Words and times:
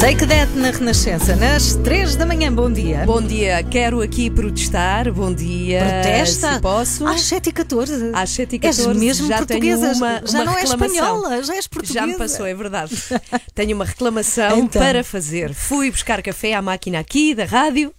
Take 0.00 0.24
That 0.26 0.50
na 0.56 0.70
Renascença, 0.70 1.36
nas 1.36 1.74
3 1.76 2.16
da 2.16 2.24
manhã. 2.24 2.50
Bom 2.52 2.72
dia. 2.72 3.04
Bom 3.04 3.20
dia, 3.20 3.62
quero 3.62 4.00
aqui 4.00 4.30
protestar. 4.30 5.12
Bom 5.12 5.32
dia. 5.32 5.80
Protesta? 5.84 6.54
Se 6.54 6.60
posso? 6.60 7.06
Às 7.06 7.20
7h14. 7.22 8.10
Às 8.14 8.30
7h14 8.30 8.64
És 8.64 8.86
mesmo 8.96 9.28
já 9.28 9.36
portuguesa. 9.38 9.88
tenho 9.88 9.96
uma, 9.96 10.22
já 10.26 10.38
uma 10.38 10.44
não 10.46 10.54
reclamação. 10.54 10.86
espanhola, 10.96 11.42
já 11.44 11.54
és 11.54 11.66
portuguesa. 11.66 12.00
Já 12.00 12.06
me 12.06 12.14
passou, 12.16 12.46
é 12.46 12.54
verdade. 12.54 12.96
Tenho 13.54 13.76
uma 13.76 13.84
reclamação 13.84 14.58
Então. 14.60 14.80
para 14.80 15.04
fazer. 15.04 15.52
Fui 15.52 15.90
buscar 15.90 16.22
café 16.22 16.54
à 16.54 16.62
máquina 16.62 16.98
aqui 16.98 17.34
da 17.34 17.44
rádio 17.44 17.92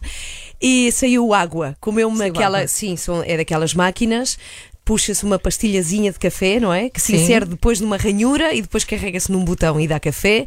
e 0.60 0.92
saiu 0.92 1.34
água. 1.36 1.78
Comeu-me 1.80 2.26
aquela. 2.26 2.58
água. 2.60 2.68
Sim, 2.68 2.96
são, 2.96 3.22
é 3.24 3.38
daquelas 3.38 3.74
máquinas. 3.76 4.40
Puxa-se 4.84 5.24
uma 5.24 5.38
pastilhazinha 5.38 6.12
de 6.12 6.18
café, 6.20 6.60
não 6.60 6.74
é? 6.74 6.90
Que 6.90 7.00
se 7.00 7.16
Sim. 7.16 7.24
insere 7.24 7.46
depois 7.46 7.80
numa 7.80 7.98
ranhura 7.98 8.54
e 8.54 8.62
depois 8.62 8.84
carrega-se 8.84 9.32
num 9.32 9.44
botão 9.46 9.80
e 9.80 9.88
dá 9.88 10.00
café. 10.00 10.46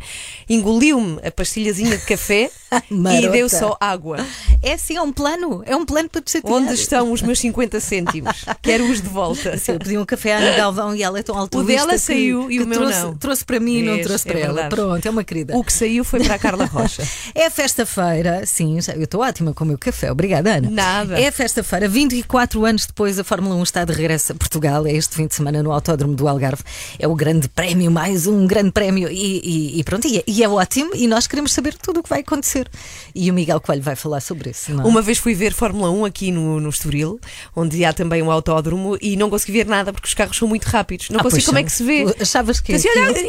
Engoliu-me 0.49 1.19
a 1.27 1.31
pastilhazinha 1.31 1.97
de 1.97 2.05
café 2.05 2.51
e 2.91 3.29
deu 3.29 3.49
só 3.49 3.77
água. 3.81 4.19
É 4.63 4.73
assim, 4.75 4.97
é 4.97 5.03
um 5.03 5.13
plano. 5.13 5.63
É 5.65 5.77
um 5.77 5.85
plano 5.87 6.09
para 6.09 6.21
te 6.21 6.33
chatear. 6.33 6.53
Onde 6.53 6.75
estão 6.75 7.13
os 7.13 7.23
meus 7.23 7.39
50 7.39 7.79
cêntimos? 7.81 8.45
Quero-os 8.61 9.01
de 9.01 9.09
volta. 9.09 9.55
Eu 9.69 9.79
pedi 9.79 9.97
um 9.99 10.05
café 10.05 10.35
à 10.35 10.39
Ana 10.39 10.57
Galvão 10.57 10.95
e 10.97 11.03
ela 11.03 11.19
é 11.19 11.23
tão 11.23 11.39
altruísta 11.39 11.73
dela 11.73 11.93
que- 11.93 11.99
saiu 11.99 12.51
e 12.51 12.59
que 12.59 12.63
o 12.65 12.67
meu 12.67 12.79
trouxe, 12.81 13.01
não. 13.01 13.17
Trouxe 13.17 13.45
para 13.45 13.61
mim 13.61 13.79
e 13.79 13.83
não 13.83 14.01
trouxe 14.03 14.29
é 14.29 14.33
para 14.33 14.41
ela. 14.41 14.69
Pronto, 14.69 15.07
é 15.07 15.11
uma 15.11 15.23
querida. 15.25 15.57
O 15.57 15.63
que 15.65 15.73
saiu 15.73 16.05
foi 16.05 16.23
para 16.25 16.35
a 16.35 16.39
Carla 16.39 16.65
Rocha. 16.65 17.03
É 17.35 17.49
festa-feira, 17.51 18.45
sim, 18.47 18.79
eu 18.97 19.03
estou 19.05 19.21
ótima 19.21 19.53
com 19.53 19.65
o 19.65 19.67
meu 19.67 19.79
café, 19.79 20.11
obrigada 20.11 20.55
Ana. 20.57 20.71
Nada. 20.71 21.21
É 21.21 21.31
festa-feira, 21.31 21.89
24 21.89 22.65
anos 22.65 22.87
depois 22.87 23.19
a 23.19 23.25
Fórmula 23.25 23.55
1 23.57 23.63
está 23.63 23.85
de 23.85 23.93
regresso 23.93 24.24
a 24.31 24.35
Portugal, 24.35 24.87
é 24.87 24.93
este 24.93 25.15
fim 25.17 25.27
de 25.27 25.35
semana 25.35 25.63
no 25.63 25.73
Autódromo 25.73 26.15
do 26.15 26.27
Algarve. 26.29 26.63
É 26.99 27.07
o 27.09 27.15
grande 27.15 27.49
prémio, 27.49 27.91
mais 27.91 28.27
um 28.27 28.47
grande 28.47 28.71
prémio 28.73 29.09
e, 29.11 29.41
e- 29.45 29.81
e 29.81 29.85
pronto, 29.85 30.07
e 30.07 30.19
é, 30.19 30.25
e 30.27 30.43
é 30.43 30.49
ótimo 30.49 30.91
e 30.95 31.07
nós 31.07 31.27
queremos 31.27 31.53
saber 31.53 31.75
tudo 31.75 32.01
o 32.01 32.03
que 32.03 32.09
vai 32.09 32.21
acontecer. 32.21 32.69
E 33.15 33.31
o 33.31 33.35
Miguel 33.35 33.61
Coelho 33.61 33.83
vai 33.83 33.97
falar 33.97 34.21
sobre 34.21 34.51
isso. 34.51 34.73
É? 34.73 34.75
Uma 34.85 35.03
vez 35.03 35.19
fui 35.19 35.35
ver 35.35 35.53
Fórmula 35.53 35.91
1 35.91 36.05
aqui 36.05 36.31
no, 36.31 36.61
no 36.61 36.69
Estoril, 36.69 37.21
onde 37.55 37.85
há 37.85 37.93
também 37.93 38.23
um 38.23 38.31
autódromo, 38.31 38.97
e 39.01 39.17
não 39.17 39.29
consegui 39.31 39.53
ver 39.53 39.67
nada 39.67 39.93
porque 39.93 40.09
os 40.09 40.15
carros 40.15 40.37
são 40.37 40.47
muito 40.49 40.65
rápidos. 40.65 41.11
Não 41.11 41.21
Ah, 41.21 41.23
consigo 41.23 41.47
como 41.47 41.59
é 41.59 41.63
que 41.65 41.73
se 41.73 41.83
vê. 41.85 42.05
Achavas 42.21 42.61
que 42.61 42.73
olha, 42.75 43.11
aquilo- 43.11 43.25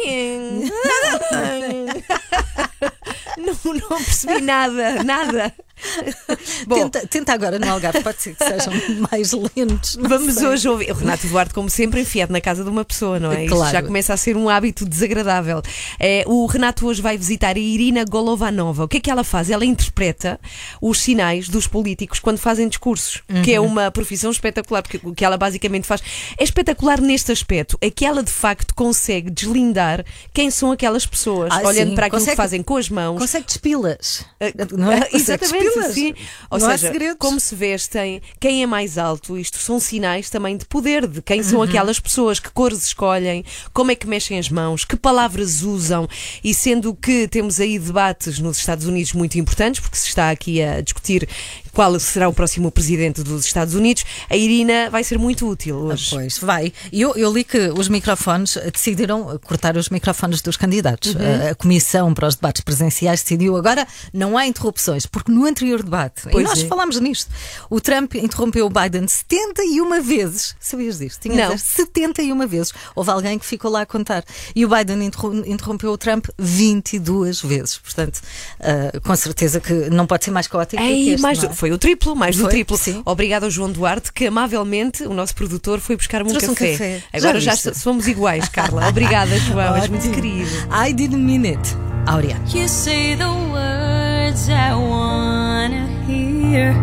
não, 3.38 3.74
não 3.74 3.88
percebi 4.02 4.40
nada, 4.40 5.02
nada. 5.04 5.52
Bom, 6.66 6.74
tenta, 6.88 7.06
tenta 7.06 7.32
agora 7.32 7.58
no 7.58 7.70
Algarve, 7.70 8.02
pode 8.02 8.20
ser 8.22 8.34
que 8.34 8.44
sejam 8.44 8.72
mais 9.10 9.32
lentos. 9.32 9.96
Vamos 10.00 10.34
sei. 10.34 10.46
hoje 10.46 10.68
ouvir. 10.68 10.90
O 10.90 10.94
Renato 10.94 11.26
Duarte, 11.28 11.54
como 11.54 11.68
sempre, 11.70 12.00
enfiado 12.00 12.32
na 12.32 12.40
casa 12.40 12.64
de 12.64 12.70
uma 12.70 12.84
pessoa, 12.84 13.18
não 13.20 13.30
é? 13.32 13.46
Claro. 13.46 13.72
já 13.72 13.82
começa 13.82 14.12
a 14.12 14.16
ser 14.16 14.36
um 14.36 14.48
hábito 14.48 14.84
desagradável. 14.88 15.62
É, 16.00 16.24
o 16.26 16.46
Renato 16.46 16.86
hoje 16.86 17.02
vai 17.02 17.16
visitar 17.16 17.56
a 17.56 17.58
Irina 17.58 18.04
Golovanova. 18.04 18.84
O 18.84 18.88
que 18.88 18.96
é 18.96 19.00
que 19.00 19.10
ela 19.10 19.22
faz? 19.24 19.50
Ela 19.50 19.64
interpreta 19.64 20.40
os 20.80 21.00
sinais 21.00 21.48
dos 21.48 21.66
políticos 21.66 22.18
quando 22.18 22.38
fazem 22.38 22.68
discursos, 22.68 23.22
que 23.44 23.50
Uhum. 23.50 23.56
é 23.56 23.60
uma 23.60 23.90
profissão 23.90 24.30
espetacular, 24.30 24.82
porque 24.82 25.00
o 25.02 25.14
que 25.14 25.24
ela 25.24 25.36
basicamente 25.36 25.86
faz 25.86 26.00
é 26.38 26.42
espetacular 26.44 27.00
neste 27.00 27.32
aspecto. 27.32 27.76
É 27.80 27.90
que 27.90 28.04
ela 28.04 28.22
de 28.22 28.30
facto 28.30 28.74
consegue 28.74 29.30
deslindar 29.30 30.04
quem 30.32 30.50
são 30.50 30.72
aquelas 30.72 31.06
pessoas, 31.06 31.50
Ah, 31.52 31.60
olhando 31.66 31.90
sim. 31.90 31.94
para 31.94 32.06
aquilo 32.06 32.20
Consegue- 32.20 32.36
que 32.36 32.42
fazem 32.42 32.62
com 32.62 32.76
as 32.76 32.88
mãos. 32.88 33.18
Consegue 33.18 33.46
despilas. 33.46 34.24
Ah, 34.40 34.46
Não 34.76 34.90
é? 34.90 34.96
ah, 34.96 35.00
Consegue 35.10 35.16
Exatamente, 35.16 35.65
sim. 35.92 36.14
Ou 36.50 36.58
Não 36.58 36.66
há 36.68 36.70
seja, 36.78 36.88
segredos. 36.92 37.16
como 37.18 37.38
se 37.40 37.54
vestem, 37.54 38.20
quem 38.40 38.62
é 38.62 38.66
mais 38.66 38.98
alto, 38.98 39.36
isto 39.38 39.58
são 39.58 39.78
sinais 39.80 40.30
também 40.30 40.56
de 40.56 40.64
poder, 40.64 41.06
de 41.06 41.20
quem 41.22 41.38
Uhum. 41.40 41.44
são 41.44 41.62
aquelas 41.62 41.98
pessoas, 42.00 42.38
que 42.40 42.50
cores 42.50 42.86
escolhem, 42.86 43.44
como 43.72 43.90
é 43.90 43.94
que 43.94 44.06
mexem 44.06 44.38
as 44.38 44.48
mãos, 44.48 44.84
que 44.84 44.96
palavras 44.96 45.62
usam. 45.62 46.08
E 46.42 46.54
sendo 46.54 46.94
que 46.94 47.28
temos 47.28 47.60
aí 47.60 47.78
debates 47.78 48.38
nos 48.38 48.58
Estados 48.58 48.86
Unidos 48.86 49.12
muito 49.12 49.38
importantes, 49.38 49.80
porque 49.80 49.96
se 49.96 50.08
está 50.08 50.30
aqui 50.30 50.62
a 50.62 50.80
discutir 50.80 51.28
qual 51.76 52.00
será 52.00 52.26
o 52.26 52.32
próximo 52.32 52.70
presidente 52.70 53.22
dos 53.22 53.44
Estados 53.44 53.74
Unidos, 53.74 54.02
a 54.30 54.34
Irina 54.36 54.88
vai 54.88 55.04
ser 55.04 55.18
muito 55.18 55.46
útil 55.46 55.76
hoje. 55.76 56.08
Pois, 56.08 56.38
vai. 56.38 56.72
E 56.90 57.02
eu, 57.02 57.14
eu 57.16 57.30
li 57.30 57.44
que 57.44 57.68
os 57.68 57.86
microfones 57.90 58.56
eh, 58.56 58.70
decidiram 58.70 59.30
eh, 59.30 59.38
cortar 59.44 59.76
os 59.76 59.90
microfones 59.90 60.40
dos 60.40 60.56
candidatos. 60.56 61.14
Uhum. 61.14 61.20
A, 61.48 61.50
a 61.50 61.54
Comissão 61.54 62.14
para 62.14 62.28
os 62.28 62.34
Debates 62.34 62.62
Presenciais 62.62 63.20
decidiu 63.22 63.58
agora 63.58 63.86
não 64.10 64.38
há 64.38 64.46
interrupções, 64.46 65.04
porque 65.04 65.30
no 65.30 65.44
anterior 65.44 65.82
debate, 65.82 66.26
e 66.28 66.30
Pois 66.30 66.44
nós 66.48 66.62
é. 66.62 66.66
falámos 66.66 66.98
nisto, 66.98 67.30
o 67.68 67.78
Trump 67.78 68.14
interrompeu 68.14 68.64
o 68.64 68.70
Biden 68.70 69.06
71 69.06 70.02
vezes. 70.02 70.56
Sabias 70.58 70.98
disto? 70.98 71.20
Tinha 71.20 71.34
Não. 71.34 71.54
de 71.54 71.56
dizer 71.60 71.66
71 71.76 72.46
vezes. 72.46 72.72
Houve 72.94 73.10
alguém 73.10 73.38
que 73.38 73.44
ficou 73.44 73.70
lá 73.70 73.82
a 73.82 73.86
contar. 73.86 74.24
E 74.54 74.64
o 74.64 74.68
Biden 74.70 75.04
interrom- 75.04 75.42
interrompeu 75.44 75.92
o 75.92 75.98
Trump 75.98 76.26
22 76.38 77.42
vezes. 77.42 77.76
Portanto, 77.76 78.20
eh, 78.60 78.98
com 79.04 79.14
certeza 79.14 79.60
que 79.60 79.74
não 79.90 80.06
pode 80.06 80.24
ser 80.24 80.30
mais 80.30 80.46
caótico 80.46 80.82
do 80.82 80.86
que 80.88 80.92
Ei, 80.94 81.10
este, 81.10 81.20
mais 81.22 81.44
é? 81.44 81.52
foi 81.52 81.65
o 81.72 81.78
triplo, 81.78 82.14
mais 82.16 82.36
do 82.36 82.42
Foi, 82.42 82.50
triplo. 82.50 82.76
sim. 82.76 83.02
Obrigada 83.04 83.46
ao 83.46 83.50
João 83.50 83.70
Duarte, 83.70 84.12
que 84.12 84.26
amavelmente, 84.26 85.02
o 85.04 85.12
nosso 85.14 85.34
produtor, 85.34 85.80
foi 85.80 85.96
buscar-me 85.96 86.28
um 86.30 86.32
Trouxe 86.32 86.50
um 86.50 86.54
café. 86.54 86.72
café. 86.72 87.02
Agora 87.12 87.40
Já 87.40 87.54
já, 87.54 87.74
somos 87.74 88.06
iguais, 88.06 88.48
Carla. 88.48 88.88
Obrigada, 88.88 89.36
João, 89.40 89.76
és 89.76 89.88
muito 89.88 90.10
querido. 90.10 90.50
I 90.70 90.92
didn't 90.92 91.18
mean 91.22 91.44
it. 91.44 91.60
Áurea. 92.06 92.40
You 92.54 92.68
say 92.68 93.16
the 93.16 93.24
words 93.26 94.48
I 94.48 94.72
wanna 94.74 95.88
hear. 96.08 96.74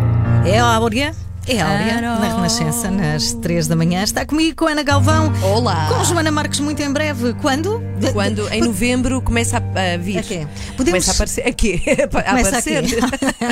É 0.46 0.58
a 0.58 0.66
Áurea? 0.66 1.14
É 1.46 1.60
Áurea, 1.60 2.00
na 2.00 2.34
Renascença, 2.36 2.90
nas 2.90 3.34
3 3.34 3.66
da 3.68 3.76
manhã. 3.76 4.02
Está 4.02 4.24
comigo 4.24 4.56
com 4.56 4.66
a 4.66 4.70
Ana 4.72 4.82
Galvão. 4.82 5.30
Olá. 5.42 5.88
Com 5.92 6.02
Joana 6.04 6.30
Marques 6.30 6.58
muito 6.60 6.80
em 6.80 6.90
breve. 6.90 7.34
Quando? 7.34 7.82
Quando 8.14 8.48
em 8.48 8.62
novembro 8.62 9.20
começa 9.20 9.58
a, 9.58 9.94
a 9.94 9.96
vir. 9.98 10.18
A 10.18 10.22
quê? 10.22 10.46
Podemos- 10.74 11.04
Começa 11.04 11.10
a 11.10 11.14
aparecer. 11.14 11.46
Aqui. 11.46 11.82
A 12.14 12.22
Começa 12.30 12.58
aparecer. 12.58 12.78
aqui. 12.78 12.94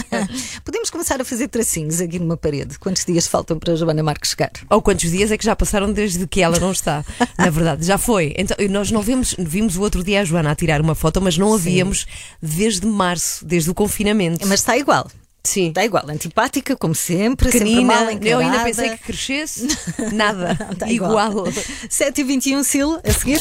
Podemos 0.64 0.88
começar 0.88 1.20
a 1.20 1.24
fazer 1.24 1.48
tracinhos 1.48 2.00
aqui 2.00 2.18
numa 2.18 2.36
parede. 2.36 2.78
Quantos 2.78 3.04
dias 3.04 3.26
faltam 3.26 3.58
para 3.58 3.74
a 3.74 3.76
Joana 3.76 4.02
Marques 4.02 4.30
chegar? 4.30 4.50
Ou 4.70 4.80
quantos 4.80 5.10
dias 5.10 5.30
é 5.30 5.36
que 5.36 5.44
já 5.44 5.54
passaram 5.54 5.92
desde 5.92 6.26
que 6.26 6.40
ela 6.40 6.58
não 6.58 6.72
está? 6.72 7.04
Na 7.36 7.50
verdade, 7.50 7.84
já 7.84 7.98
foi. 7.98 8.34
Então, 8.38 8.56
nós 8.70 8.90
não 8.90 9.02
vimos, 9.02 9.34
vimos 9.38 9.76
o 9.76 9.82
outro 9.82 10.02
dia 10.02 10.22
a 10.22 10.24
Joana 10.24 10.50
a 10.52 10.54
tirar 10.54 10.80
uma 10.80 10.94
foto, 10.94 11.20
mas 11.20 11.36
não 11.36 11.52
a 11.52 11.58
víamos 11.58 12.06
desde 12.40 12.86
março, 12.86 13.44
desde 13.44 13.70
o 13.70 13.74
confinamento. 13.74 14.46
Mas 14.48 14.60
está 14.60 14.78
igual. 14.78 15.10
Sim. 15.44 15.68
Está 15.68 15.84
igual. 15.84 16.04
Antipática, 16.08 16.76
como 16.76 16.94
sempre. 16.94 17.50
sempre 17.50 17.68
Pequenina, 17.68 17.94
mal 17.94 18.02
encarada. 18.10 18.28
eu 18.28 18.38
ainda 18.38 18.64
pensei 18.64 18.90
que 18.90 18.98
crescesse. 18.98 19.66
Nada. 20.12 20.56
Está 20.72 20.90
igual. 20.90 21.44
7h21, 21.88 22.62
Sil, 22.64 22.90
a 23.04 23.12
seguir. 23.12 23.40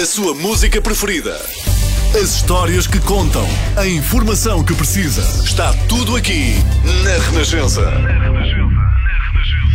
A 0.00 0.04
sua 0.06 0.34
música 0.34 0.80
preferida. 0.80 1.38
As 2.14 2.36
histórias 2.36 2.86
que 2.86 2.98
contam. 3.00 3.46
A 3.76 3.86
informação 3.86 4.64
que 4.64 4.74
precisa. 4.74 5.22
Está 5.44 5.72
tudo 5.88 6.16
aqui 6.16 6.54
na 7.04 7.18
Renascença. 7.30 7.82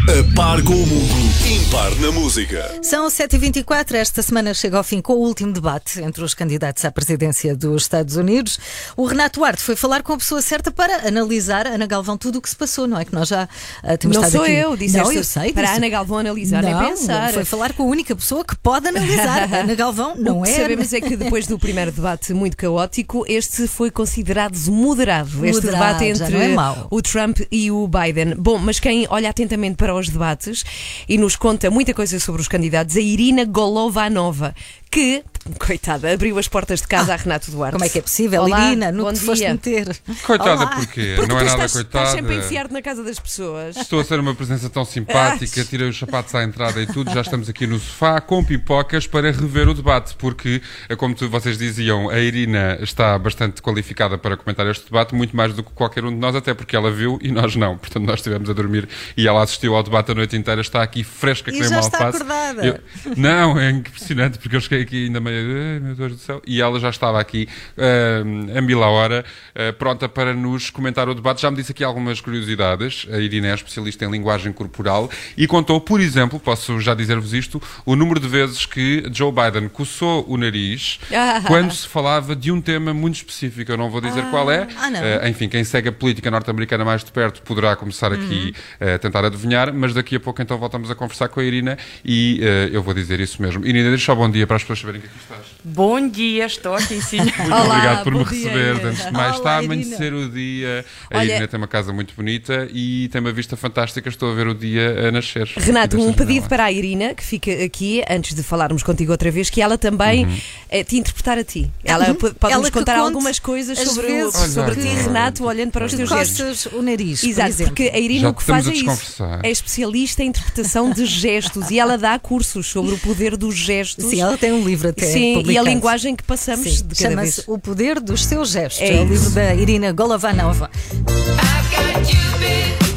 A 0.02 0.36
par 0.36 0.64
com 0.64 0.74
o 0.74 0.88
mundo. 0.88 1.14
Impar 1.48 1.92
na 2.00 2.12
música. 2.12 2.80
São 2.82 3.08
7h24. 3.08 3.94
Esta 3.94 4.24
semana 4.24 4.52
chega 4.52 4.78
ao 4.78 4.84
fim 4.84 5.00
com 5.00 5.14
o 5.14 5.20
último 5.20 5.54
debate 5.54 6.02
entre 6.02 6.24
os 6.24 6.34
candidatos 6.34 6.84
à 6.84 6.92
presidência 6.92 7.56
dos 7.56 7.84
Estados 7.84 8.16
Unidos. 8.16 8.60
O 8.98 9.06
Renato 9.06 9.40
Duarte 9.40 9.62
foi 9.62 9.76
falar 9.76 10.02
com 10.02 10.14
a 10.14 10.18
pessoa 10.18 10.42
certa 10.42 10.72
para 10.72 11.08
analisar, 11.08 11.68
Ana 11.68 11.86
Galvão, 11.86 12.18
tudo 12.18 12.40
o 12.40 12.42
que 12.42 12.50
se 12.50 12.56
passou, 12.56 12.88
não 12.88 12.98
é? 13.00 13.06
Que 13.06 13.14
nós 13.14 13.28
já 13.28 13.48
ah, 13.84 13.96
temos 13.96 14.18
Não 14.18 14.24
estado 14.24 14.40
sou 14.40 14.44
aqui. 14.44 14.54
eu, 14.54 14.76
disseste 14.76 15.08
Não, 15.08 15.14
eu 15.14 15.24
sei. 15.24 15.54
para 15.54 15.62
a 15.64 15.66
disse- 15.66 15.78
Ana 15.78 15.90
Galvão 15.90 16.18
analisar, 16.18 16.64
nem 16.64 16.74
não, 16.74 16.90
pensar. 16.90 17.34
Foi 17.34 17.46
falar 17.46 17.74
com 17.74 17.84
a 17.84 17.86
única 17.86 18.16
pessoa 18.16 18.44
que 18.44 18.56
pode 18.56 18.88
analisar. 18.88 19.54
Ana 19.54 19.76
Galvão 19.76 20.16
não 20.18 20.40
o 20.40 20.44
que 20.44 20.50
é. 20.50 20.56
sabemos 20.56 20.94
é 20.94 21.00
que 21.00 21.16
depois 21.16 21.46
do 21.46 21.60
primeiro 21.60 21.92
debate 21.92 22.34
muito 22.34 22.58
caótico, 22.58 23.24
este 23.28 23.68
foi 23.68 23.92
considerado 23.92 24.58
moderado. 24.72 25.46
Este 25.46 25.64
Moderado, 25.68 26.00
debate 26.00 26.16
já 26.16 26.26
entre 26.26 26.38
é 26.38 26.56
o 26.90 27.02
Trump 27.04 27.40
e 27.52 27.70
o 27.70 27.88
Biden. 27.88 28.34
Bom, 28.36 28.58
mas 28.58 28.80
quem 28.80 29.06
olha 29.10 29.30
atentamente 29.30 29.76
para 29.76 29.91
os 29.94 30.10
debates 30.10 30.64
e 31.08 31.18
nos 31.18 31.36
conta 31.36 31.70
muita 31.70 31.94
coisa 31.94 32.20
sobre 32.20 32.42
os 32.42 32.48
candidatos, 32.48 32.96
a 32.96 33.02
Irina 33.02 33.46
Golovanova, 33.46 34.56
que 34.90 35.24
Coitada, 35.60 36.14
abriu 36.14 36.38
as 36.38 36.48
portas 36.48 36.82
de 36.82 36.88
casa 36.88 37.14
a 37.14 37.18
Renato 37.18 37.50
Duarte. 37.52 37.74
Como 37.74 37.86
é 37.86 37.90
que 37.90 38.00
é 38.00 38.02
possível? 38.02 38.44
Olá, 38.44 38.68
Irina, 38.68 38.92
no 38.92 39.08
que 39.08 39.14
te 39.14 39.20
foste 39.22 39.42
dia. 39.42 39.52
meter. 39.54 39.98
Coitada, 40.24 40.52
Olá. 40.64 40.68
porquê? 40.76 41.14
Porque 41.16 41.32
não 41.32 41.40
é 41.40 41.44
nada 41.44 41.66
estás, 41.66 41.74
coitada. 41.74 42.06
estás 42.06 42.10
sempre 42.12 42.36
a 42.36 42.40
enfiar-te 42.46 42.74
na 42.74 42.82
casa 42.82 43.04
das 43.04 43.20
pessoas. 43.20 43.76
Estou 43.76 44.00
a 44.00 44.04
ser 44.04 44.20
uma 44.20 44.36
presença 44.36 44.70
tão 44.70 44.86
simpática, 44.86 45.64
tirei 45.66 45.90
os 45.90 45.98
sapatos 45.98 46.34
à 46.36 46.44
entrada 46.44 46.82
e 46.82 46.86
tudo, 46.86 47.12
já 47.12 47.22
estamos 47.22 47.50
aqui 47.50 47.66
no 47.66 47.80
sofá 47.80 48.22
com 48.22 48.44
pipocas 48.44 49.08
para 49.08 49.32
rever 49.32 49.68
o 49.68 49.74
debate, 49.74 50.16
porque, 50.18 50.62
eh, 50.88 50.96
como 50.96 51.16
tu- 51.16 51.30
vocês 51.30 51.58
diziam, 51.58 52.10
a 52.10 52.20
Irina 52.20 52.78
está 52.82 53.18
bastante 53.18 53.62
qualificada 53.62 54.18
para 54.18 54.38
comentar 54.38 54.66
este 54.68 54.86
debate, 54.86 55.16
muito 55.16 55.36
mais 55.36 55.54
do 55.54 55.64
que 55.64 55.72
qualquer 55.72 56.06
um 56.06 56.10
de 56.12 56.18
nós, 56.18 56.36
até 56.36 56.54
porque 56.54 56.76
ela 56.76 56.92
viu 56.92 57.18
e 57.22 57.32
nós 57.32 57.56
não. 57.56 57.78
Portanto, 57.78 58.04
nós 58.06 58.20
estivemos 58.20 58.50
a 58.50 58.54
dormir 58.54 58.88
e 59.18 59.28
ela 59.28 59.42
assistiu 59.44 59.76
ao 59.76 59.84
debate 59.84 60.12
a 60.12 60.16
noite 60.16 60.36
inteira, 60.36 60.62
está 60.62 60.82
aqui 60.84 61.04
fresca 61.04 61.50
E 61.50 61.54
que 61.54 61.60
nem 61.62 61.70
já 61.70 61.76
uma 61.78 61.82
está 61.82 62.06
alface. 62.06 62.18
acordada. 62.24 62.66
Eu- 62.66 62.80
não, 63.18 63.60
é 63.60 63.70
impressionante, 63.72 64.38
porque 64.38 64.56
eu 64.56 64.62
cheguei 64.62 64.82
aqui 64.82 65.06
ainda 65.06 65.20
meio, 65.20 65.31
"Ai, 65.32 65.80
meu 65.80 65.96
Deus 65.96 66.12
do 66.14 66.18
céu, 66.18 66.42
e 66.46 66.62
ela 66.62 66.80
já 66.80 66.90
estava 66.90 67.20
aqui 67.20 67.48
ah, 67.78 68.58
a 68.58 68.62
mil 68.62 68.84
a 68.84 68.90
hora, 68.90 69.24
ah, 69.56 69.74
pronta 69.74 70.08
para 70.10 70.34
nos 70.34 70.70
comentar 70.70 71.08
o 71.10 71.16
debate. 71.16 71.42
Já 71.42 71.50
me 71.52 71.58
disse 71.58 71.72
aqui 71.72 71.84
algumas 71.84 72.20
curiosidades. 72.22 73.08
A 73.12 73.18
Irina 73.18 73.48
é 73.48 73.54
especialista 73.54 74.06
em 74.06 74.12
linguagem 74.12 74.52
corporal 74.52 75.10
e 75.38 75.48
contou, 75.48 75.80
por 75.82 76.00
exemplo, 76.00 76.40
posso 76.40 76.80
já 76.80 76.94
dizer-vos 76.94 77.34
isto, 77.34 77.62
o 77.86 77.96
número 77.96 78.20
de 78.20 78.28
vezes 78.28 78.66
que 78.66 79.04
Joe 79.12 79.32
Biden 79.32 79.70
coçou 79.70 80.26
o 80.28 80.38
nariz 80.38 81.00
Ah. 81.14 81.42
quando 81.48 81.72
se 81.74 81.88
falava 81.88 82.36
de 82.36 82.52
um 82.52 82.62
tema 82.62 82.94
muito 82.94 83.16
específico. 83.16 83.72
Eu 83.72 83.78
não 83.78 83.90
vou 83.90 84.02
dizer 84.02 84.24
qual 84.30 84.52
é. 84.52 84.68
ah. 84.78 85.22
Ah, 85.24 85.30
enfim, 85.30 85.48
quem 85.50 85.64
segue 85.64 85.90
a 85.90 85.92
política 85.92 86.30
norte-americana 86.32 86.84
mais 86.86 87.04
de 87.04 87.12
perto 87.12 87.42
poderá 87.42 87.76
começar 87.76 88.12
aqui 88.12 88.54
Uhum. 88.82 88.96
a 88.96 88.98
tentar 88.98 89.26
adivinhar, 89.26 89.74
mas 89.74 89.94
daqui 89.94 90.16
a 90.16 90.20
pouco 90.20 90.42
então 90.42 90.58
voltamos 90.58 90.90
a 90.90 90.96
conversar 90.96 91.28
com 91.28 91.40
a 91.40 91.44
Irina 91.44 91.78
e 92.04 92.40
eu 92.72 92.82
vou 92.82 92.94
dizer 92.94 93.20
isso 93.20 93.42
mesmo. 93.42 93.66
Irina, 93.66 93.90
deixa 93.90 94.06
só 94.06 94.16
bom 94.16 94.30
dia 94.30 94.46
para 94.48 94.56
as 94.56 94.64
pessoas 94.64 94.80
saberem 94.80 95.02
que 95.02 95.08
aqui 95.08 95.18
estás. 95.22 95.46
Bom 95.64 96.08
dia, 96.10 96.46
estou 96.46 96.74
aqui 96.76 97.02
sim. 97.02 97.18
Muito 97.22 97.42
Olá, 97.46 97.66
obrigado 97.66 98.04
por 98.04 98.14
me 98.16 98.26
dia, 98.26 98.50
receber. 98.50 98.76
Irina. 98.76 98.90
Antes 98.90 99.06
de 99.06 99.12
mais, 99.12 99.28
Olá, 99.28 99.38
está 99.38 99.50
a 99.58 99.58
Irina. 99.64 99.74
amanhecer 99.74 100.14
o 100.14 100.30
dia. 100.30 100.86
A 101.10 101.18
Olha- 101.18 101.26
Irina 101.32 101.48
tem 101.48 101.58
uma 101.58 101.68
casa 101.68 101.94
muito 101.94 102.14
bonita 102.16 102.68
e 102.74 103.08
tem 103.10 103.22
uma 103.22 103.32
vista 103.32 103.56
fantástica. 103.56 104.10
Estou 104.10 104.32
a 104.32 104.36
ver 104.36 104.48
o 104.48 104.54
dia 104.56 105.08
a 105.08 105.12
nascer. 105.12 105.48
Renato, 105.58 105.98
um 105.98 106.12
pedido 106.14 106.28
janela. 106.34 106.50
para 106.50 106.64
a 106.66 106.72
Irina, 106.72 107.14
que 107.14 107.24
fica 107.24 107.52
aqui, 107.64 108.04
antes 108.10 108.34
de 108.36 108.44
falarmos 108.44 108.84
contigo 108.84 109.12
outra 109.12 109.30
vez, 109.32 109.50
que 109.50 109.62
ela 109.62 109.78
também 109.78 110.26
Uhum. 110.26 110.38
eh, 110.70 110.84
te 110.84 110.98
interpretar 110.98 111.38
a 111.38 111.44
ti. 111.44 111.70
Ela 111.84 112.14
p- 112.14 112.34
pode 112.34 112.54
Ela 112.54 112.62
nos 112.62 112.70
que 112.70 112.78
contar 112.78 112.98
algumas 112.98 113.40
coisas 113.40 113.78
as 113.80 113.88
sobre, 113.90 114.08
vezes 114.08 114.36
o, 114.36 114.48
sobre 114.52 114.76
ti, 114.76 114.88
Renato, 114.88 115.46
olhando 115.46 115.72
para 115.72 115.86
os 115.86 115.94
teus 115.94 116.10
gestos. 116.10 116.66
o 116.74 116.82
nariz, 116.82 117.22
por 117.22 117.30
Exato, 117.30 117.50
exemplo. 117.50 117.74
porque 117.76 117.92
a 117.94 118.00
Irina 118.00 118.22
Já 118.22 118.30
o 118.30 118.34
que 118.34 118.44
faz 118.44 118.68
é 118.68 118.74
isso. 118.74 119.24
É 119.44 119.50
especialista 119.52 120.24
em 120.24 120.28
interpretação 120.28 120.92
de 120.92 121.06
gestos 121.06 121.70
e 121.72 121.80
ela 121.80 121.98
dá 121.98 122.18
cursos 122.20 122.68
sobre 122.68 122.94
o 122.94 122.98
poder 122.98 123.38
dos 123.38 123.56
gestos. 123.56 124.06
Sim, 124.06 124.22
ela 124.22 124.38
tem 124.38 124.52
um 124.52 124.64
livro 124.66 124.90
até 124.90 125.06
Sim, 125.12 125.44
e 125.46 125.58
a 125.58 125.62
linguagem 125.62 126.16
que 126.16 126.24
passamos 126.24 126.64
Sim, 126.64 126.86
de 126.88 126.96
cada 126.96 127.10
chama-se. 127.16 127.44
O 127.48 127.58
Poder 127.58 128.00
dos 128.00 128.26
Seus 128.26 128.52
Gestos. 128.52 128.82
É 128.82 128.98
É, 128.98 129.02
o 129.02 129.06
livro 129.06 129.30
da 129.32 129.54
Irina 129.54 129.92
Golovanova. 129.92 130.70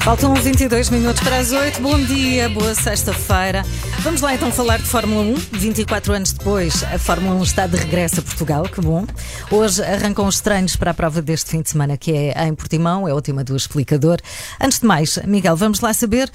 Faltam 0.05 0.34
22 0.34 0.90
minutos 0.90 1.22
para 1.22 1.38
as 1.38 1.50
8. 1.50 1.81
Bom 1.81 1.99
dia, 1.99 2.46
boa 2.50 2.75
sexta-feira. 2.75 3.64
Vamos 4.00 4.20
lá 4.20 4.34
então 4.34 4.52
falar 4.52 4.76
de 4.76 4.84
Fórmula 4.84 5.22
1. 5.22 5.34
24 5.52 6.12
anos 6.12 6.32
depois, 6.34 6.84
a 6.84 6.99
Fórmula 6.99 7.34
1 7.37 7.43
está 7.43 7.66
de 7.66 7.78
regresso 7.78 8.20
a 8.20 8.22
Portugal, 8.22 8.64
que 8.64 8.82
bom. 8.82 9.06
Hoje 9.50 9.82
arrancam 9.82 10.26
os 10.26 10.43
treinos 10.43 10.76
para 10.76 10.90
a 10.90 10.94
prova 10.94 11.22
deste 11.22 11.50
fim 11.50 11.62
de 11.62 11.70
semana, 11.70 11.96
que 11.96 12.12
é 12.12 12.46
em 12.46 12.55
Portimão, 12.55 13.08
é 13.08 13.12
a 13.12 13.14
última 13.14 13.43
do 13.43 13.56
explicador. 13.56 14.19
Antes 14.60 14.81
de 14.81 14.87
mais, 14.87 15.19
Miguel, 15.25 15.56
vamos 15.56 15.81
lá 15.81 15.94
saber, 15.94 16.31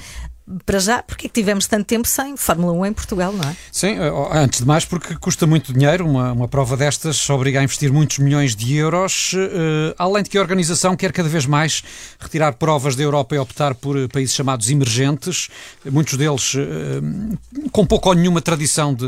para 0.65 0.79
já, 0.79 1.03
porque 1.03 1.27
é 1.27 1.29
que 1.29 1.33
tivemos 1.33 1.67
tanto 1.67 1.85
tempo 1.85 2.07
sem 2.07 2.35
Fórmula 2.37 2.73
1 2.73 2.85
em 2.87 2.93
Portugal, 2.93 3.31
não 3.31 3.49
é? 3.49 3.55
Sim, 3.71 3.97
eh, 3.99 4.11
antes 4.33 4.59
de 4.59 4.65
mais 4.65 4.85
porque 4.85 5.15
custa 5.15 5.45
muito 5.45 5.73
dinheiro, 5.73 6.05
uma, 6.07 6.31
uma 6.31 6.47
prova 6.47 6.75
destas 6.75 7.29
obriga 7.29 7.59
a 7.59 7.63
investir 7.63 7.91
muitos 7.91 8.19
milhões 8.19 8.55
de 8.55 8.75
euros, 8.75 9.33
eh, 9.35 9.95
além 9.97 10.23
de 10.23 10.29
que 10.29 10.37
a 10.37 10.41
organização 10.41 10.95
quer 10.95 11.11
cada 11.11 11.29
vez 11.29 11.45
mais 11.45 11.83
retirar 12.19 12.53
provas 12.53 12.95
da 12.95 13.03
Europa 13.03 13.35
e 13.35 13.39
optar 13.39 13.75
por 13.75 13.97
eh, 13.97 14.07
países 14.07 14.35
chamados 14.35 14.69
emergentes, 14.69 15.49
muitos 15.85 16.17
deles 16.17 16.55
eh, 16.55 17.69
com 17.71 17.85
pouco 17.85 18.09
ou 18.09 18.15
nenhuma 18.15 18.41
tradição 18.41 18.93
de, 18.93 19.05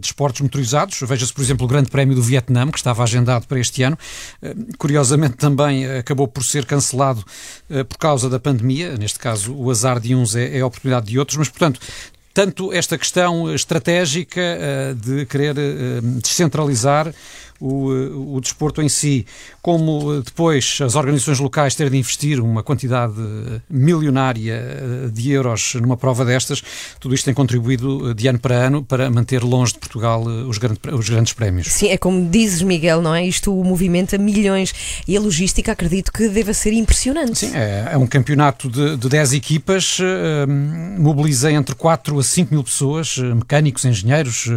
de 0.00 0.06
esportes 0.06 0.40
motorizados. 0.40 0.98
Veja-se, 1.02 1.32
por 1.32 1.42
exemplo, 1.42 1.64
o 1.64 1.68
Grande 1.68 1.90
Prémio 1.90 2.14
do 2.14 2.22
Vietnã, 2.22 2.70
que 2.70 2.78
estava 2.78 3.02
agendado 3.02 3.46
para 3.46 3.58
este 3.58 3.82
ano. 3.82 3.98
Eh, 4.42 4.54
Curiosamente 4.76 5.36
também 5.36 5.86
acabou 5.86 6.28
por 6.28 6.44
ser 6.44 6.64
cancelado 6.64 7.24
por 7.88 7.98
causa 7.98 8.28
da 8.28 8.38
pandemia, 8.38 8.96
neste 8.96 9.18
caso 9.18 9.54
o 9.54 9.70
azar 9.70 10.00
de 10.00 10.14
uns 10.14 10.34
é, 10.34 10.58
é 10.58 10.64
oportunidade 10.78 11.06
de 11.06 11.18
outros, 11.18 11.36
mas 11.36 11.48
portanto 11.48 11.80
tanto 12.38 12.72
esta 12.72 12.96
questão 12.96 13.52
estratégica 13.52 14.40
eh, 14.40 14.94
de 14.94 15.26
querer 15.26 15.58
eh, 15.58 16.00
descentralizar 16.22 17.12
o, 17.60 17.92
eh, 17.92 18.10
o 18.14 18.40
desporto 18.40 18.80
em 18.80 18.88
si, 18.88 19.26
como 19.60 20.14
eh, 20.14 20.22
depois 20.24 20.78
as 20.82 20.94
organizações 20.94 21.38
locais 21.40 21.74
terem 21.74 21.90
de 21.92 21.98
investir 21.98 22.40
uma 22.40 22.62
quantidade 22.62 23.14
eh, 23.18 23.60
milionária 23.68 25.10
de 25.12 25.30
euros 25.32 25.74
numa 25.74 25.96
prova 25.96 26.24
destas, 26.24 26.62
tudo 27.00 27.14
isto 27.14 27.24
tem 27.24 27.34
contribuído 27.34 28.14
de 28.14 28.26
ano 28.28 28.38
para 28.38 28.54
ano 28.54 28.82
para 28.82 29.10
manter 29.10 29.42
longe 29.42 29.72
de 29.72 29.78
Portugal 29.78 30.22
os, 30.22 30.58
grande- 30.58 30.80
os 30.92 31.08
grandes 31.08 31.32
prémios. 31.32 31.68
Sim, 31.68 31.88
é 31.88 31.98
como 31.98 32.28
dizes, 32.28 32.62
Miguel, 32.62 33.02
não 33.02 33.14
é? 33.14 33.26
Isto 33.26 33.52
movimenta 33.52 34.16
milhões 34.18 34.72
e 35.06 35.16
a 35.16 35.20
logística 35.20 35.72
acredito 35.72 36.12
que 36.12 36.28
deva 36.28 36.52
ser 36.54 36.72
impressionante. 36.72 37.38
Sim, 37.38 37.50
é, 37.54 37.90
é 37.92 37.98
um 37.98 38.06
campeonato 38.06 38.68
de, 38.68 38.96
de 38.96 39.08
10 39.08 39.32
equipas, 39.34 39.98
eh, 40.00 40.46
mobiliza 40.98 41.50
entre 41.50 41.74
4 41.74 42.18
a 42.18 42.22
5 42.22 42.52
mil 42.54 42.64
pessoas, 42.64 43.18
mecânicos, 43.18 43.84
engenheiros, 43.84 44.48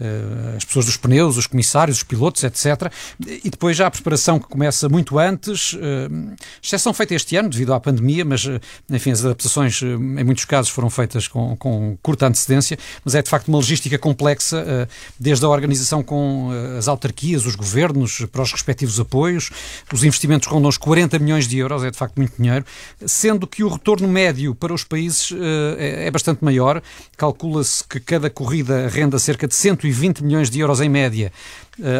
eh, 0.00 0.54
as 0.56 0.64
pessoas 0.64 0.86
dos 0.86 0.96
pneus, 0.96 1.36
os 1.36 1.46
comissários, 1.46 1.98
os 1.98 2.02
pilotos, 2.02 2.37
etc. 2.44 2.92
E 3.44 3.50
depois 3.50 3.76
já 3.76 3.86
a 3.86 3.90
preparação 3.90 4.38
que 4.38 4.46
começa 4.46 4.88
muito 4.88 5.18
antes, 5.18 5.76
eh, 5.80 6.08
exceção 6.62 6.92
feita 6.92 7.14
este 7.14 7.36
ano 7.36 7.48
devido 7.48 7.74
à 7.74 7.80
pandemia, 7.80 8.24
mas 8.24 8.46
eh, 8.46 8.60
enfim, 8.90 9.10
as 9.10 9.24
adaptações 9.24 9.82
eh, 9.82 9.86
em 9.86 10.24
muitos 10.24 10.44
casos 10.44 10.70
foram 10.70 10.90
feitas 10.90 11.28
com, 11.28 11.56
com 11.56 11.96
curta 12.02 12.26
antecedência, 12.26 12.78
mas 13.04 13.14
é 13.14 13.22
de 13.22 13.28
facto 13.28 13.48
uma 13.48 13.58
logística 13.58 13.98
complexa, 13.98 14.88
desde 15.18 15.44
a 15.44 15.48
organização 15.48 16.02
com 16.02 16.50
as 16.76 16.88
autarquias, 16.88 17.46
os 17.46 17.54
governos, 17.54 18.26
para 18.30 18.42
os 18.42 18.52
respectivos 18.52 18.98
apoios, 19.00 19.50
os 19.92 20.04
investimentos 20.04 20.48
rondam 20.48 20.68
os 20.68 20.76
40 20.76 21.18
milhões 21.18 21.46
de 21.46 21.58
euros, 21.58 21.84
é 21.84 21.90
de 21.90 21.96
facto 21.96 22.16
muito 22.16 22.34
dinheiro, 22.36 22.64
sendo 23.06 23.46
que 23.46 23.64
o 23.64 23.68
retorno 23.68 24.08
médio 24.08 24.54
para 24.54 24.72
os 24.72 24.84
países 24.84 25.32
é, 25.78 26.06
é 26.06 26.10
bastante 26.10 26.44
maior. 26.44 26.82
Calcula-se 27.16 27.84
que 27.84 28.00
cada 28.00 28.30
corrida 28.30 28.88
renda 28.88 29.18
cerca 29.18 29.46
de 29.46 29.54
120 29.54 30.22
milhões 30.22 30.50
de 30.50 30.60
euros 30.60 30.80
em 30.80 30.88
média 30.88 31.32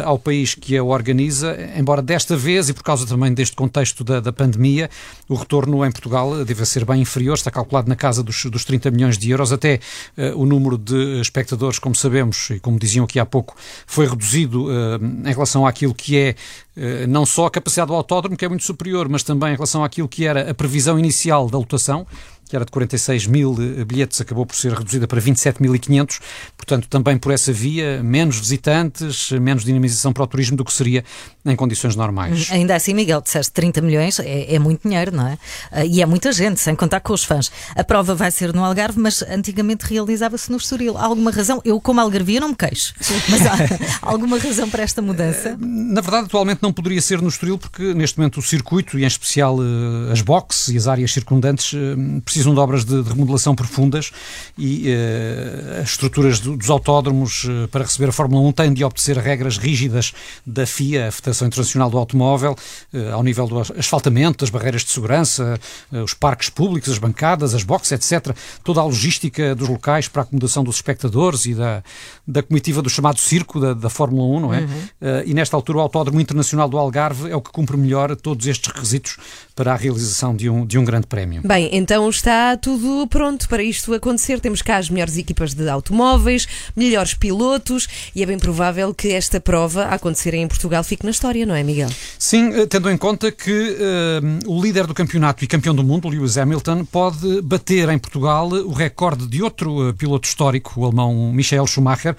ao 0.03 0.19
país 0.19 0.55
que 0.55 0.77
a 0.77 0.83
organiza, 0.83 1.57
embora 1.77 2.01
desta 2.01 2.35
vez, 2.35 2.69
e 2.69 2.73
por 2.73 2.83
causa 2.83 3.05
também 3.05 3.33
deste 3.33 3.55
contexto 3.55 4.03
da, 4.03 4.19
da 4.19 4.33
pandemia, 4.33 4.89
o 5.27 5.35
retorno 5.35 5.85
em 5.85 5.91
Portugal 5.91 6.43
deve 6.43 6.65
ser 6.65 6.85
bem 6.85 7.01
inferior, 7.01 7.35
está 7.35 7.51
calculado 7.51 7.87
na 7.87 7.95
casa 7.95 8.23
dos, 8.23 8.45
dos 8.45 8.65
30 8.65 8.91
milhões 8.91 9.17
de 9.17 9.29
euros, 9.29 9.51
até 9.51 9.79
eh, 10.17 10.33
o 10.35 10.45
número 10.45 10.77
de 10.77 11.21
espectadores, 11.21 11.79
como 11.79 11.95
sabemos, 11.95 12.49
e 12.49 12.59
como 12.59 12.79
diziam 12.79 13.05
aqui 13.05 13.19
há 13.19 13.25
pouco, 13.25 13.55
foi 13.85 14.07
reduzido 14.07 14.67
eh, 14.71 15.29
em 15.29 15.33
relação 15.33 15.65
àquilo 15.65 15.93
que 15.93 16.17
é 16.17 16.35
eh, 16.75 17.05
não 17.07 17.25
só 17.25 17.45
a 17.45 17.51
capacidade 17.51 17.87
do 17.87 17.93
autódromo, 17.93 18.37
que 18.37 18.45
é 18.45 18.49
muito 18.49 18.63
superior, 18.63 19.09
mas 19.09 19.21
também 19.21 19.49
em 19.51 19.55
relação 19.55 19.83
àquilo 19.83 20.07
que 20.07 20.25
era 20.25 20.49
a 20.49 20.53
previsão 20.53 20.97
inicial 20.97 21.49
da 21.49 21.57
lotação, 21.57 22.07
que 22.49 22.55
era 22.55 22.65
de 22.65 22.71
46 22.71 23.27
mil 23.27 23.55
eh, 23.59 23.85
bilhetes, 23.85 24.19
acabou 24.19 24.45
por 24.45 24.55
ser 24.55 24.73
reduzida 24.73 25.07
para 25.07 25.21
27.500. 25.21 26.19
Portanto, 26.57 26.87
também 26.89 27.17
por 27.17 27.31
essa 27.31 27.53
via, 27.53 28.01
menos 28.03 28.39
visitantes, 28.39 29.31
menos 29.31 29.63
dinamização 29.63 30.11
para 30.11 30.23
o 30.23 30.27
turismo 30.27 30.57
do 30.57 30.65
que 30.65 30.73
seria 30.73 31.05
em 31.45 31.55
condições 31.55 31.95
normais. 31.95 32.49
Ainda 32.51 32.75
assim, 32.75 32.93
Miguel, 32.93 33.21
disseste 33.21 33.53
30 33.53 33.81
milhões, 33.81 34.19
é, 34.19 34.55
é 34.55 34.59
muito 34.59 34.87
dinheiro, 34.87 35.15
não 35.15 35.27
é? 35.27 35.37
Ah, 35.71 35.85
E 35.85 36.01
é 36.01 36.05
muita 36.05 36.31
gente, 36.31 36.59
sem 36.59 36.75
contar 36.75 36.99
com 37.01 37.13
os 37.13 37.23
fãs. 37.23 37.51
A 37.75 37.83
prova 37.83 38.15
vai 38.15 38.31
ser 38.31 38.53
no 38.53 38.63
Algarve, 38.63 38.99
mas 38.99 39.21
antigamente 39.21 39.85
realizava-se 39.85 40.49
no 40.49 40.57
Estoril. 40.57 40.97
Há 40.97 41.05
alguma 41.05 41.31
razão? 41.31 41.61
Eu, 41.63 41.79
como 41.79 42.01
algarvia, 42.01 42.39
não 42.39 42.49
me 42.49 42.55
queixo. 42.55 42.93
Mas 43.29 43.45
há 43.45 43.57
alguma 44.01 44.39
razão 44.39 44.67
para 44.69 44.81
esta 44.81 45.01
mudança? 45.01 45.55
Na 45.59 46.01
verdade, 46.01 46.25
atualmente 46.25 46.63
não 46.63 46.73
poderia 46.73 47.01
ser 47.01 47.21
no 47.21 47.29
Estoril, 47.29 47.59
porque 47.59 47.93
neste 47.93 48.17
momento 48.17 48.37
o 48.39 48.41
circuito, 48.41 48.97
e 48.97 49.03
em 49.03 49.07
especial 49.07 49.57
eh, 49.61 50.11
as 50.11 50.21
boxes 50.21 50.69
e 50.69 50.77
as 50.77 50.87
áreas 50.87 51.13
circundantes, 51.13 51.73
eh, 51.73 52.21
precisam 52.39 52.53
de 52.53 52.59
obras 52.61 52.85
de, 52.85 53.03
de 53.03 53.09
remodelação 53.09 53.53
profundas 53.53 54.11
e 54.57 54.85
eh, 54.87 55.79
as 55.83 55.89
estruturas 55.91 56.39
do- 56.39 56.55
dos 56.55 56.69
autódromos 56.69 57.45
eh, 57.49 57.67
para 57.67 57.83
receber 57.83 58.09
a 58.09 58.11
Fórmula 58.13 58.47
1 58.47 58.51
têm 58.53 58.73
de 58.73 58.83
obedecer 58.83 59.17
regras 59.17 59.57
rígidas 59.57 60.13
da 60.45 60.65
FIA, 60.65 61.09
a 61.09 61.11
Federação 61.11 61.47
Internacional 61.47 61.89
do 61.89 61.97
Automóvel, 61.97 62.55
eh, 62.93 63.11
ao 63.11 63.21
nível 63.23 63.45
do 63.45 63.59
as- 63.59 63.71
asfaltamento, 63.71 64.39
das 64.45 64.49
barreiras 64.49 64.83
de 64.85 64.91
segurança, 64.91 65.59
os 65.91 66.13
parques 66.13 66.49
públicos, 66.49 66.89
as 66.89 66.97
bancadas, 66.97 67.53
as 67.53 67.63
boxes, 67.63 67.91
etc. 68.13 68.33
Toda 68.63 68.79
a 68.79 68.83
logística 68.85 69.53
dos 69.53 69.67
locais 69.67 70.07
para 70.07 70.21
a 70.21 70.23
acomodação 70.23 70.63
dos 70.63 70.75
espectadores 70.77 71.45
e 71.45 71.53
da, 71.53 71.83
da 72.25 72.41
comitiva 72.41 72.81
do 72.81 72.89
chamado 72.89 73.19
circo 73.19 73.59
da, 73.59 73.73
da 73.73 73.89
Fórmula 73.89 74.37
1, 74.37 74.39
não 74.39 74.53
é? 74.53 74.65
Eh, 75.01 75.23
e 75.27 75.33
nesta 75.33 75.57
altura 75.57 75.79
o 75.79 75.81
Autódromo 75.81 76.21
Internacional 76.21 76.69
do 76.69 76.77
Algarve 76.77 77.29
é 77.29 77.35
o 77.35 77.41
que 77.41 77.51
cumpre 77.51 77.75
melhor 77.75 78.15
todos 78.15 78.47
estes 78.47 78.71
requisitos 78.71 79.17
para 79.55 79.73
a 79.73 79.75
realização 79.75 80.33
de 80.33 80.49
um, 80.49 80.65
de 80.65 80.77
um 80.77 80.85
grande 80.85 81.05
prémio. 81.07 81.41
Bem, 81.45 81.69
então 81.73 82.07
está 82.09 82.28
está 82.29 82.55
tudo 82.57 83.07
pronto 83.07 83.49
para 83.49 83.63
isto 83.63 83.91
acontecer. 83.91 84.39
Temos 84.39 84.61
cá 84.61 84.77
as 84.77 84.87
melhores 84.87 85.17
equipas 85.17 85.55
de 85.55 85.67
automóveis, 85.67 86.47
melhores 86.75 87.15
pilotos 87.15 87.87
e 88.13 88.21
é 88.21 88.25
bem 88.25 88.37
provável 88.37 88.93
que 88.93 89.11
esta 89.11 89.39
prova 89.39 89.85
a 89.85 89.95
acontecer 89.95 90.35
em 90.35 90.47
Portugal 90.47 90.83
fique 90.83 91.03
na 91.03 91.09
história, 91.09 91.43
não 91.43 91.55
é, 91.55 91.63
Miguel? 91.63 91.89
Sim, 92.19 92.53
eh, 92.53 92.67
tendo 92.67 92.87
em 92.91 92.97
conta 92.97 93.31
que 93.31 93.75
eh, 93.79 94.21
o 94.45 94.61
líder 94.61 94.85
do 94.85 94.93
campeonato 94.93 95.43
e 95.43 95.47
campeão 95.47 95.73
do 95.73 95.83
mundo, 95.83 96.07
Lewis 96.07 96.37
Hamilton, 96.37 96.85
pode 96.85 97.41
bater 97.41 97.89
em 97.89 97.97
Portugal 97.97 98.47
o 98.47 98.73
recorde 98.73 99.25
de 99.25 99.41
outro 99.41 99.89
eh, 99.89 99.93
piloto 99.93 100.27
histórico, 100.27 100.79
o 100.79 100.85
alemão 100.85 101.33
Michael 101.33 101.65
Schumacher. 101.65 102.15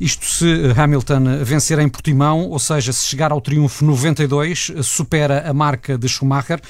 Isto 0.00 0.26
se 0.26 0.72
Hamilton 0.76 1.44
vencer 1.44 1.78
em 1.78 1.88
Portimão, 1.88 2.48
ou 2.48 2.58
seja, 2.58 2.92
se 2.92 3.06
chegar 3.06 3.30
ao 3.30 3.40
triunfo 3.40 3.84
92, 3.84 4.72
eh, 4.74 4.82
supera 4.82 5.48
a 5.48 5.54
marca 5.54 5.96
de 5.96 6.08
Schumacher, 6.08 6.60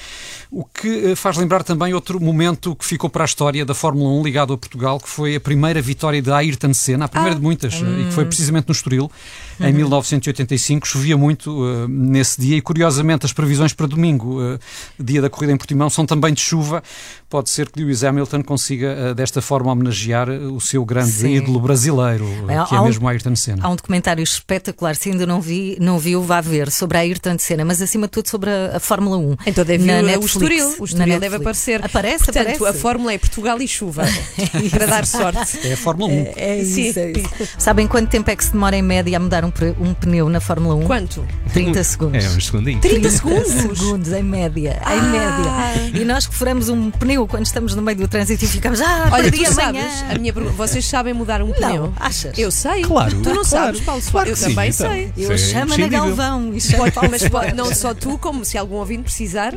o 0.51 0.63
que 0.63 1.15
faz 1.15 1.37
lembrar 1.37 1.63
também 1.63 1.95
outro 1.95 2.19
momento 2.19 2.75
que 2.82 2.82
ficou 2.85 3.09
para 3.09 3.23
a 3.23 3.25
história 3.25 3.65
da 3.65 3.73
Fórmula 3.73 4.09
1 4.19 4.23
ligado 4.23 4.53
a 4.53 4.57
Portugal, 4.57 4.99
que 4.99 5.09
foi 5.09 5.35
a 5.35 5.39
primeira 5.39 5.81
vitória 5.81 6.21
de 6.21 6.31
Ayrton 6.31 6.73
Senna, 6.73 7.05
a 7.05 7.07
primeira 7.07 7.35
de 7.35 7.41
muitas, 7.41 7.73
eh, 7.75 8.01
e 8.01 8.05
que 8.05 8.11
foi 8.11 8.25
precisamente 8.25 8.67
no 8.67 8.71
Estoril, 8.71 9.11
em 9.59 9.73
1985. 9.73 10.87
Chovia 10.87 11.17
muito 11.17 11.65
eh, 11.65 11.87
nesse 11.89 12.39
dia 12.39 12.57
e, 12.57 12.61
curiosamente, 12.61 13.25
as 13.25 13.33
previsões 13.33 13.73
para 13.73 13.87
domingo, 13.87 14.41
eh, 14.41 14.59
dia 14.99 15.21
da 15.21 15.29
corrida 15.29 15.53
em 15.53 15.57
Portimão, 15.57 15.89
são 15.89 16.05
também 16.05 16.33
de 16.33 16.41
chuva. 16.41 16.81
Pode 17.29 17.49
ser 17.49 17.69
que 17.69 17.79
Lewis 17.81 18.03
Hamilton 18.03 18.43
consiga, 18.43 18.87
eh, 18.87 19.13
desta 19.13 19.41
forma, 19.41 19.71
homenagear 19.71 20.29
o 20.29 20.59
seu 20.61 20.85
grande 20.85 21.11
Sim. 21.11 21.35
ídolo 21.35 21.59
brasileiro, 21.59 22.25
Bem, 22.45 22.63
que 22.65 22.75
é 22.75 22.79
um- 22.79 22.85
mesmo 22.85 23.07
Ayrton 23.07 23.35
Senna. 23.35 23.65
Há 23.65 23.69
um 23.69 23.75
documentário 23.75 24.23
espetacular, 24.23 24.95
se 24.95 25.09
ainda 25.09 25.25
não 25.25 25.41
vi, 25.41 25.77
não 25.79 25.97
viu, 25.99 26.21
vá 26.21 26.41
ver, 26.41 26.69
sobre 26.71 26.97
a 26.97 27.01
Ayrton 27.01 27.37
Senna, 27.39 27.65
mas 27.65 27.81
acima 27.81 28.07
de 28.07 28.11
tudo 28.11 28.29
sobre 28.29 28.49
a, 28.49 28.77
a 28.77 28.79
Fórmula 28.79 29.17
1. 29.17 29.35
Então 29.47 29.65
deve 29.65 29.83
na 29.85 29.93
vir 29.97 30.03
o 30.03 30.05
Netflix, 30.07 30.33
Estoril. 30.35 30.75
O 30.79 30.85
Estoril 30.85 31.05
deve 31.05 31.19
Netflix. 31.19 31.41
aparecer. 31.41 31.85
Aparece, 31.85 32.25
Portanto, 32.25 32.41
aparece. 32.55 32.65
a 32.67 32.73
fórmula 32.73 33.13
é 33.13 33.17
Portugal 33.17 33.61
e 33.61 33.67
chuva. 33.67 34.03
para 34.71 34.85
dar 34.85 35.05
sorte. 35.05 35.59
É 35.67 35.73
a 35.73 35.77
Fórmula 35.77 36.11
1. 36.11 36.33
É 36.35 36.59
isso, 36.61 36.93
Sim. 36.93 36.99
é 36.99 37.11
isso. 37.11 37.49
Sabem 37.57 37.87
quanto 37.87 38.09
tempo 38.09 38.29
é 38.29 38.35
que 38.35 38.43
se 38.43 38.51
demora 38.51 38.75
em 38.75 38.81
média 38.81 39.17
a 39.17 39.19
mudar 39.19 39.43
um, 39.45 39.51
pre- 39.53 39.75
um 39.79 39.93
pneu 39.93 40.27
na 40.29 40.39
Fórmula 40.39 40.75
1? 40.75 40.83
Quanto? 40.83 41.25
30 41.53 41.83
segundos. 41.83 42.23
É, 42.25 42.29
uns 42.29 42.45
segundinhos. 42.47 42.81
30 42.81 43.09
segundos? 43.09 43.47
segundos 43.51 44.11
em 44.11 44.23
média, 44.23 44.79
Ah. 44.83 44.95
em 44.95 45.01
média. 45.01 46.01
E 46.01 46.05
nós 46.05 46.27
que 46.27 46.35
furamos 46.35 46.69
um 46.69 46.89
pneu 46.91 47.27
quando 47.27 47.45
estamos 47.45 47.75
no 47.75 47.81
meio 47.81 47.97
do 47.97 48.07
trânsito 48.07 48.43
e 48.43 48.47
ficamos, 48.47 48.81
ah, 48.81 49.09
Olha, 49.11 49.31
tu 49.31 49.35
amanhã. 49.37 49.51
sabes, 49.51 50.03
a 50.09 50.17
minha 50.17 50.33
pergunta, 50.33 50.55
vocês 50.55 50.85
sabem 50.85 51.13
mudar 51.13 51.41
um 51.41 51.51
pneu? 51.51 51.93
achas? 51.99 52.37
Eu 52.37 52.51
sei. 52.51 52.81
Claro, 52.83 53.11
Tu 53.21 53.29
não 53.29 53.43
claro. 53.43 53.45
sabes, 53.45 53.81
Paulo? 53.81 54.01
Claro 54.11 54.29
eu 54.29 54.35
sim, 54.35 54.49
também 54.49 54.69
então. 54.69 54.89
sei. 54.91 55.13
Eu 55.17 55.31
é 55.31 55.37
chamo 55.37 55.77
na. 55.77 55.87
Galvão 55.87 56.53
e 56.53 56.59
chamo 56.61 56.91
Paulo 56.91 57.09
mas 57.11 57.27
pode- 57.29 57.53
não 57.53 57.73
só 57.73 57.93
tu, 57.93 58.17
como 58.17 58.43
se 58.43 58.57
algum 58.57 58.75
ouvinte 58.75 59.03
precisar, 59.03 59.53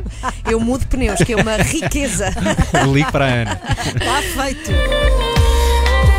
eu 0.49 0.59
mudo 0.59 0.85
pneus, 0.87 1.19
que 1.23 1.33
é 1.33 1.35
uma 1.35 1.57
riqueza. 1.57 2.31
Ligue 2.93 3.11
para 3.11 3.25
a 3.25 3.29
Ana. 3.29 3.61
Está 3.95 4.43
feito. 4.43 5.36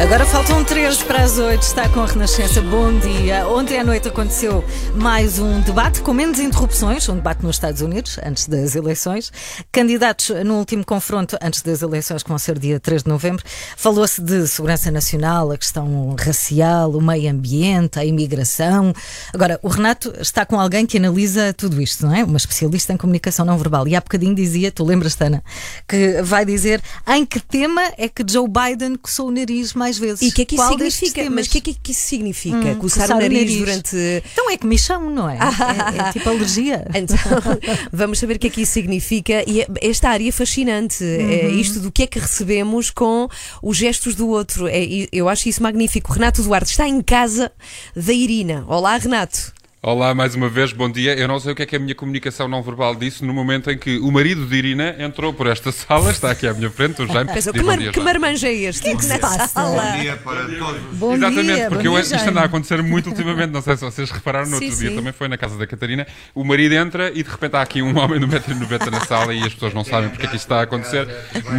Agora 0.01 0.25
faltam 0.25 0.63
13 0.63 1.05
para 1.05 1.25
as 1.25 1.39
8, 1.39 1.61
está 1.61 1.89
com 1.89 2.01
a 2.01 2.07
Renascença. 2.07 2.63
Bom 2.63 2.97
dia. 3.01 3.49
Ontem 3.49 3.81
à 3.81 3.85
noite 3.85 4.07
aconteceu 4.07 4.65
mais 4.95 5.41
um 5.41 5.61
debate 5.61 6.03
com 6.03 6.15
menos 6.15 6.39
interrupções, 6.39 7.09
um 7.09 7.17
debate 7.17 7.45
nos 7.45 7.57
Estados 7.57 7.81
Unidos, 7.81 8.17
antes 8.25 8.47
das 8.47 8.77
eleições. 8.77 9.33
Candidatos 9.73 10.31
no 10.47 10.55
último 10.55 10.87
confronto, 10.87 11.37
antes 11.43 11.63
das 11.63 11.83
eleições, 11.83 12.23
que 12.23 12.29
vão 12.29 12.39
ser 12.39 12.61
dia 12.61 12.79
3 12.79 13.03
de 13.03 13.09
novembro, 13.09 13.45
falou-se 13.77 14.23
de 14.23 14.47
segurança 14.47 14.89
nacional, 14.89 15.51
a 15.51 15.59
questão 15.59 16.15
racial, 16.17 16.93
o 16.93 17.03
meio 17.03 17.29
ambiente, 17.29 17.99
a 17.99 18.05
imigração. 18.05 18.95
Agora, 19.35 19.59
o 19.65 19.69
Renato 19.69 20.15
está 20.21 20.47
com 20.47 20.61
alguém 20.61 20.87
que 20.87 20.97
analisa 20.97 21.53
tudo 21.53 21.83
isto, 21.83 22.07
não 22.07 22.15
é? 22.15 22.23
Uma 22.23 22.37
especialista 22.37 22.93
em 22.93 22.97
comunicação 22.97 23.45
não 23.45 23.59
verbal. 23.59 23.87
E 23.89 23.97
há 23.97 24.01
bocadinho 24.01 24.35
dizia, 24.35 24.71
tu 24.71 24.85
lembras, 24.85 25.17
Tana, 25.17 25.43
que 25.89 26.23
vai 26.23 26.47
dizer 26.47 26.81
em 27.09 27.27
que 27.27 27.41
tema 27.41 27.83
é 27.99 28.09
que 28.09 28.25
Joe 28.27 28.49
Biden 28.49 28.95
coçou 28.95 29.27
o 29.27 29.33
nariz 29.33 29.75
mais 29.75 29.88
vezes. 29.97 30.23
E 30.23 30.29
o 30.29 30.33
que 30.33 30.43
é 30.43 30.45
que 30.45 30.55
isso 30.57 30.65
Qual 30.65 30.73
significa? 30.77 31.31
Mas 31.31 31.47
o 31.47 31.51
que 31.51 31.59
é 31.59 31.61
que, 31.61 31.93
isso 31.93 32.01
significa? 32.07 32.57
Hum, 32.57 32.75
coçar, 32.75 33.09
o 33.11 33.21
nariz, 33.21 33.57
durante. 33.57 33.97
Então 34.33 34.51
é 34.51 34.57
comichão, 34.59 35.09
não 35.11 35.31
é? 35.31 35.39
É, 35.97 36.09
é 36.09 36.13
tipo 36.13 36.29
alergia. 36.29 36.85
Então, 36.95 37.17
vamos 37.93 38.19
saber 38.19 38.37
o 38.37 38.39
que 38.39 38.49
é 38.49 38.51
que 38.51 38.63
isso 38.63 38.73
significa. 38.73 39.45
E 39.49 39.61
é- 39.63 39.69
esta 39.83 40.09
área 40.11 40.33
fascinante, 40.33 41.05
é 41.05 41.47
Uhum. 41.49 41.61
isto 41.61 41.81
do 41.81 41.93
que 41.93 42.03
é 42.03 42.07
que 42.07 42.19
recebemos 42.19 42.91
com 42.91 43.29
os 43.63 43.77
gestos 43.77 44.15
do 44.17 44.29
outro. 44.29 44.67
É, 44.67 44.81
eu 45.13 45.29
acho 45.29 45.49
isso 45.49 45.63
magnífico. 45.63 46.13
Renato 46.13 46.43
Duarte 46.43 46.71
está 46.73 46.89
em 46.89 47.01
casa 47.01 47.53
da 47.95 48.13
Irina. 48.13 48.65
Olá, 48.67 48.97
Renato. 48.97 49.53
Olá, 49.81 50.13
mais 50.13 50.35
uma 50.35 50.49
vez, 50.49 50.73
bom 50.73 50.91
dia. 50.91 51.15
Eu 51.17 51.29
não 51.29 51.39
sei 51.39 51.53
o 51.53 51.55
que 51.55 51.63
é 51.63 51.67
que 51.67 51.77
a 51.77 51.79
minha 51.79 51.95
comunicação 51.95 52.49
não 52.49 52.61
verbal 52.61 52.97
disse 52.97 53.25
no 53.25 53.33
momento 53.33 53.71
em 53.71 53.79
que 53.79 53.97
o 53.99 54.11
marido 54.11 54.45
de 54.45 54.57
Irina 54.57 54.97
entrou 54.99 55.33
por 55.33 55.47
esta 55.47 55.71
sala, 55.71 56.11
está 56.11 56.33
aqui 56.33 56.49
à 56.49 56.53
minha 56.53 56.69
frente, 56.69 57.01
o 57.01 57.07
Jaime. 57.13 57.33
Pensou, 57.33 57.53
que, 57.53 57.63
mar, 57.63 57.79
dia, 57.79 57.93
que 57.93 58.01
Jaime. 58.01 58.13
marmanja 58.21 58.49
é 58.49 58.55
este? 58.55 58.97
Que 58.97 59.05
se 59.05 59.17
passa? 59.21 59.47
sala? 59.47 59.81
Bom 59.81 60.01
dia 60.01 60.17
para 60.17 60.45
todos. 60.47 60.83
Bom 60.95 61.15
Exatamente, 61.15 61.55
dia, 61.55 61.69
porque 61.69 61.89
bom 61.89 61.97
eu, 61.97 62.03
dia, 62.03 62.17
isto 62.17 62.29
anda 62.29 62.41
a 62.41 62.45
acontecer 62.45 62.83
muito 62.83 63.09
ultimamente, 63.09 63.53
não 63.53 63.63
sei 63.63 63.77
se 63.77 63.85
vocês 63.85 64.11
repararam, 64.11 64.51
no 64.51 64.59
Sim, 64.59 64.65
outro 64.65 64.81
dia 64.81 64.91
sim. 64.91 64.97
também 64.97 65.13
foi 65.13 65.29
na 65.29 65.39
casa 65.39 65.57
da 65.57 65.65
Catarina, 65.65 66.09
o 66.35 66.43
marido 66.43 66.75
entra 66.75 67.13
e 67.15 67.23
de 67.23 67.31
repente 67.31 67.55
há 67.55 67.63
aqui 67.63 67.81
um 67.81 67.97
homem 67.97 68.19
no 68.19 68.27
metro 68.27 68.51
e 68.51 68.57
90 68.57 68.91
na 68.91 69.01
sala 69.07 69.33
e 69.33 69.45
as 69.45 69.55
pessoas 69.55 69.73
não 69.75 69.85
sabem 69.85 70.11
porque 70.11 70.27
é 70.27 70.29
que 70.29 70.35
isto 70.35 70.45
está 70.45 70.59
a 70.59 70.63
acontecer, 70.63 71.07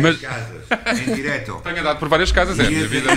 mas 0.01 0.19
Várias 0.19 0.19
casas, 0.19 1.07
em 1.07 1.15
direto. 1.15 1.61
tenho 1.63 1.79
andado 1.79 1.97
por 1.99 2.09
várias 2.09 2.33
casas, 2.33 2.59
é 2.59 2.67
a 2.67 2.69
minha 2.69 2.85
vida. 2.85 3.09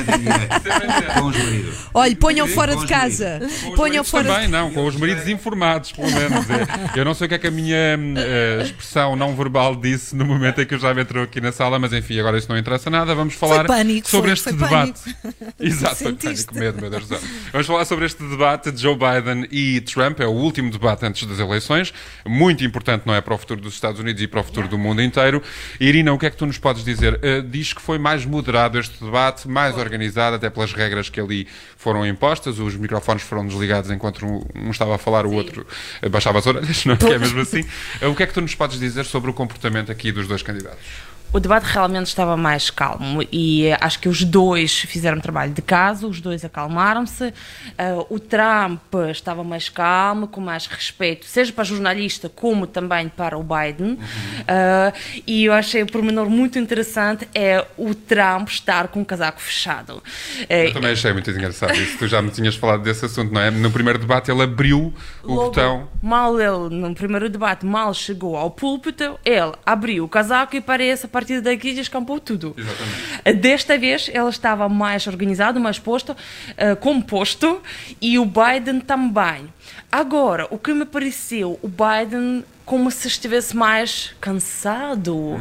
Com 1.18 1.26
os 1.26 1.36
maridos. 1.36 1.76
Olha, 1.92 2.14
ponham 2.16 2.46
fora 2.46 2.76
de 2.76 2.86
casa. 2.86 3.40
Ponham 3.74 4.04
fora 4.04 4.32
também, 4.32 4.46
não, 4.46 4.70
com 4.70 4.91
os 4.91 4.91
maridos 4.96 5.28
informados, 5.28 5.92
pelo 5.92 6.10
menos. 6.10 6.48
É. 6.50 7.00
Eu 7.00 7.04
não 7.04 7.14
sei 7.14 7.26
o 7.26 7.28
que 7.28 7.34
é 7.34 7.38
que 7.38 7.46
a 7.46 7.50
minha 7.50 7.76
eh, 7.76 8.60
expressão 8.62 9.16
não 9.16 9.34
verbal 9.34 9.74
disse 9.76 10.14
no 10.14 10.24
momento 10.24 10.60
em 10.60 10.66
que 10.66 10.74
o 10.74 10.78
Jaime 10.78 11.02
entrou 11.02 11.24
aqui 11.24 11.40
na 11.40 11.52
sala, 11.52 11.78
mas 11.78 11.92
enfim, 11.92 12.18
agora 12.18 12.38
isso 12.38 12.48
não 12.48 12.58
interessa 12.58 12.90
nada. 12.90 13.14
Vamos 13.14 13.34
falar 13.34 13.64
pânico, 13.66 14.08
sobre 14.08 14.26
foi, 14.26 14.32
este 14.32 14.42
foi 14.44 14.52
debate. 14.52 15.00
pânico. 15.22 15.54
Exato, 15.58 15.96
Sentiste? 15.96 16.46
pânico, 16.46 16.54
medo, 16.54 16.80
meu 16.80 16.90
Deus 16.90 17.08
do 17.08 17.16
céu. 17.16 17.28
Vamos 17.52 17.66
falar 17.66 17.84
sobre 17.84 18.04
este 18.06 18.22
debate 18.22 18.70
de 18.70 18.82
Joe 18.82 18.94
Biden 18.96 19.46
e 19.50 19.80
Trump. 19.80 20.20
É 20.20 20.26
o 20.26 20.30
último 20.30 20.70
debate 20.70 21.04
antes 21.06 21.26
das 21.26 21.38
eleições. 21.38 21.92
Muito 22.26 22.64
importante, 22.64 23.06
não 23.06 23.14
é? 23.14 23.20
Para 23.20 23.34
o 23.34 23.38
futuro 23.38 23.60
dos 23.60 23.74
Estados 23.74 24.00
Unidos 24.00 24.22
e 24.22 24.26
para 24.26 24.40
o 24.40 24.44
futuro 24.44 24.68
do 24.68 24.78
mundo 24.78 25.02
inteiro. 25.02 25.42
Irina, 25.80 26.12
o 26.12 26.18
que 26.18 26.26
é 26.26 26.30
que 26.30 26.36
tu 26.36 26.46
nos 26.46 26.58
podes 26.58 26.84
dizer? 26.84 27.18
Eh, 27.22 27.42
diz 27.42 27.72
que 27.72 27.82
foi 27.82 27.98
mais 27.98 28.24
moderado 28.24 28.78
este 28.78 29.02
debate, 29.02 29.48
mais 29.48 29.76
organizado, 29.76 30.36
até 30.36 30.50
pelas 30.50 30.72
regras 30.72 31.08
que 31.08 31.20
ali 31.20 31.46
foram 31.76 32.06
impostas. 32.06 32.58
Os 32.58 32.76
microfones 32.76 33.22
foram 33.22 33.46
desligados 33.46 33.90
enquanto 33.90 34.24
um 34.24 34.42
um 34.54 34.70
estava 34.82 34.94
a 34.96 34.98
falar, 34.98 35.26
o 35.26 35.32
outro 35.32 35.66
eh, 36.00 36.08
baixava 36.08 36.38
as 36.38 36.46
orelhas, 36.46 36.84
não 36.84 36.94
é? 36.94 36.96
Que 36.96 37.06
é 37.06 37.18
mesmo 37.18 37.40
assim. 37.40 37.64
Eh, 38.00 38.06
O 38.06 38.14
que 38.14 38.22
é 38.22 38.26
que 38.26 38.34
tu 38.34 38.40
nos 38.40 38.54
podes 38.54 38.78
dizer 38.78 39.04
sobre 39.04 39.30
o 39.30 39.34
comportamento 39.34 39.90
aqui 39.92 40.10
dos 40.12 40.26
dois 40.26 40.42
candidatos? 40.42 40.84
O 41.32 41.40
debate 41.40 41.64
realmente 41.64 42.08
estava 42.08 42.36
mais 42.36 42.68
calmo 42.68 43.26
e 43.32 43.66
eh, 43.66 43.78
acho 43.80 43.98
que 43.98 44.08
os 44.08 44.22
dois 44.22 44.80
fizeram 44.80 45.18
trabalho 45.18 45.52
de 45.52 45.62
casa, 45.62 46.06
os 46.06 46.20
dois 46.20 46.44
acalmaram-se. 46.44 47.32
Ah, 47.78 48.04
o 48.10 48.18
Trump 48.18 48.82
estava 49.10 49.42
mais 49.42 49.70
calmo, 49.70 50.28
com 50.28 50.42
mais 50.42 50.66
respeito, 50.66 51.24
seja 51.24 51.50
para 51.50 51.62
o 51.62 51.64
jornalista 51.64 52.28
como 52.28 52.66
também 52.66 53.08
para 53.08 53.38
o 53.38 53.42
Biden. 53.42 53.98
Ah, 54.46 54.92
e 55.26 55.46
eu 55.46 55.54
achei 55.54 55.82
o 55.82 55.86
pormenor 55.86 56.28
muito 56.28 56.58
interessante 56.58 57.26
é 57.34 57.64
o 57.78 57.94
Trump 57.94 58.48
estar 58.48 58.88
com 58.88 59.00
o 59.00 59.04
casaco 59.04 59.40
fechado. 59.40 60.02
Eu 60.50 60.74
também 60.74 60.92
achei 60.92 61.14
muito 61.14 61.30
engraçado 61.30 61.72
isso. 61.74 61.96
Tu 61.96 62.08
já 62.08 62.20
me 62.20 62.30
tinhas 62.30 62.56
falado 62.56 62.82
desse 62.82 63.06
assunto, 63.06 63.32
não 63.32 63.40
é? 63.40 63.50
No 63.50 63.70
primeiro 63.70 63.98
debate 63.98 64.30
ele 64.30 64.42
abriu 64.42 64.92
o 65.22 65.28
Logo, 65.28 65.44
botão. 65.44 65.88
Mal 66.02 66.38
ele, 66.38 66.74
no 66.74 66.94
primeiro 66.94 67.30
debate, 67.30 67.64
mal 67.64 67.94
chegou 67.94 68.36
ao 68.36 68.50
púlpito, 68.50 69.18
ele 69.24 69.52
abriu 69.64 70.04
o 70.04 70.08
casaco 70.08 70.56
e 70.56 70.60
parece, 70.60 71.08
partir 71.22 71.40
daqui, 71.40 71.72
descampou 71.72 72.18
tudo. 72.18 72.54
Exatamente. 72.56 73.40
Desta 73.40 73.78
vez, 73.78 74.10
ele 74.12 74.28
estava 74.28 74.68
mais 74.68 75.06
organizado, 75.06 75.60
mais 75.60 75.78
posto, 75.78 76.16
eh, 76.56 76.74
composto, 76.74 77.62
e 78.00 78.18
o 78.18 78.26
Biden 78.26 78.80
também. 78.80 79.48
Agora, 79.90 80.48
o 80.50 80.58
que 80.58 80.74
me 80.74 80.84
pareceu, 80.84 81.58
o 81.62 81.68
Biden 81.68 82.44
como 82.64 82.90
se 82.90 83.08
estivesse 83.08 83.56
mais 83.56 84.14
cansado 84.20 85.40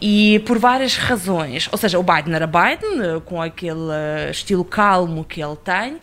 e 0.00 0.40
por 0.40 0.58
várias 0.58 0.96
razões. 0.96 1.68
Ou 1.70 1.78
seja, 1.78 1.98
o 1.98 2.02
Biden 2.02 2.34
era 2.34 2.46
Biden, 2.46 3.00
eh, 3.00 3.20
com 3.24 3.40
aquele 3.40 3.90
eh, 3.92 4.30
estilo 4.30 4.64
calmo 4.64 5.24
que 5.24 5.42
ele 5.42 5.56
tem, 5.56 5.98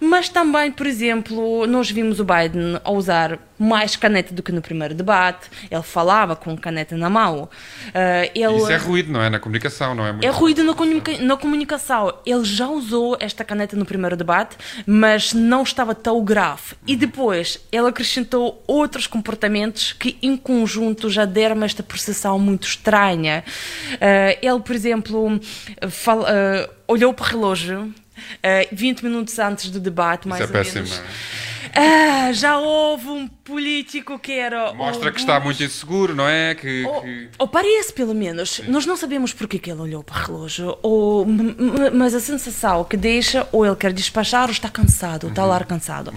mas 0.00 0.28
também, 0.28 0.72
por 0.72 0.86
exemplo, 0.86 1.66
nós 1.66 1.90
vimos 1.90 2.18
o 2.20 2.24
Biden 2.24 2.80
a 2.82 2.90
usar 2.90 3.38
mais 3.58 3.96
caneta 3.96 4.32
do 4.32 4.42
que 4.42 4.52
no 4.52 4.60
primeiro 4.62 4.94
debate. 4.94 5.48
Ele 5.70 5.82
falava 5.82 6.36
com 6.36 6.56
caneta 6.56 6.96
na 6.96 7.10
mão. 7.10 7.48
Eh, 7.92 8.30
ele... 8.34 8.56
Isso 8.56 8.70
é 8.70 8.76
ruído, 8.76 9.10
não 9.12 9.20
é? 9.20 9.28
Na 9.28 9.38
comunicação, 9.40 9.94
não 9.94 10.06
é? 10.06 10.12
Muito 10.12 10.24
É 10.26 10.30
ruído 10.30 10.62
na, 10.64 10.74
comunica- 10.74 11.18
na 11.18 11.36
comunicação. 11.36 12.12
Ele 12.24 12.44
já 12.44 12.68
usou 12.68 13.16
esta 13.20 13.42
caneta 13.44 13.74
no 13.76 13.84
primeiro 13.84 14.16
debate, 14.16 14.56
mas 14.86 15.32
não 15.32 15.62
estava 15.62 15.94
tão 15.94 16.24
grave. 16.24 16.74
E 16.86 16.94
depois 16.96 17.58
ele 17.72 17.88
acrescentou 17.88 18.62
outros 18.66 19.06
comportamentos 19.06 19.92
que, 19.92 20.16
em 20.22 20.36
conjunto, 20.36 21.10
já 21.10 21.24
deram 21.24 21.62
esta 21.64 21.82
percepção 21.82 22.38
muito 22.38 22.66
estranha. 22.68 23.42
Eh, 24.00 24.38
ele, 24.42 24.60
por 24.60 24.74
exemplo, 24.74 25.40
fal- 25.90 26.24
eh, 26.28 26.68
olhou 26.86 27.12
para 27.12 27.24
o 27.24 27.28
relógio. 27.28 27.92
eh, 28.42 28.68
20 28.72 29.02
minutos 29.04 29.38
antes 29.38 29.70
do 29.70 29.78
debate, 29.78 30.26
mais 30.26 30.40
é 30.42 30.44
ou 30.44 30.50
péssimo, 30.50 30.84
menos. 30.84 31.02
Ah, 31.80 32.32
já 32.32 32.58
houve 32.58 33.08
um 33.08 33.28
político 33.28 34.18
que 34.18 34.32
era. 34.32 34.72
Mostra 34.74 35.12
que 35.12 35.20
está 35.20 35.38
muito 35.40 35.62
inseguro, 35.62 36.14
não 36.14 36.28
é? 36.28 36.54
Que, 36.54 36.84
Ou, 36.84 37.02
que- 37.02 37.28
ou 37.38 37.48
parece, 37.48 37.92
pelo 37.92 38.14
menos. 38.14 38.60
Nós 38.68 38.84
não 38.84 38.96
sabemos 38.96 39.32
porque 39.32 39.58
que 39.58 39.70
ele 39.70 39.80
olhou 39.80 40.02
para 40.02 40.20
o 40.20 40.26
relógio, 40.26 40.76
ou, 40.82 41.26
mas 41.94 42.14
a 42.14 42.20
sensação 42.20 42.84
que 42.84 42.96
deixa, 42.96 43.46
ou 43.52 43.64
ele 43.64 43.76
quer 43.76 43.92
despachar, 43.92 44.44
ou 44.46 44.50
está 44.50 44.68
cansado, 44.68 45.24
ou 45.24 45.30
está 45.30 45.44
lá 45.44 45.58
cansado. 45.64 46.12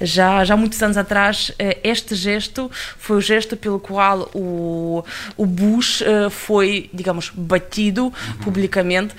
Já, 0.00 0.44
já 0.44 0.54
há 0.54 0.56
muitos 0.56 0.82
anos 0.82 0.96
atrás, 0.96 1.50
eh, 1.58 1.78
este 1.82 2.14
gesto 2.14 2.70
foi 2.98 3.16
o 3.16 3.20
gesto 3.20 3.56
pelo 3.56 3.80
qual 3.80 4.30
o, 4.34 5.02
o 5.36 5.46
Bush 5.46 6.02
eh, 6.02 6.30
foi, 6.30 6.88
digamos, 6.92 7.30
batido 7.34 8.12
publicamente. 8.44 9.14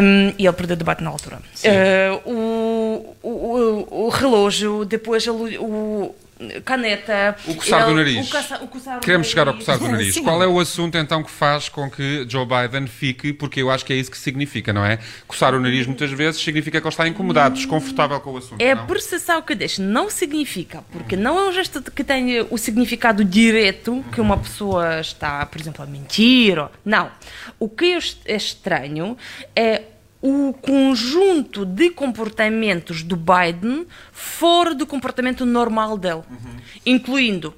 Hum, 0.00 0.32
e 0.38 0.44
ele 0.46 0.52
perdeu 0.52 0.74
o 0.74 0.78
debate 0.78 1.02
na 1.02 1.10
altura. 1.10 1.38
Eh, 1.62 2.10
o, 2.26 3.14
o, 3.22 3.28
o, 3.30 4.04
o 4.06 4.08
relógio, 4.08 4.84
depois 4.84 5.26
ele- 5.26 5.58
o, 5.58 6.14
caneta. 6.64 7.36
O 7.46 7.54
coçar 7.54 7.84
do 7.84 7.90
ele- 7.90 7.96
nariz. 8.14 8.16
o 8.32 8.64
o 8.64 8.68
coçar 8.68 8.94
do 8.98 9.00
Queremos 9.04 9.26
chegar 9.28 9.48
ao 9.48 9.54
coçar 9.54 9.78
do 9.78 9.86
nariz. 9.88 10.18
Qual 10.18 10.42
é 10.42 10.46
o 10.46 10.58
assunto 10.60 10.96
então 10.98 11.22
que 11.22 11.30
faz 11.30 11.68
com 11.68 11.90
que 11.90 12.26
Joe 12.28 12.46
Biden 12.46 12.86
fique, 12.86 13.32
porque 13.32 13.60
eu 13.62 13.70
acho 13.70 13.84
que 13.84 13.92
é 13.92 13.96
isso 13.96 14.10
que 14.10 14.18
significa, 14.18 14.72
não 14.72 14.84
é? 14.84 14.98
Coçar 15.26 15.54
o 15.54 15.60
nariz 15.60 15.86
muitas 15.86 16.10
vezes 16.10 16.40
significa 16.42 16.80
que 16.80 16.86
ele 16.86 16.92
está 16.92 17.06
incomodado, 17.08 17.54
desconfortável 17.54 18.20
com 18.20 18.32
o 18.32 18.36
assunto. 18.38 18.60
É 18.60 18.72
a 18.72 18.74
não? 18.76 18.86
percepção 18.86 19.40
que 19.42 19.54
deixa. 19.54 19.82
Não 19.82 20.10
significa, 20.10 20.84
porque 20.92 21.16
não 21.16 21.38
é 21.38 21.48
um 21.48 21.52
gesto 21.52 21.82
que 21.90 22.02
tenha 22.04 22.46
o 22.50 22.58
significado 22.58 23.24
direto 23.24 24.04
que 24.12 24.20
uma 24.20 24.36
pessoa 24.38 25.00
está, 25.00 25.44
por 25.46 25.60
exemplo, 25.60 25.82
a 25.82 25.86
mentir. 25.86 26.58
ou- 26.58 26.70
Não. 26.84 27.10
O 27.58 27.68
que 27.68 27.96
é 28.26 28.36
estranho 28.36 29.16
é 29.54 29.82
o 30.26 30.54
conjunto 30.54 31.66
de 31.66 31.90
comportamentos 31.90 33.02
do 33.02 33.14
Biden 33.14 33.86
fora 34.10 34.74
do 34.74 34.86
comportamento 34.86 35.44
normal 35.44 35.98
dele, 35.98 36.22
incluindo 36.86 37.54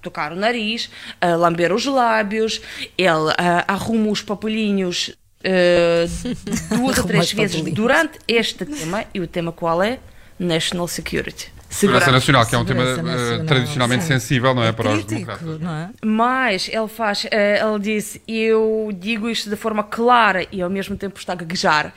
tocar 0.00 0.32
o 0.32 0.34
nariz, 0.34 0.88
ah, 1.20 1.36
lamber 1.36 1.74
os 1.74 1.84
lábios, 1.84 2.62
ele 2.96 3.34
ah, 3.36 3.66
arruma 3.68 4.08
os 4.08 4.22
papelinhos 4.22 5.14
ah, 5.44 6.06
duas 6.74 6.96
ou 6.96 7.04
três 7.04 7.30
vezes 7.34 7.60
durante 7.74 8.18
este 8.26 8.64
tema, 8.64 9.04
e 9.12 9.20
o 9.20 9.26
tema 9.26 9.52
qual 9.52 9.82
é? 9.82 9.98
National 10.38 10.88
Security. 10.88 11.52
Segurança 11.68 12.10
Nacional, 12.12 12.46
que 12.46 12.54
é 12.54 12.58
um 12.58 12.64
tema 12.64 12.84
Nacional, 12.84 13.46
tradicionalmente 13.46 14.02
sim. 14.04 14.08
sensível, 14.08 14.54
não 14.54 14.62
é? 14.62 14.72
para 14.72 14.88
os 14.88 15.04
Crítico, 15.04 15.14
democratas. 15.36 15.60
não 15.60 15.70
é? 15.74 15.90
Mas 16.04 16.68
ele 16.72 16.88
faz, 16.88 17.26
eh, 17.30 17.60
ele 17.62 17.78
disse, 17.80 18.22
eu 18.26 18.90
digo 18.94 19.28
isto 19.28 19.50
de 19.50 19.56
forma 19.56 19.82
clara 19.82 20.46
e 20.50 20.62
ao 20.62 20.70
mesmo 20.70 20.96
tempo 20.96 21.18
está 21.18 21.32
a 21.32 21.36
gaguejar. 21.36 21.92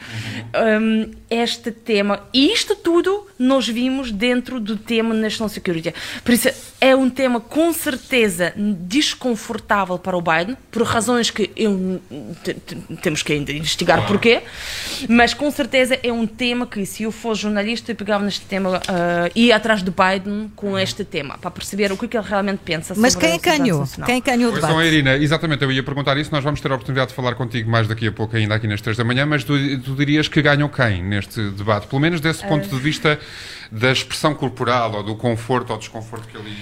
Um, 0.81 1.11
este 1.29 1.71
tema, 1.71 2.21
e 2.33 2.51
isto 2.51 2.75
tudo 2.75 3.27
nós 3.37 3.67
vimos 3.67 4.11
dentro 4.11 4.59
do 4.59 4.75
tema 4.75 5.13
National 5.13 5.47
Security. 5.47 5.93
Por 6.25 6.33
isso 6.33 6.49
é 6.81 6.95
um 6.95 7.09
tema 7.09 7.39
com 7.39 7.71
certeza 7.71 8.53
desconfortável 8.55 9.97
para 9.97 10.17
o 10.17 10.21
Biden, 10.21 10.57
por 10.71 10.83
razões 10.83 11.29
que 11.29 11.49
eu, 11.55 12.01
te- 12.43 12.53
te- 12.53 12.75
temos 13.01 13.23
que 13.23 13.33
ainda 13.33 13.51
investigar 13.51 14.05
porquê, 14.07 14.41
mas 15.07 15.33
com 15.33 15.49
certeza 15.51 15.97
é 16.03 16.11
um 16.11 16.27
tema 16.27 16.67
que 16.67 16.85
se 16.85 17.03
eu 17.03 17.11
fosse 17.11 17.41
jornalista 17.41 17.91
eu 17.91 17.95
pegava 17.95 18.23
neste 18.23 18.45
tema 18.45 18.81
ah, 18.87 19.29
e 19.35 19.47
ia 19.47 19.58
atrás 19.59 19.83
do 19.83 19.93
Biden 19.93 20.51
com 20.55 20.77
este 20.77 21.03
tema, 21.03 21.37
para 21.37 21.51
perceber 21.51 21.91
o 21.91 21.97
que, 21.97 22.05
é 22.05 22.07
que 22.07 22.17
ele 22.17 22.27
realmente 22.27 22.61
pensa 22.65 22.93
Mas 22.97 23.13
sobre 23.13 23.27
quem 23.27 23.35
é 23.35 23.57
ganhou? 23.57 23.87
Quem 24.05 24.17
é 24.17 24.19
ganhou 24.21 24.49
o 24.49 24.51
Pois 24.53 24.65
debate? 24.65 24.87
Irina, 24.87 25.15
exatamente, 25.15 25.63
eu 25.63 25.71
ia 25.71 25.83
perguntar 25.83 26.17
isso. 26.17 26.31
Nós 26.31 26.43
vamos 26.43 26.59
ter 26.59 26.71
a 26.71 26.75
oportunidade 26.75 27.09
de 27.09 27.15
falar 27.15 27.35
contigo 27.35 27.69
mais 27.69 27.87
daqui 27.87 28.07
a 28.07 28.11
pouco, 28.11 28.35
ainda 28.35 28.55
aqui 28.55 28.67
nas 28.67 28.81
3 28.81 28.97
da 28.97 29.03
manhã. 29.03 29.25
Mas 29.25 29.43
tu, 29.43 29.53
tu 29.83 29.95
dirias 29.95 30.27
que 30.27 30.41
ganham 30.41 30.67
quem 30.67 31.03
neste 31.03 31.41
debate? 31.51 31.87
Pelo 31.87 32.01
menos 32.01 32.19
desse 32.19 32.45
ponto 32.45 32.67
de 32.67 32.79
vista 32.79 33.19
da 33.71 33.91
expressão 33.91 34.33
corporal 34.33 34.95
ou 34.95 35.03
do 35.03 35.15
conforto 35.15 35.71
ou 35.71 35.77
desconforto 35.77 36.27
que 36.27 36.37
ele. 36.37 36.55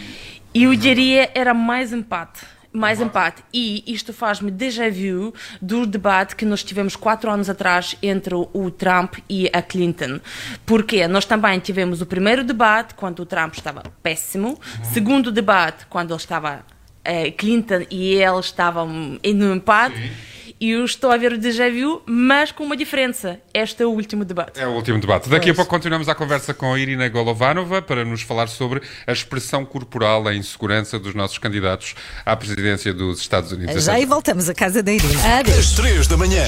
Eu 0.53 0.75
diria 0.75 1.29
era 1.33 1.53
mais 1.53 1.93
empate. 1.93 2.56
Mais 2.71 3.01
empate. 3.01 3.43
E 3.53 3.83
isto 3.87 4.13
faz-me 4.13 4.51
déjà 4.51 4.89
vu 4.89 5.33
do 5.61 5.85
debate 5.85 6.35
que 6.35 6.45
nós 6.45 6.63
tivemos 6.63 6.95
quatro 6.95 7.31
anos 7.31 7.49
atrás 7.49 7.95
entre 8.01 8.35
o 8.35 8.71
Trump 8.71 9.15
e 9.29 9.49
a 9.51 9.61
Clinton. 9.61 10.19
Porque 10.65 11.07
nós 11.07 11.25
também 11.25 11.59
tivemos 11.59 12.01
o 12.01 12.05
primeiro 12.05 12.43
debate 12.43 12.93
quando 12.93 13.21
o 13.21 13.25
Trump 13.25 13.53
estava 13.53 13.83
péssimo, 14.03 14.59
segundo 14.83 15.31
debate 15.31 15.85
quando 15.87 16.11
ele 16.11 16.19
estava 16.19 16.63
eh, 17.03 17.31
Clinton 17.31 17.85
e 17.89 18.15
ele 18.15 18.39
estavam 18.39 18.87
no 18.87 19.55
empate. 19.55 20.11
E 20.59 20.71
eu 20.71 20.83
estou 20.83 21.11
a 21.11 21.17
ver 21.17 21.33
o 21.33 21.37
déjà 21.37 21.69
vu, 21.69 22.01
mas 22.05 22.51
com 22.51 22.63
uma 22.63 22.75
diferença. 22.75 23.39
Este 23.53 23.83
é 23.83 23.85
o 23.85 23.91
último 23.91 24.25
debate. 24.25 24.59
É 24.59 24.65
o 24.65 24.71
último 24.71 24.99
debate. 24.99 25.29
Daqui 25.29 25.51
a 25.51 25.53
pouco 25.53 25.69
continuamos 25.69 26.09
a 26.09 26.15
conversa 26.15 26.51
com 26.51 26.73
a 26.73 26.79
Irina 26.79 27.07
Golovanova 27.09 27.79
para 27.79 28.03
nos 28.03 28.23
falar 28.23 28.47
sobre 28.47 28.81
a 29.05 29.11
expressão 29.11 29.63
corporal 29.63 30.31
em 30.31 30.41
segurança 30.41 30.97
dos 30.97 31.13
nossos 31.13 31.37
candidatos 31.37 31.93
à 32.25 32.35
presidência 32.35 32.91
dos 32.91 33.19
Estados 33.19 33.51
Unidos. 33.51 33.83
Já 33.83 33.93
aí 33.93 34.05
voltamos 34.05 34.49
à 34.49 34.53
casa 34.53 34.81
da 34.81 34.91
Irina. 34.91 35.37
Adeus. 35.39 35.57
Às 35.57 35.71
3 35.73 36.07
da 36.07 36.17
manhã. 36.17 36.43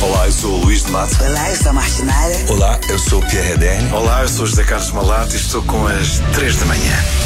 Olá, 0.00 0.26
eu 0.26 0.32
sou 0.32 0.54
o 0.54 0.64
Luís 0.64 0.82
de 0.82 0.90
Mato. 0.90 1.22
Olá, 1.22 1.50
eu 1.50 1.56
sou 1.56 1.70
a 1.70 1.72
Martinalha. 1.74 2.36
Olá, 2.48 2.80
eu 2.88 2.98
sou 2.98 3.20
o 3.20 3.26
Pierre 3.28 3.48
Redene. 3.48 3.92
Olá, 3.92 4.22
eu 4.22 4.28
sou 4.28 4.46
José 4.46 4.64
Carlos 4.64 4.90
Malato 4.92 5.34
e 5.34 5.36
estou 5.36 5.62
com 5.64 5.86
as 5.86 6.18
3 6.34 6.56
da 6.56 6.64
manhã. 6.64 7.19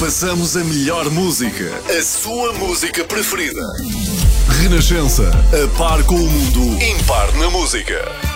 Passamos 0.00 0.56
a 0.56 0.64
melhor 0.64 1.10
música. 1.10 1.78
A 1.86 2.02
sua 2.02 2.54
música 2.54 3.04
preferida. 3.04 3.60
Renascença. 4.48 5.30
A 5.52 5.78
par 5.78 6.02
com 6.04 6.14
o 6.14 6.26
mundo. 6.26 6.82
Impar 6.82 7.30
na 7.36 7.50
música. 7.50 8.29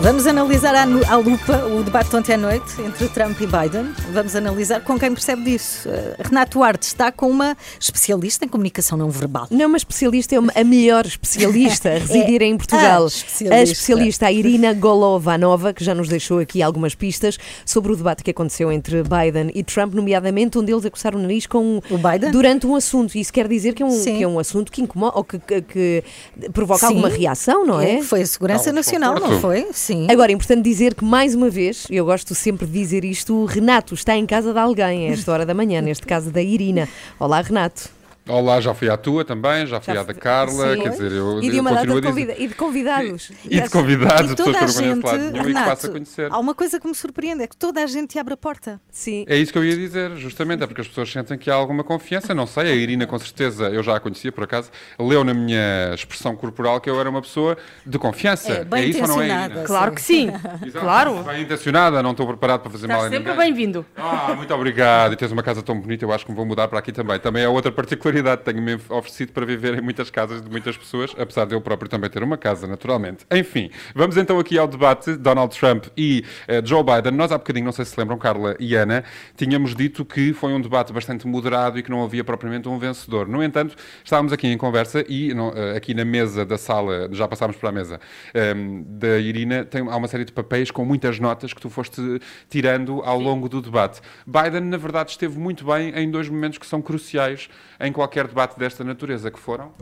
Vamos 0.00 0.26
analisar 0.26 0.74
à, 0.74 0.82
à 0.82 1.16
lupa 1.16 1.64
o 1.66 1.82
debate 1.82 2.10
de 2.10 2.16
ontem 2.16 2.34
à 2.34 2.36
noite 2.36 2.80
entre 2.80 3.08
Trump 3.08 3.38
e 3.40 3.46
Biden. 3.46 3.92
Vamos 4.12 4.34
analisar 4.34 4.80
com 4.80 4.98
quem 4.98 5.12
percebe 5.12 5.42
disso. 5.42 5.88
Eh, 5.88 6.16
Renato 6.24 6.56
Duarte 6.58 6.86
está 6.86 7.10
com 7.12 7.28
uma 7.28 7.56
especialista 7.78 8.44
em 8.44 8.48
comunicação 8.48 8.96
não 8.96 9.10
verbal. 9.10 9.46
Não, 9.50 9.66
uma 9.66 9.76
especialista 9.76 10.34
é 10.34 10.38
uma- 10.38 10.52
a 10.54 10.64
melhor 10.64 11.04
especialista 11.04 11.90
a 11.90 11.98
residir 11.98 12.40
É 12.42 12.46
em 12.46 12.56
Portugal. 12.56 13.04
a 13.04 13.06
especialista. 13.06 13.54
A 13.54 13.62
especialista, 13.62 14.26
a 14.26 14.32
Irina 14.32 14.72
Golovanova, 14.72 15.72
que 15.74 15.84
já 15.84 15.94
nos 15.94 16.08
deixou 16.08 16.38
aqui 16.38 16.62
algumas 16.62 16.94
pistas 16.94 17.36
sobre 17.66 17.92
o 17.92 17.96
debate 17.96 18.22
que 18.22 18.30
aconteceu 18.30 18.70
entre 18.72 19.02
Biden 19.02 19.50
e 19.54 19.62
Trump, 19.62 19.94
nomeadamente 19.94 20.56
onde 20.58 20.72
eles 20.72 20.86
acusaram 20.86 21.18
o 21.18 21.22
nariz 21.22 21.46
com 21.46 21.82
O 21.90 21.98
Biden? 21.98 22.30
durante 22.30 22.66
um 22.66 22.74
assunto. 22.76 23.16
Isso 23.18 23.32
quer 23.32 23.46
dizer 23.48 23.74
que 23.74 23.82
é 23.82 23.86
um, 23.86 24.02
que 24.04 24.22
é 24.22 24.28
um 24.28 24.38
assunto 24.38 24.70
que 24.72 24.80
incomoda 24.80 25.16
ou 25.18 25.24
que, 25.24 25.38
que- 25.38 25.62
que 25.62 26.04
provoca 26.52 26.80
Sim. 26.80 26.86
alguma 26.86 27.08
reação, 27.08 27.66
não 27.66 27.80
é? 27.80 28.00
Foi 28.00 28.22
a 28.22 28.26
Segurança 28.26 28.70
Não, 28.70 28.76
Nacional, 28.76 29.18
não 29.20 29.40
foi? 29.40 29.66
Sim. 29.72 29.97
Agora, 30.08 30.30
é 30.30 30.34
importante 30.34 30.62
dizer 30.62 30.94
que, 30.94 31.04
mais 31.04 31.34
uma 31.34 31.50
vez, 31.50 31.86
eu 31.90 32.04
gosto 32.04 32.34
sempre 32.34 32.66
de 32.66 32.72
dizer 32.72 33.04
isto, 33.04 33.34
o 33.34 33.44
Renato 33.44 33.94
está 33.94 34.16
em 34.16 34.26
casa 34.26 34.52
de 34.52 34.58
alguém 34.58 35.08
a 35.08 35.12
esta 35.12 35.32
hora 35.32 35.46
da 35.46 35.54
manhã, 35.54 35.80
neste 35.80 36.06
caso 36.06 36.30
da 36.30 36.42
Irina. 36.42 36.88
Olá, 37.18 37.40
Renato. 37.40 37.97
Olá, 38.28 38.60
já 38.60 38.74
fui 38.74 38.90
à 38.90 38.96
tua 38.96 39.24
também, 39.24 39.66
já 39.66 39.80
fui 39.80 39.94
Já 39.94 40.00
à 40.00 40.04
da 40.04 40.12
Carla, 40.12 40.74
Sim. 40.74 40.82
quer 40.82 40.88
dizer, 40.90 41.12
eu, 41.12 41.42
E 41.42 41.50
de 41.50 41.60
uma 41.60 41.70
data 41.70 41.86
continuo 41.86 42.00
de, 42.02 42.06
a 42.08 42.10
dizer. 42.10 42.26
convida- 42.26 42.42
e 42.44 42.48
de 42.48 42.54
convidados. 42.54 43.32
E 43.44 43.60
de 43.60 43.70
convidados, 43.70 44.32
E 44.32 44.36
pessoas 44.36 44.56
que 44.56 44.62
eu 44.62 44.66
não 44.66 44.74
conheço 44.74 44.82
gente, 44.82 45.00
de 45.00 45.06
lado 45.06 45.18
nenhum 45.32 45.48
e 45.50 45.54
que 45.54 45.64
passa 45.64 45.86
a 45.86 45.90
conhecer. 45.90 46.28
há 46.30 46.38
uma 46.38 46.54
coisa 46.54 46.78
que 46.78 46.86
me 46.86 46.94
surpreende, 46.94 47.42
é 47.42 47.46
que 47.46 47.56
toda 47.56 47.82
a 47.82 47.86
gente 47.86 48.08
te 48.10 48.18
abre 48.18 48.34
a 48.34 48.36
porta. 48.36 48.78
Sim. 48.90 49.24
É 49.28 49.36
isso 49.36 49.50
que 49.50 49.58
eu 49.58 49.64
ia 49.64 49.74
dizer, 49.74 50.14
justamente, 50.16 50.62
é 50.62 50.66
porque 50.66 50.82
as 50.82 50.88
pessoas 50.88 51.10
sentem 51.10 51.38
que 51.38 51.50
há 51.50 51.54
alguma 51.54 51.82
confiança, 51.82 52.34
não 52.34 52.46
sei, 52.46 52.70
a 52.70 52.74
Irina 52.74 53.06
com 53.06 53.18
certeza, 53.18 53.64
eu 53.68 53.82
já 53.82 53.96
a 53.96 54.00
conhecia 54.00 54.30
por 54.30 54.44
acaso, 54.44 54.70
leu 54.98 55.24
na 55.24 55.32
minha 55.32 55.92
expressão 55.94 56.36
corporal 56.36 56.80
que 56.82 56.90
eu 56.90 57.00
era 57.00 57.08
uma 57.08 57.22
pessoa 57.22 57.56
de 57.86 57.98
confiança. 57.98 58.52
É, 58.52 58.64
bem 58.64 58.90
isso 58.90 59.00
ou 59.00 59.08
não 59.08 59.22
é, 59.22 59.24
intencionada. 59.24 59.52
Irina? 59.54 59.66
Claro 59.66 59.92
que 59.92 60.02
sim. 60.02 60.28
Exato. 60.66 60.84
Claro. 60.84 61.22
Bem 61.22 61.42
intencionada, 61.42 62.02
não 62.02 62.10
estou 62.10 62.26
preparado 62.26 62.60
para 62.60 62.70
fazer 62.70 62.86
mal 62.88 63.00
a 63.00 63.04
Estás 63.06 63.14
sempre 63.22 63.32
ninguém. 63.32 63.46
bem-vindo. 63.54 63.86
Ah, 63.96 64.34
muito 64.36 64.52
obrigado. 64.52 65.14
E 65.14 65.16
tens 65.16 65.32
uma 65.32 65.42
casa 65.42 65.62
tão 65.62 65.80
bonita, 65.80 66.04
eu 66.04 66.12
acho 66.12 66.26
que 66.26 66.30
me 66.30 66.36
vou 66.36 66.44
mudar 66.44 66.68
para 66.68 66.78
aqui 66.78 66.92
também. 66.92 67.18
Também 67.18 67.42
é 67.42 67.48
outra 67.48 67.72
particularidade. 67.72 68.17
Tenho-me 68.36 68.74
oferecido 68.88 69.32
para 69.32 69.44
viver 69.44 69.78
em 69.78 69.80
muitas 69.80 70.10
casas 70.10 70.42
de 70.42 70.50
muitas 70.50 70.76
pessoas, 70.76 71.14
apesar 71.18 71.44
de 71.46 71.54
eu 71.54 71.60
próprio 71.60 71.88
também 71.88 72.08
ter 72.10 72.22
uma 72.22 72.36
casa, 72.36 72.66
naturalmente. 72.66 73.26
Enfim, 73.30 73.70
vamos 73.94 74.16
então 74.16 74.38
aqui 74.38 74.58
ao 74.58 74.66
debate 74.66 75.16
Donald 75.16 75.58
Trump 75.58 75.86
e 75.96 76.24
eh, 76.46 76.62
Joe 76.64 76.82
Biden. 76.82 77.12
Nós 77.12 77.32
há 77.32 77.38
bocadinho, 77.38 77.66
não 77.66 77.72
sei 77.72 77.84
se 77.84 77.98
lembram, 77.98 78.18
Carla 78.18 78.56
e 78.58 78.74
Ana, 78.74 79.04
tínhamos 79.36 79.74
dito 79.74 80.04
que 80.04 80.32
foi 80.32 80.52
um 80.52 80.60
debate 80.60 80.92
bastante 80.92 81.26
moderado 81.26 81.78
e 81.78 81.82
que 81.82 81.90
não 81.90 82.02
havia 82.02 82.24
propriamente 82.24 82.68
um 82.68 82.78
vencedor. 82.78 83.28
No 83.28 83.42
entanto, 83.42 83.76
estávamos 84.04 84.32
aqui 84.32 84.48
em 84.48 84.58
conversa 84.58 85.04
e 85.08 85.32
não, 85.34 85.52
eh, 85.54 85.76
aqui 85.76 85.94
na 85.94 86.04
mesa 86.04 86.44
da 86.44 86.58
sala, 86.58 87.08
já 87.12 87.26
passámos 87.28 87.56
para 87.56 87.68
a 87.68 87.72
mesa 87.72 88.00
ehm, 88.34 88.82
da 88.86 89.18
Irina, 89.18 89.64
tem, 89.64 89.82
há 89.82 89.96
uma 89.96 90.08
série 90.08 90.24
de 90.24 90.32
papéis 90.32 90.70
com 90.70 90.84
muitas 90.84 91.18
notas 91.18 91.52
que 91.52 91.60
tu 91.60 91.70
foste 91.70 92.00
tirando 92.48 93.02
ao 93.02 93.18
longo 93.18 93.48
do 93.48 93.60
debate. 93.60 94.00
Biden, 94.26 94.62
na 94.62 94.76
verdade, 94.76 95.10
esteve 95.10 95.38
muito 95.38 95.64
bem 95.64 95.92
em 95.94 96.10
dois 96.10 96.28
momentos 96.28 96.58
que 96.58 96.66
são 96.66 96.80
cruciais 96.80 97.48
em 97.80 97.92
qualquer 97.92 98.26
debate 98.26 98.58
desta 98.58 98.82
natureza, 98.84 99.30
que 99.30 99.38
foram 99.38 99.72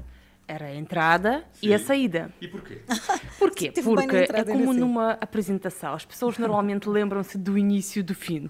Era 0.48 0.66
a 0.66 0.74
entrada 0.74 1.44
e 1.62 1.74
a 1.74 1.78
saída. 1.78 2.30
E 2.40 2.46
porquê? 2.48 2.78
Porquê? 3.38 3.72
Na 3.76 3.82
Porque 3.82 4.16
é 4.16 4.44
como 4.44 4.66
saída. 4.66 4.72
numa 4.80 5.10
apresentação. 5.20 5.92
As 5.94 6.04
pessoas 6.04 6.38
normalmente 6.38 6.88
lembram-se 6.88 7.36
do 7.36 7.58
início 7.58 8.00
e 8.00 8.02
do 8.02 8.14
fim. 8.14 8.48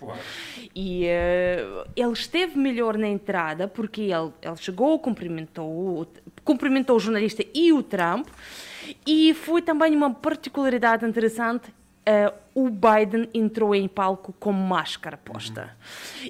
E 0.75 1.07
eh, 1.07 1.65
ele 1.97 2.13
esteve 2.13 2.59
melhor 2.59 2.99
na 2.99 3.09
entrada 3.09 3.67
porque 3.67 4.03
ele, 4.03 4.33
ele 4.43 4.57
chegou, 4.57 4.99
cumprimentou, 4.99 6.03
o- 6.03 6.07
cumprimentou 6.45 6.97
o 6.97 7.01
jornalista 7.01 7.43
e 7.55 7.73
o 7.73 7.83
Trump. 7.83 8.29
E 9.07 9.33
foi 9.35 9.63
também 9.63 9.97
uma 9.97 10.13
particularidade 10.13 11.05
interessante. 11.05 11.75
Eh, 12.07 12.33
o 12.55 12.71
Biden 12.71 13.29
entrou 13.35 13.75
em 13.75 13.87
palco 13.89 14.33
com 14.39 14.53
máscara 14.53 15.17
posta. 15.17 15.77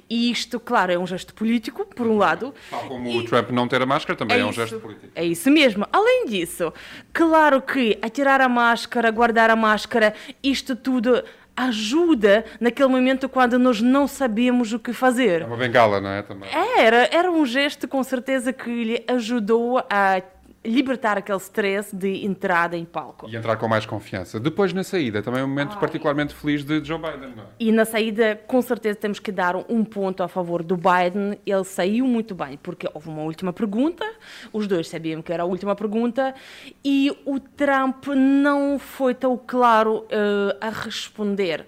E 0.09 0.29
isto, 0.29 0.59
claro, 0.59 0.91
é 0.91 0.97
um 0.97 1.07
gesto 1.07 1.33
político, 1.33 1.85
por 1.85 2.07
um 2.07 2.17
lado. 2.17 2.53
Tal 2.69 2.87
como 2.87 3.15
o 3.15 3.23
Trump 3.23 3.51
não 3.51 3.67
ter 3.67 3.81
a 3.81 3.85
máscara 3.85 4.17
também 4.17 4.41
é, 4.41 4.45
um 4.45 4.49
isso. 4.49 4.59
gesto 4.59 4.79
político. 4.79 5.11
É 5.15 5.23
isso 5.23 5.49
mesmo. 5.49 5.87
Além 5.93 6.25
disso, 6.25 6.73
claro 7.13 7.61
que 7.61 7.97
atirar 8.01 8.41
a 8.41 8.49
máscara, 8.49 9.09
guardar 9.11 9.49
a 9.49 9.55
máscara, 9.55 10.13
isto 10.43 10.75
tudo 10.75 11.23
ajuda 11.57 12.45
naquele 12.59 12.89
momento 12.89 13.27
quando 13.27 13.57
nós 13.57 13.81
não 13.81 14.07
sabemos 14.07 14.73
o 14.73 14.79
que 14.79 14.93
fazer. 14.93 15.41
É 15.41 15.45
uma 15.45 15.57
bengala, 15.57 15.99
não 15.99 16.09
é? 16.09 16.21
Também. 16.21 16.49
Era, 16.77 17.09
era 17.11 17.31
um 17.31 17.45
gesto 17.45 17.87
com 17.87 18.03
certeza 18.03 18.53
que 18.53 18.83
lhe 18.83 19.03
ajudou 19.07 19.79
a 19.89 20.21
libertar 20.67 21.17
aquele 21.17 21.37
stress 21.37 21.95
de 21.95 22.25
entrada 22.25 22.75
em 22.75 22.83
palco. 22.83 23.27
E 23.29 23.35
entrar 23.35 23.55
com 23.55 23.67
mais 23.67 23.85
confiança. 23.85 24.39
Depois, 24.39 24.73
na 24.73 24.83
saída, 24.83 25.21
também 25.21 25.41
é 25.41 25.43
um 25.43 25.47
momento 25.47 25.77
particularmente 25.77 26.35
feliz 26.35 26.63
de 26.63 26.83
Joe 26.83 26.99
Biden, 26.99 27.33
não 27.35 27.43
é? 27.43 27.47
E 27.59 27.71
na 27.71 27.85
saída, 27.85 28.35
com 28.47 28.61
certeza, 28.61 28.99
temos 28.99 29.19
que 29.19 29.31
dar 29.31 29.55
um 29.55 29.83
ponto 29.83 30.21
a 30.21 30.27
favor 30.27 30.61
do 30.61 30.75
Biden. 30.75 31.39
Ele 31.45 31.63
saiu 31.63 32.05
muito 32.05 32.35
bem, 32.35 32.57
porque 32.61 32.87
houve 32.93 33.07
uma 33.07 33.21
última 33.21 33.53
pergunta, 33.53 34.05
os 34.51 34.67
dois 34.67 34.89
sabiam 34.89 35.21
que 35.21 35.31
era 35.31 35.43
a 35.43 35.45
última 35.45 35.75
pergunta, 35.75 36.35
e 36.83 37.15
o 37.25 37.39
Trump 37.39 38.07
não 38.07 38.77
foi 38.77 39.15
tão 39.15 39.37
claro 39.37 40.05
eh, 40.09 40.57
a 40.59 40.69
responder. 40.69 41.65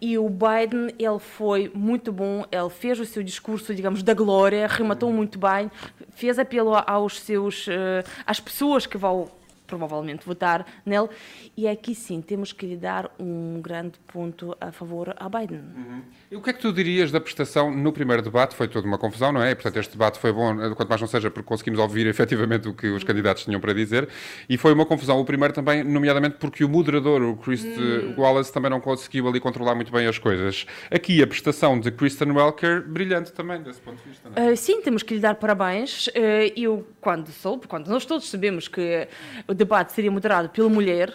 E 0.00 0.16
o 0.16 0.28
Biden, 0.28 0.94
ele 0.98 1.18
foi 1.18 1.70
muito 1.74 2.10
bom, 2.12 2.44
ele 2.50 2.70
fez 2.70 2.98
o 2.98 3.04
seu 3.04 3.22
discurso, 3.22 3.74
digamos, 3.74 4.02
da 4.02 4.14
glória, 4.14 4.66
rematou 4.66 5.12
muito 5.12 5.38
bem, 5.38 5.70
fez 6.18 6.36
apelo 6.36 6.74
aos 6.74 7.20
seus, 7.20 7.66
eh, 7.68 8.02
às 8.26 8.40
pessoas 8.40 8.86
que 8.86 8.98
vão 8.98 9.30
provavelmente 9.68 10.26
votar 10.26 10.66
nele. 10.84 11.08
E 11.56 11.68
aqui 11.68 11.94
sim 11.94 12.20
temos 12.20 12.52
que 12.52 12.66
lhe 12.66 12.76
dar 12.76 13.08
um 13.20 13.60
grande 13.62 14.00
ponto 14.12 14.56
a 14.60 14.72
favor 14.72 15.14
a 15.16 15.28
Biden. 15.28 15.62
E 16.30 16.36
o 16.36 16.42
que 16.42 16.50
é 16.50 16.52
que 16.52 16.60
tu 16.60 16.72
dirias 16.72 17.12
da 17.12 17.20
prestação 17.20 17.70
no 17.70 17.92
primeiro 17.92 18.22
debate? 18.22 18.56
Foi 18.56 18.66
toda 18.66 18.86
uma 18.86 18.98
confusão, 18.98 19.30
não 19.30 19.42
é? 19.42 19.52
E, 19.52 19.54
portanto, 19.54 19.78
este 19.78 19.92
debate 19.92 20.18
foi 20.18 20.32
bom, 20.32 20.60
eh, 20.60 20.74
quanto 20.74 20.88
mais 20.88 21.00
não 21.00 21.08
seja, 21.08 21.30
porque 21.30 21.46
conseguimos 21.46 21.78
ouvir 21.78 22.06
efetivamente 22.08 22.68
o 22.68 22.74
que 22.74 22.88
os 22.88 23.04
candidatos 23.04 23.44
tinham 23.44 23.60
para 23.60 23.72
dizer. 23.72 24.08
E 24.48 24.56
foi 24.56 24.72
uma 24.72 24.86
confusão, 24.86 25.20
o 25.20 25.24
primeiro 25.24 25.54
também, 25.54 25.84
nomeadamente 25.84 26.36
porque 26.38 26.64
o 26.64 26.68
moderador, 26.68 27.22
o 27.22 27.36
Chris 27.36 27.64
Wallace, 28.16 28.52
também 28.52 28.70
não 28.70 28.80
conseguiu 28.80 29.28
ali 29.28 29.38
controlar 29.38 29.74
muito 29.74 29.92
bem 29.92 30.06
as 30.06 30.18
coisas. 30.18 30.66
Aqui 30.90 31.22
a 31.22 31.26
prestação 31.26 31.78
de 31.78 31.90
Kristen 31.90 32.32
Welker, 32.32 32.82
brilhante 32.88 33.32
também, 33.32 33.62
desse 33.62 33.80
ponto 33.80 34.02
de 34.02 34.08
vista, 34.08 34.28
não 34.28 34.42
é? 34.42 34.52
Uh, 34.52 34.56
sim, 34.56 34.80
temos 34.80 35.02
que 35.02 35.14
lhe 35.14 35.20
dar 35.20 35.34
parabéns. 35.34 36.06
Uh, 36.08 36.10
eu, 36.56 36.86
quando 37.00 37.28
soube, 37.28 37.66
quando 37.66 37.88
nós 37.88 38.06
todos 38.06 38.28
sabemos 38.28 38.68
que 38.68 39.06
o 39.46 39.54
debate 39.58 39.92
seria 39.92 40.10
moderado 40.10 40.48
pela 40.48 40.68
mulher 40.68 41.12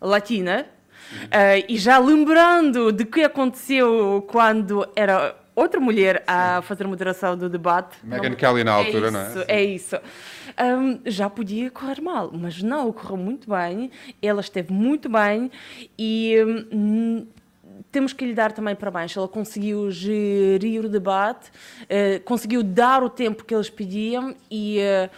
latina, 0.00 0.66
uh, 1.26 1.64
e 1.68 1.76
já 1.78 1.98
lembrando 1.98 2.90
de 2.90 3.04
que 3.04 3.22
aconteceu 3.22 4.24
quando 4.28 4.88
era 4.96 5.36
outra 5.54 5.78
mulher 5.78 6.24
a 6.26 6.62
fazer 6.62 6.84
a 6.84 6.88
moderação 6.88 7.36
do 7.36 7.48
debate. 7.48 7.98
Meghan 8.02 8.30
Não- 8.30 8.36
Kelly 8.36 8.64
na 8.64 8.72
altura, 8.72 9.10
não 9.10 9.20
é? 9.20 9.28
isso, 9.28 9.44
é 9.46 9.62
isso. 9.62 9.96
Um, 10.58 11.00
já 11.06 11.30
podia 11.30 11.70
correr 11.70 12.00
mal, 12.00 12.30
mas 12.32 12.62
não, 12.62 12.92
correu 12.92 13.16
muito 13.16 13.48
bem. 13.48 13.90
Ela 14.20 14.40
esteve 14.40 14.72
muito 14.72 15.08
bem 15.08 15.50
e 15.98 16.36
hum, 16.72 17.26
temos 17.90 18.12
que 18.12 18.24
lhe 18.24 18.34
dar 18.34 18.52
também 18.52 18.74
parabéns. 18.74 19.16
Ela 19.16 19.28
conseguiu 19.28 19.90
gerir 19.90 20.84
o 20.84 20.88
debate, 20.88 21.50
eh, 21.88 22.20
conseguiu 22.24 22.62
dar 22.62 23.02
o 23.02 23.10
tempo 23.10 23.44
que 23.44 23.54
eles 23.54 23.70
pediam 23.70 24.34
e 24.50 24.78
eh, 24.78 25.10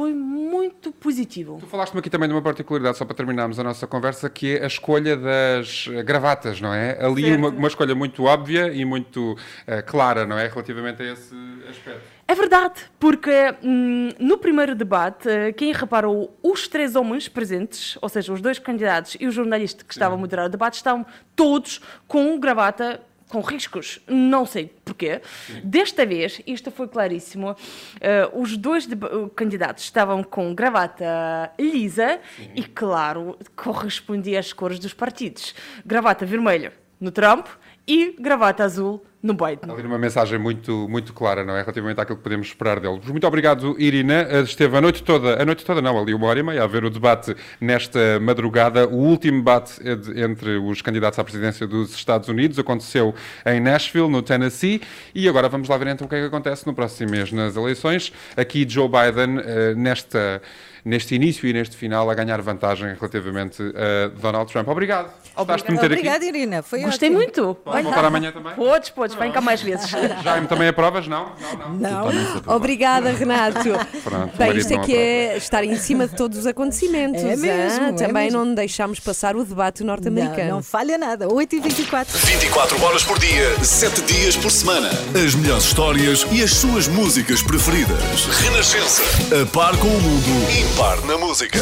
foi 0.00 0.14
muito 0.14 0.92
positivo. 0.92 1.58
Tu 1.60 1.66
falaste-me 1.66 2.00
aqui 2.00 2.08
também 2.08 2.26
de 2.26 2.34
uma 2.34 2.40
particularidade, 2.40 2.96
só 2.96 3.04
para 3.04 3.14
terminarmos 3.14 3.58
a 3.58 3.62
nossa 3.62 3.86
conversa, 3.86 4.30
que 4.30 4.56
é 4.56 4.64
a 4.64 4.66
escolha 4.66 5.14
das 5.14 5.86
eh, 5.92 6.02
gravatas, 6.02 6.58
não 6.58 6.72
é? 6.72 6.96
Ali 7.04 7.36
uma, 7.36 7.50
uma 7.50 7.68
escolha 7.68 7.94
muito 7.94 8.24
óbvia 8.24 8.72
e 8.72 8.82
muito 8.82 9.36
eh, 9.66 9.82
clara, 9.82 10.24
não 10.24 10.38
é? 10.38 10.48
Relativamente 10.48 11.02
a 11.02 11.12
esse 11.12 11.34
aspecto. 11.68 12.00
É 12.26 12.34
verdade, 12.34 12.80
porque 12.98 13.54
hum, 13.62 14.08
no 14.18 14.38
primeiro 14.38 14.74
debate, 14.74 15.28
eh, 15.28 15.52
quem 15.52 15.70
reparou, 15.70 16.34
os 16.42 16.66
três 16.66 16.96
homens 16.96 17.28
presentes, 17.28 17.98
ou 18.00 18.08
seja, 18.08 18.32
os 18.32 18.40
dois 18.40 18.58
candidatos 18.58 19.18
e 19.20 19.26
o 19.26 19.30
jornalista 19.30 19.84
que 19.84 19.92
estava 19.92 20.14
a 20.14 20.16
moderar 20.16 20.46
o 20.46 20.48
debate, 20.48 20.76
estavam 20.76 21.04
todos 21.36 21.82
com 22.08 22.40
gravata 22.40 23.02
com 23.30 23.40
riscos. 23.40 24.00
Não 24.06 24.44
sei 24.44 24.70
porquê. 24.84 25.22
Desta 25.64 26.04
vez, 26.04 26.42
isto 26.46 26.70
foi 26.70 26.88
claríssimo, 26.88 27.56
eh, 28.00 28.28
os 28.34 28.56
dois 28.56 28.86
candidatos 29.34 29.84
estavam 29.84 30.22
com 30.22 30.54
gravata 30.54 31.52
lisa 31.58 32.20
e, 32.54 32.62
claro, 32.64 33.38
correspondia 33.56 34.40
às 34.40 34.52
cores 34.52 34.78
dos 34.78 34.92
partidos. 34.92 35.54
Gravata 35.86 36.26
vermelha 36.26 36.72
no 37.00 37.10
Trump 37.10 37.46
e 37.86 38.14
gravata 38.18 38.64
azul 38.64 39.04
no 39.22 39.34
Biden. 39.34 39.70
Ali 39.70 39.82
uma 39.82 39.98
mensagem 39.98 40.38
muito, 40.38 40.88
muito 40.88 41.12
clara, 41.12 41.44
não 41.44 41.54
é? 41.54 41.60
Relativamente 41.60 42.00
àquilo 42.00 42.16
que 42.16 42.22
podemos 42.22 42.46
esperar 42.46 42.80
deles. 42.80 43.04
Muito 43.06 43.26
obrigado, 43.26 43.76
Irina. 43.78 44.26
Eh, 44.30 44.40
Esteve 44.40 44.76
a 44.76 44.80
noite 44.80 45.02
toda, 45.02 45.40
a 45.40 45.44
noite 45.44 45.64
toda 45.64 45.82
não, 45.82 45.98
ali 45.98 46.14
uma 46.14 46.26
hora 46.26 46.40
e 46.40 46.42
meia, 46.42 46.64
a 46.64 46.66
ver 46.66 46.84
o 46.84 46.90
debate 46.90 47.36
nesta 47.60 48.18
madrugada. 48.20 48.88
O 48.88 48.96
último 48.96 49.38
debate 49.38 49.80
é 49.86 50.24
entre 50.24 50.56
os 50.56 50.80
candidatos 50.80 51.18
à 51.18 51.24
presidência 51.24 51.66
dos 51.66 51.94
Estados 51.94 52.28
Unidos 52.28 52.58
aconteceu 52.58 53.14
em 53.44 53.60
Nashville, 53.60 54.08
no 54.08 54.22
Tennessee. 54.22 54.80
E 55.14 55.28
agora 55.28 55.48
vamos 55.48 55.68
lá 55.68 55.76
ver 55.76 55.88
então 55.88 56.06
o 56.06 56.08
que 56.08 56.16
é 56.16 56.20
que 56.20 56.26
acontece 56.26 56.66
no 56.66 56.72
próximo 56.72 57.10
mês 57.10 57.30
nas 57.30 57.56
eleições. 57.56 58.12
Aqui 58.36 58.66
Joe 58.68 58.88
Biden, 58.88 59.38
eh, 59.44 59.74
nesta, 59.74 60.40
neste 60.84 61.14
início 61.14 61.48
e 61.48 61.52
neste 61.52 61.76
final, 61.76 62.10
a 62.10 62.14
ganhar 62.14 62.40
vantagem 62.40 62.94
relativamente 62.94 63.62
a 63.62 64.08
Donald 64.20 64.50
Trump. 64.52 64.68
Obrigado. 64.68 65.10
Aqui? 65.36 65.72
Obrigada, 65.72 66.24
Irina. 66.24 66.62
Foi 66.62 66.80
Gostei 66.80 67.08
ótimo. 67.08 67.22
muito. 67.22 67.54
Podes 67.64 67.82
voltar 67.84 68.04
amanhã 68.04 68.32
também? 68.32 68.52
Podes, 68.54 68.90
podes, 68.90 69.16
vem 69.16 69.32
cá 69.32 69.40
mais 69.40 69.62
vezes. 69.62 69.88
Jaime, 70.22 70.46
também 70.46 70.68
aprovas? 70.68 71.06
Não? 71.06 71.32
Não, 71.40 71.70
não. 71.78 72.10
Não. 72.10 72.56
Obrigada, 72.56 73.10
Renato. 73.12 73.60
Pronto, 74.02 74.36
Bem, 74.36 74.56
isto 74.56 74.72
é 74.72 74.76
não 74.76 74.84
que 74.84 74.96
é 74.96 75.36
estar 75.36 75.64
em 75.64 75.76
cima 75.76 76.06
de 76.06 76.16
todos 76.16 76.38
os 76.38 76.46
acontecimentos. 76.46 77.22
É 77.22 77.36
mesmo, 77.36 77.84
ah? 77.84 77.88
é 77.88 77.92
Também 77.92 78.24
mesmo. 78.24 78.44
não 78.44 78.54
deixámos 78.54 79.00
passar 79.00 79.36
o 79.36 79.44
debate 79.44 79.80
Não, 79.80 79.88
norte-americano. 79.88 80.50
não 80.50 80.62
falha 80.62 80.98
nada. 80.98 81.26
8h24. 81.28 82.06
24 82.26 82.82
horas 82.84 83.02
por 83.04 83.18
dia, 83.18 83.64
7 83.64 84.02
dias 84.02 84.36
por 84.36 84.50
semana. 84.50 84.90
As 85.14 85.34
melhores 85.34 85.64
histórias 85.64 86.26
e 86.30 86.42
as 86.42 86.52
suas 86.54 86.88
músicas 86.88 87.42
preferidas. 87.42 88.26
Renascença. 88.42 89.02
A 89.42 89.46
par 89.46 89.76
com 89.78 89.88
o 89.88 90.00
mundo, 90.00 90.69
impar 90.70 91.04
na 91.04 91.18
música. 91.18 91.58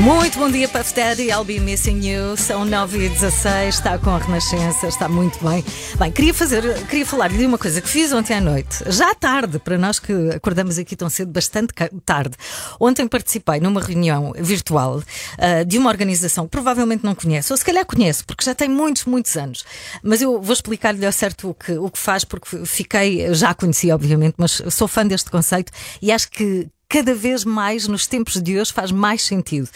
Muito 0.00 0.38
bom 0.38 0.50
dia, 0.50 0.66
Puff 0.66 0.94
Daddy. 0.94 1.28
I'll 1.28 1.44
be 1.44 1.60
missing 1.60 2.00
you. 2.02 2.34
São 2.34 2.64
9 2.64 3.04
e 3.04 3.08
16 3.10 3.74
está 3.74 3.98
com 3.98 4.08
a 4.08 4.16
Renascença, 4.16 4.88
está 4.88 5.06
muito 5.06 5.38
bem. 5.46 5.62
Bem, 5.98 6.10
queria, 6.10 6.32
fazer, 6.32 6.86
queria 6.86 7.04
falar-lhe 7.04 7.36
de 7.36 7.44
uma 7.44 7.58
coisa 7.58 7.82
que 7.82 7.88
fiz 7.88 8.10
ontem 8.10 8.32
à 8.32 8.40
noite, 8.40 8.82
já 8.86 9.14
tarde, 9.14 9.58
para 9.58 9.76
nós 9.76 9.98
que 9.98 10.10
acordamos 10.34 10.78
aqui 10.78 10.96
tão 10.96 11.10
cedo, 11.10 11.30
bastante 11.30 11.74
tarde. 12.06 12.34
Ontem 12.80 13.06
participei 13.06 13.60
numa 13.60 13.82
reunião 13.82 14.32
virtual 14.38 15.02
ah, 15.36 15.64
de 15.64 15.76
uma 15.76 15.90
organização 15.90 16.44
que 16.44 16.50
provavelmente 16.50 17.04
não 17.04 17.14
conhece, 17.14 17.52
ou 17.52 17.56
se 17.58 17.64
calhar 17.64 17.84
conhece, 17.84 18.24
porque 18.24 18.42
já 18.42 18.54
tem 18.54 18.70
muitos, 18.70 19.04
muitos 19.04 19.36
anos. 19.36 19.66
Mas 20.02 20.22
eu 20.22 20.40
vou 20.40 20.54
explicar-lhe 20.54 21.04
ao 21.04 21.12
certo 21.12 21.50
o 21.50 21.54
que, 21.54 21.72
o 21.72 21.90
que 21.90 21.98
faz, 21.98 22.24
porque 22.24 22.64
fiquei, 22.64 23.34
já 23.34 23.50
a 23.50 23.54
conheci, 23.54 23.92
obviamente, 23.92 24.36
mas 24.38 24.62
sou 24.70 24.88
fã 24.88 25.06
deste 25.06 25.30
conceito 25.30 25.70
e 26.00 26.10
acho 26.10 26.30
que 26.30 26.70
cada 26.90 27.14
vez 27.14 27.44
mais 27.44 27.86
nos 27.86 28.04
tempos 28.04 28.42
de 28.42 28.58
hoje 28.58 28.72
faz 28.72 28.90
mais 28.90 29.22
sentido. 29.22 29.68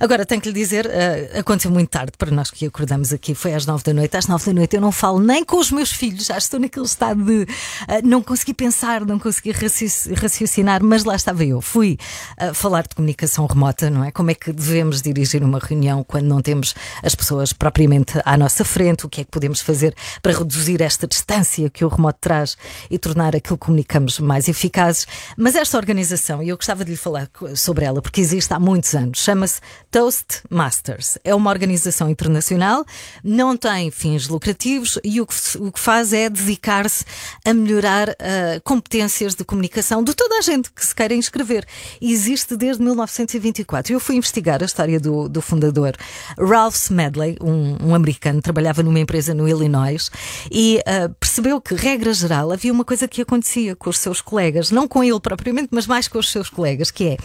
Agora, 0.00 0.24
tenho 0.24 0.40
que 0.40 0.48
lhe 0.48 0.54
dizer, 0.54 0.86
eh, 0.86 1.38
aconteceu 1.38 1.70
muito 1.70 1.90
tarde 1.90 2.12
para 2.16 2.30
nós 2.30 2.50
que 2.50 2.64
acordamos 2.66 3.12
aqui, 3.12 3.34
foi 3.34 3.52
às 3.52 3.66
nove 3.66 3.84
da 3.84 3.92
noite. 3.92 4.16
Às 4.16 4.26
nove 4.26 4.46
da 4.46 4.52
noite 4.54 4.74
eu 4.74 4.80
não 4.80 4.90
falo 4.90 5.20
nem 5.20 5.44
com 5.44 5.58
os 5.58 5.70
meus 5.70 5.92
filhos, 5.92 6.24
já 6.24 6.38
estou 6.38 6.58
naquele 6.58 6.86
estado 6.86 7.22
de 7.22 7.46
eh, 7.86 8.00
não 8.02 8.22
conseguir 8.22 8.54
pensar, 8.54 9.04
não 9.04 9.18
conseguir 9.18 9.52
raci- 9.52 10.14
raciocinar, 10.14 10.82
mas 10.82 11.04
lá 11.04 11.14
estava 11.14 11.44
eu. 11.44 11.60
Fui 11.60 11.98
eh, 12.38 12.54
falar 12.54 12.84
de 12.88 12.94
comunicação 12.94 13.44
remota, 13.46 13.90
não 13.90 14.02
é? 14.02 14.10
Como 14.10 14.30
é 14.30 14.34
que 14.34 14.50
devemos 14.50 15.02
dirigir 15.02 15.44
uma 15.44 15.58
reunião 15.58 16.02
quando 16.02 16.24
não 16.24 16.40
temos 16.40 16.74
as 17.02 17.14
pessoas 17.14 17.52
propriamente 17.52 18.18
à 18.24 18.38
nossa 18.38 18.64
frente? 18.64 19.04
O 19.04 19.08
que 19.10 19.20
é 19.20 19.24
que 19.24 19.30
podemos 19.30 19.60
fazer 19.60 19.94
para 20.22 20.32
reduzir 20.32 20.80
esta 20.80 21.06
distância 21.06 21.68
que 21.68 21.84
o 21.84 21.88
remoto 21.88 22.18
traz 22.22 22.56
e 22.90 22.98
tornar 22.98 23.36
aquilo 23.36 23.58
que 23.58 23.66
comunicamos 23.66 24.18
mais 24.18 24.48
eficazes? 24.48 25.06
Mas 25.36 25.54
esta 25.54 25.76
organização, 25.76 26.42
eu 26.42 26.53
eu 26.54 26.56
gostava 26.56 26.84
de 26.84 26.92
lhe 26.92 26.96
falar 26.96 27.28
sobre 27.56 27.84
ela, 27.84 28.00
porque 28.00 28.20
existe 28.20 28.52
há 28.54 28.60
muitos 28.60 28.94
anos. 28.94 29.18
Chama-se 29.18 29.60
Toastmasters. 29.90 31.18
É 31.24 31.34
uma 31.34 31.50
organização 31.50 32.08
internacional, 32.08 32.84
não 33.22 33.56
tem 33.56 33.90
fins 33.90 34.28
lucrativos 34.28 34.98
e 35.02 35.20
o 35.20 35.26
que, 35.26 35.34
o 35.58 35.72
que 35.72 35.80
faz 35.80 36.12
é 36.12 36.30
dedicar-se 36.30 37.04
a 37.44 37.52
melhorar 37.52 38.10
ah, 38.10 38.60
competências 38.62 39.34
de 39.34 39.44
comunicação 39.44 40.02
de 40.02 40.14
toda 40.14 40.38
a 40.38 40.40
gente 40.40 40.70
que 40.70 40.84
se 40.84 40.94
queira 40.94 41.14
inscrever. 41.14 41.66
Existe 42.00 42.56
desde 42.56 42.82
1924. 42.82 43.92
Eu 43.92 44.00
fui 44.00 44.16
investigar 44.16 44.62
a 44.62 44.66
história 44.66 45.00
do, 45.00 45.28
do 45.28 45.42
fundador, 45.42 45.96
Ralph 46.38 46.76
Smedley, 46.76 47.36
um, 47.40 47.88
um 47.88 47.94
americano, 47.94 48.40
trabalhava 48.40 48.82
numa 48.82 49.00
empresa 49.00 49.34
no 49.34 49.48
Illinois 49.48 50.08
e 50.50 50.80
ah, 50.86 51.10
percebeu 51.18 51.60
que, 51.60 51.74
regra 51.74 52.12
geral, 52.14 52.52
havia 52.52 52.72
uma 52.72 52.84
coisa 52.84 53.08
que 53.08 53.22
acontecia 53.22 53.74
com 53.74 53.90
os 53.90 53.98
seus 53.98 54.20
colegas, 54.20 54.70
não 54.70 54.86
com 54.86 55.02
ele 55.02 55.18
propriamente, 55.18 55.68
mas 55.72 55.86
mais 55.86 56.06
com 56.06 56.18
os 56.18 56.30
seus 56.30 56.43
colegas, 56.48 56.90
que 56.90 57.08
é 57.08 57.16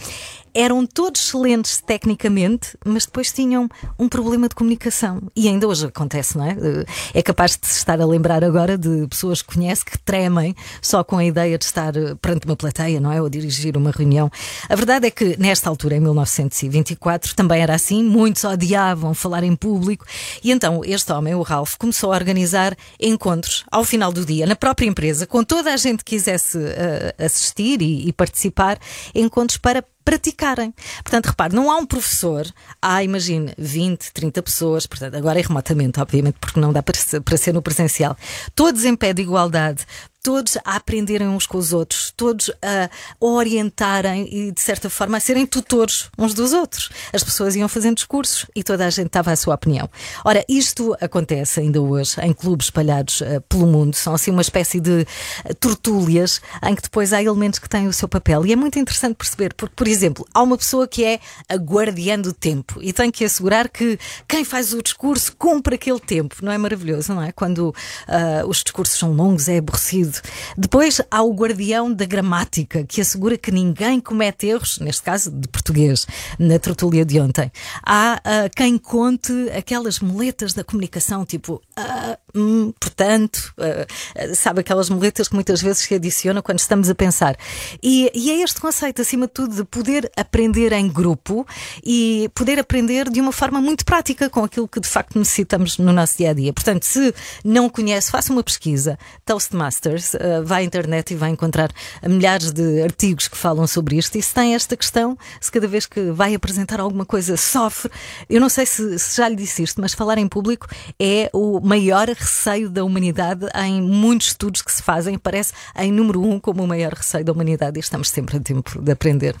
eram 0.54 0.86
todos 0.86 1.20
excelentes 1.20 1.80
tecnicamente, 1.80 2.76
mas 2.84 3.06
depois 3.06 3.32
tinham 3.32 3.68
um 3.98 4.08
problema 4.08 4.48
de 4.48 4.54
comunicação. 4.54 5.22
E 5.34 5.48
ainda 5.48 5.66
hoje 5.66 5.86
acontece, 5.86 6.36
não 6.36 6.44
é? 6.44 6.50
Eh, 6.52 6.84
É 7.14 7.22
capaz 7.22 7.56
de 7.56 7.66
se 7.66 7.78
estar 7.78 8.00
a 8.00 8.06
lembrar 8.06 8.42
agora 8.44 8.76
de 8.78 9.06
pessoas 9.08 9.42
que 9.42 9.54
conhece 9.54 9.84
que 9.84 9.98
tremem 9.98 10.54
só 10.80 11.02
com 11.04 11.18
a 11.18 11.24
ideia 11.24 11.58
de 11.58 11.64
estar 11.64 11.96
eh, 11.96 12.14
perante 12.20 12.46
uma 12.46 12.56
plateia, 12.56 13.00
não 13.00 13.12
é? 13.12 13.20
Ou 13.20 13.28
dirigir 13.28 13.76
uma 13.76 13.90
reunião. 13.90 14.30
A 14.68 14.74
verdade 14.76 15.06
é 15.06 15.10
que 15.10 15.36
nesta 15.38 15.68
altura, 15.68 15.96
em 15.96 16.00
1924, 16.00 17.34
também 17.34 17.60
era 17.62 17.74
assim, 17.74 18.02
muitos 18.02 18.44
odiavam 18.44 19.14
falar 19.14 19.42
em 19.44 19.54
público. 19.56 20.04
E 20.42 20.50
então 20.50 20.82
este 20.84 21.12
homem, 21.12 21.34
o 21.34 21.42
Ralph, 21.42 21.76
começou 21.76 22.12
a 22.12 22.16
organizar 22.16 22.76
encontros 22.98 23.64
ao 23.70 23.84
final 23.84 24.12
do 24.12 24.24
dia, 24.24 24.46
na 24.46 24.56
própria 24.56 24.86
empresa, 24.86 25.26
com 25.26 25.42
toda 25.44 25.72
a 25.72 25.76
gente 25.76 26.04
que 26.04 26.10
quisesse 26.16 26.58
eh, 26.58 27.14
assistir 27.18 27.80
e, 27.82 28.08
e 28.08 28.12
participar, 28.12 28.78
encontros 29.14 29.56
para 29.58 29.84
praticarem. 30.04 30.72
Portanto, 31.02 31.26
repare, 31.26 31.54
não 31.54 31.70
há 31.70 31.76
um 31.76 31.86
professor, 31.86 32.46
há, 32.80 33.02
imagine, 33.02 33.52
20, 33.56 34.12
30 34.12 34.42
pessoas, 34.42 34.86
portanto, 34.86 35.14
agora 35.14 35.38
é 35.38 35.42
remotamente, 35.42 36.00
obviamente, 36.00 36.36
porque 36.40 36.60
não 36.60 36.72
dá 36.72 36.82
para 36.82 36.98
ser, 36.98 37.20
para 37.20 37.36
ser 37.36 37.52
no 37.52 37.62
presencial, 37.62 38.16
todos 38.54 38.84
em 38.84 38.96
pé 38.96 39.12
de 39.12 39.22
igualdade, 39.22 39.86
todos 40.22 40.56
a 40.64 40.76
aprenderem 40.76 41.28
uns 41.28 41.46
com 41.46 41.58
os 41.58 41.72
outros, 41.72 42.12
todos 42.16 42.50
a 42.62 42.90
orientarem 43.18 44.28
e, 44.30 44.52
de 44.52 44.60
certa 44.60 44.90
forma, 44.90 45.16
a 45.16 45.20
serem 45.20 45.46
tutores 45.46 46.10
uns 46.18 46.34
dos 46.34 46.52
outros. 46.52 46.90
As 47.12 47.24
pessoas 47.24 47.56
iam 47.56 47.68
fazendo 47.68 47.96
discursos 47.96 48.46
e 48.54 48.62
toda 48.62 48.86
a 48.86 48.90
gente 48.90 49.06
estava 49.06 49.32
a 49.32 49.36
sua 49.36 49.54
opinião. 49.54 49.88
Ora, 50.24 50.44
isto 50.48 50.96
acontece 51.00 51.60
ainda 51.60 51.80
hoje 51.80 52.20
em 52.20 52.32
clubes 52.32 52.66
espalhados 52.66 53.22
eh, 53.22 53.40
pelo 53.48 53.66
mundo, 53.66 53.94
são 53.94 54.14
assim 54.14 54.30
uma 54.30 54.42
espécie 54.42 54.80
de 54.80 55.06
eh, 55.44 55.54
tertúlias 55.54 56.40
em 56.62 56.74
que 56.74 56.82
depois 56.82 57.12
há 57.12 57.22
elementos 57.22 57.58
que 57.58 57.68
têm 57.68 57.88
o 57.88 57.92
seu 57.92 58.08
papel. 58.08 58.44
E 58.44 58.52
é 58.52 58.56
muito 58.56 58.78
interessante 58.78 59.14
perceber, 59.14 59.54
porque, 59.54 59.74
por 59.74 59.88
exemplo, 59.88 60.26
há 60.34 60.42
uma 60.42 60.58
pessoa 60.58 60.86
que 60.86 61.04
é 61.04 61.20
a 61.48 61.54
guardiã 61.56 62.18
do 62.18 62.32
tempo 62.32 62.78
e 62.82 62.92
tem 62.92 63.10
que 63.10 63.24
assegurar 63.24 63.68
que 63.68 63.98
quem 64.28 64.44
faz 64.44 64.72
o 64.72 64.82
discurso 64.82 65.34
cumpre 65.36 65.76
aquele 65.76 66.00
tempo. 66.00 66.36
Não 66.42 66.52
é 66.52 66.58
maravilhoso, 66.58 67.14
não 67.14 67.22
é? 67.22 67.32
Quando 67.32 67.74
ah, 68.06 68.44
os 68.46 68.62
discursos 68.62 68.98
são 68.98 69.12
longos, 69.12 69.48
é 69.48 69.58
aborrecido. 69.58 70.09
Depois 70.56 71.00
há 71.10 71.22
o 71.22 71.32
guardião 71.32 71.92
da 71.92 72.04
gramática, 72.04 72.84
que 72.84 73.00
assegura 73.00 73.36
que 73.36 73.50
ninguém 73.50 74.00
comete 74.00 74.46
erros, 74.46 74.78
neste 74.78 75.02
caso 75.02 75.30
de 75.30 75.48
português, 75.48 76.06
na 76.38 76.58
tertúlia 76.58 77.04
de 77.04 77.20
ontem. 77.20 77.50
Há 77.84 78.20
ah, 78.24 78.48
quem 78.54 78.78
conte 78.78 79.32
aquelas 79.56 80.00
moletas 80.00 80.52
da 80.54 80.64
comunicação, 80.64 81.24
tipo, 81.24 81.62
ah, 81.76 82.18
hum, 82.34 82.72
portanto, 82.78 83.52
ah, 83.58 84.34
sabe 84.34 84.60
aquelas 84.60 84.88
moletas 84.88 85.28
que 85.28 85.34
muitas 85.34 85.60
vezes 85.60 85.82
se 85.82 85.94
adicionam 85.94 86.42
quando 86.42 86.58
estamos 86.58 86.88
a 86.88 86.94
pensar. 86.94 87.36
E, 87.82 88.10
e 88.14 88.30
é 88.30 88.42
este 88.42 88.60
conceito, 88.60 89.02
acima 89.02 89.26
de 89.26 89.32
tudo, 89.32 89.56
de 89.56 89.64
poder 89.64 90.10
aprender 90.16 90.72
em 90.72 90.88
grupo 90.88 91.46
e 91.84 92.30
poder 92.34 92.58
aprender 92.58 93.08
de 93.08 93.20
uma 93.20 93.32
forma 93.32 93.60
muito 93.60 93.84
prática 93.84 94.28
com 94.28 94.44
aquilo 94.44 94.68
que 94.68 94.80
de 94.80 94.88
facto 94.88 95.18
necessitamos 95.18 95.78
no 95.78 95.92
nosso 95.92 96.18
dia 96.18 96.30
a 96.30 96.32
dia. 96.32 96.52
Portanto, 96.52 96.84
se 96.84 97.14
não 97.44 97.68
conhece, 97.68 98.10
faça 98.10 98.32
uma 98.32 98.42
pesquisa. 98.42 98.98
Toastmasters, 99.24 100.14
uh, 100.14 100.44
vai 100.44 100.62
à 100.62 100.64
internet 100.64 101.12
e 101.12 101.16
vai 101.16 101.30
encontrar 101.30 101.70
milhares 102.06 102.52
de 102.52 102.82
artigos 102.82 103.28
que 103.28 103.36
falam 103.36 103.66
sobre 103.66 103.96
isto. 103.96 104.16
E 104.16 104.22
se 104.22 104.34
tem 104.34 104.54
esta 104.54 104.76
questão, 104.76 105.16
se 105.40 105.50
cada 105.50 105.66
vez 105.66 105.86
que 105.86 106.10
vai 106.10 106.34
apresentar 106.34 106.80
alguma 106.80 107.04
coisa 107.04 107.36
sofre, 107.36 107.90
eu 108.28 108.40
não 108.40 108.48
sei 108.48 108.66
se, 108.66 108.98
se 108.98 109.16
já 109.16 109.28
lhe 109.28 109.36
disse 109.36 109.62
isto, 109.62 109.80
mas 109.80 109.94
falar 109.94 110.18
em 110.18 110.28
público 110.28 110.66
é 110.98 111.30
o 111.32 111.60
maior 111.60 112.14
receio 112.20 112.68
da 112.68 112.84
humanidade 112.84 113.46
em 113.54 113.80
muitos 113.80 114.28
estudos 114.28 114.62
que 114.62 114.72
se 114.72 114.82
fazem. 114.82 115.14
Aparece 115.14 115.52
em 115.76 115.90
número 115.90 116.22
um 116.22 116.38
como 116.38 116.62
o 116.62 116.66
maior 116.66 116.92
receio 116.92 117.24
da 117.24 117.32
humanidade 117.32 117.78
e 117.78 117.80
estamos 117.80 118.08
sempre 118.08 118.36
a 118.36 118.40
tempo 118.40 118.80
de 118.80 118.92
aprender. 118.92 119.36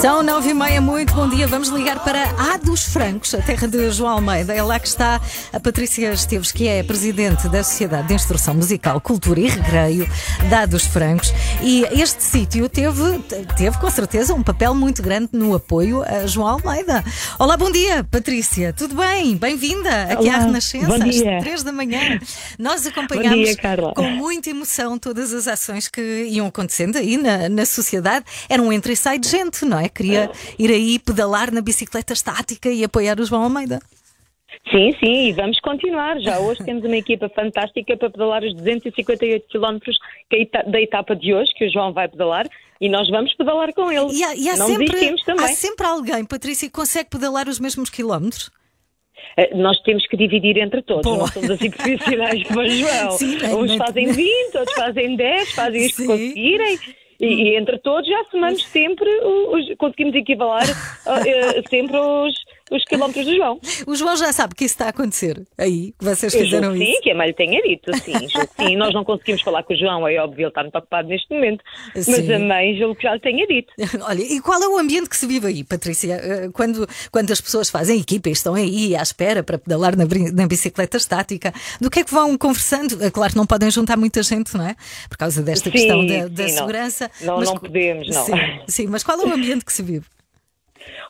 São 0.00 0.22
nove 0.22 0.50
e 0.50 0.54
meia, 0.54 0.80
muito 0.80 1.14
bom 1.14 1.26
dia. 1.28 1.46
Vamos 1.48 1.68
ligar 1.68 2.04
para 2.04 2.22
A 2.38 2.58
dos 2.58 2.84
Francos, 2.84 3.34
a 3.34 3.38
terra 3.40 3.66
de 3.66 3.90
João 3.90 4.12
Almeida. 4.12 4.54
É 4.54 4.62
lá 4.62 4.78
que 4.78 4.86
está 4.86 5.20
a 5.52 5.58
Patrícia 5.58 6.12
Esteves, 6.12 6.52
que 6.52 6.68
é 6.68 6.82
presidente 6.82 7.48
da 7.48 7.64
Sociedade 7.64 8.08
de 8.08 8.14
Instrução 8.14 8.54
Musical, 8.54 9.00
Cultura 9.00 9.40
e 9.40 9.48
Recreio 9.48 10.06
da 10.50 10.60
A 10.60 10.66
dos 10.66 10.84
Francos. 10.84 11.32
E 11.62 11.82
este 11.90 12.22
sítio 12.22 12.68
teve, 12.68 13.18
teve 13.56 13.78
com 13.78 13.90
certeza 13.90 14.34
um 14.34 14.42
papel 14.42 14.74
muito 14.74 15.02
grande 15.02 15.30
no 15.32 15.54
apoio 15.54 16.02
a 16.04 16.26
João 16.26 16.48
Almeida. 16.48 17.02
Olá, 17.38 17.56
bom 17.56 17.70
dia, 17.70 18.04
Patrícia. 18.04 18.74
Tudo 18.74 18.94
bem? 18.96 19.34
Bem-vinda 19.36 20.04
aqui 20.04 20.28
Olá, 20.28 20.36
à 20.36 20.38
Renascença, 20.40 20.86
bom 20.86 20.94
às 21.02 21.10
dia. 21.10 21.38
três 21.40 21.62
da 21.62 21.72
manhã. 21.72 22.20
Nós 22.58 22.86
acompanhamos 22.86 23.46
dia, 23.46 23.56
Carla. 23.56 23.94
com 23.94 24.08
muita 24.10 24.50
emoção 24.50 24.98
todas 24.98 25.32
as 25.32 25.48
ações 25.48 25.88
que 25.88 26.26
iam 26.28 26.46
acontecendo 26.46 26.96
aí 26.96 27.16
na, 27.16 27.48
na 27.48 27.64
sociedade. 27.64 28.26
Era 28.48 28.62
um 28.62 28.70
entra 28.70 28.92
e 28.92 28.96
sai 28.96 29.18
de 29.18 29.28
gente, 29.28 29.64
não 29.64 29.78
é? 29.80 29.85
Queria 29.88 30.30
ir 30.58 30.70
aí 30.70 30.98
pedalar 30.98 31.52
na 31.52 31.60
bicicleta 31.60 32.12
estática 32.12 32.68
e 32.70 32.84
apoiar 32.84 33.18
o 33.20 33.24
João 33.24 33.42
Almeida. 33.44 33.80
Sim, 34.70 34.92
sim, 34.98 35.28
e 35.28 35.32
vamos 35.32 35.60
continuar. 35.60 36.18
Já 36.20 36.38
hoje 36.38 36.64
temos 36.64 36.84
uma 36.84 36.96
equipa 36.96 37.28
fantástica 37.28 37.96
para 37.96 38.10
pedalar 38.10 38.42
os 38.42 38.54
258 38.54 39.46
quilómetros 39.48 39.96
é 40.32 40.70
da 40.70 40.80
etapa 40.80 41.14
de 41.14 41.32
hoje, 41.32 41.52
que 41.54 41.66
o 41.66 41.70
João 41.72 41.92
vai 41.92 42.08
pedalar, 42.08 42.46
e 42.80 42.88
nós 42.88 43.08
vamos 43.08 43.32
pedalar 43.34 43.72
com 43.72 43.92
ele. 43.92 44.12
E 44.12 44.24
há, 44.24 44.34
e 44.34 44.48
há 44.48 44.56
Não 44.56 44.66
sempre, 44.66 45.14
há 45.38 45.48
sempre 45.48 45.86
alguém, 45.86 46.24
Patrícia, 46.24 46.68
que 46.68 46.74
consegue 46.74 47.10
pedalar 47.10 47.48
os 47.48 47.60
mesmos 47.60 47.90
quilómetros? 47.90 48.50
Eh, 49.36 49.54
Nós 49.54 49.80
temos 49.82 50.06
que 50.06 50.16
dividir 50.16 50.56
entre 50.58 50.82
todos, 50.82 51.04
Boa. 51.04 51.18
não 51.18 51.26
somos 51.26 51.50
assim 51.50 51.70
profissionais 51.70 52.42
como 52.44 52.60
o 52.62 52.68
João. 52.68 53.10
Sim, 53.12 53.36
Uns 53.54 53.76
fazem 53.76 54.12
20, 54.12 54.58
outros 54.58 54.76
fazem 54.76 55.16
10, 55.16 55.52
fazem 55.52 55.86
os 55.86 55.92
que 55.92 56.06
conseguirem. 56.06 56.78
E, 57.20 57.26
e 57.26 57.56
entre 57.56 57.78
todos 57.78 58.08
já 58.08 58.24
somamos 58.30 58.64
sempre, 58.64 59.08
os, 59.24 59.74
conseguimos 59.76 60.14
equivalar 60.14 60.64
eh, 61.26 61.62
sempre 61.68 61.96
os, 61.96 62.34
os 62.70 62.84
quilómetros 62.84 63.24
do 63.26 63.34
João. 63.36 63.60
O 63.86 63.94
João 63.94 64.16
já 64.16 64.32
sabe 64.32 64.54
que 64.54 64.64
isso 64.64 64.74
está 64.74 64.86
a 64.86 64.88
acontecer 64.88 65.42
aí, 65.56 65.92
que 65.98 66.04
vocês 66.04 66.34
Eu 66.34 66.40
fizeram 66.42 66.74
isso. 66.76 66.84
sim, 66.84 67.00
que 67.02 67.10
a 67.10 67.14
mãe 67.14 67.28
lhe 67.28 67.32
tenha 67.34 67.62
dito, 67.62 67.96
sim, 67.98 68.12
julgo 68.28 68.48
sim. 68.58 68.76
Nós 68.76 68.92
não 68.94 69.04
conseguimos 69.04 69.42
falar 69.42 69.62
com 69.62 69.74
o 69.74 69.76
João, 69.76 70.06
é 70.08 70.16
óbvio, 70.18 70.42
ele 70.42 70.48
está 70.48 70.62
muito 70.62 70.76
ocupado 70.76 71.08
neste 71.08 71.32
momento. 71.32 71.62
Mas 71.94 72.04
Sim. 72.06 72.32
a 72.32 72.38
mãe 72.38 72.76
julgo 72.76 72.94
que 72.96 73.02
já 73.04 73.14
lhe 73.14 73.20
tenha 73.20 73.46
dito. 73.46 73.72
Olha, 74.02 74.22
e 74.22 74.40
qual 74.40 74.60
é 74.62 74.68
o 74.68 74.78
ambiente 74.78 75.08
que 75.08 75.16
se 75.16 75.26
vive 75.26 75.46
aí, 75.46 75.64
Patrícia? 75.64 76.14
Eh, 76.14 76.48
Quando, 76.52 76.88
quando 77.12 77.30
as 77.32 77.40
pessoas 77.40 77.68
fazem 77.70 78.00
equipa 78.00 78.28
e 78.28 78.32
estão 78.32 78.54
aí 78.54 78.96
à 78.96 79.02
espera 79.02 79.42
para 79.42 79.58
pedalar 79.58 79.96
na, 79.96 80.04
na 80.32 80.46
bicicleta 80.46 80.96
estática, 80.96 81.52
do 81.80 81.90
que 81.90 82.00
é 82.00 82.04
que 82.04 82.12
vão 82.12 82.36
conversando? 82.36 83.02
É 83.04 83.10
claro 83.10 83.32
que 83.32 83.38
não 83.38 83.46
podem 83.46 83.70
juntar 83.70 83.96
muita 83.96 84.22
gente, 84.22 84.56
não 84.56 84.66
é? 84.66 84.74
Por 85.08 85.16
causa 85.16 85.42
desta 85.42 85.66
Sim, 85.66 85.72
questão 85.72 86.06
da, 86.06 86.28
da 86.28 86.48
sim, 86.48 86.54
não. 86.54 86.58
segurança. 86.58 87.10
Não- 87.20 87.40
não 87.40 87.56
podemos, 87.58 88.08
não. 88.08 88.24
Sim, 88.24 88.32
sim, 88.66 88.86
mas 88.88 89.02
qual 89.02 89.20
é 89.20 89.24
o 89.24 89.32
ambiente 89.32 89.64
que 89.64 89.72
se 89.72 89.82
vive? 89.82 90.06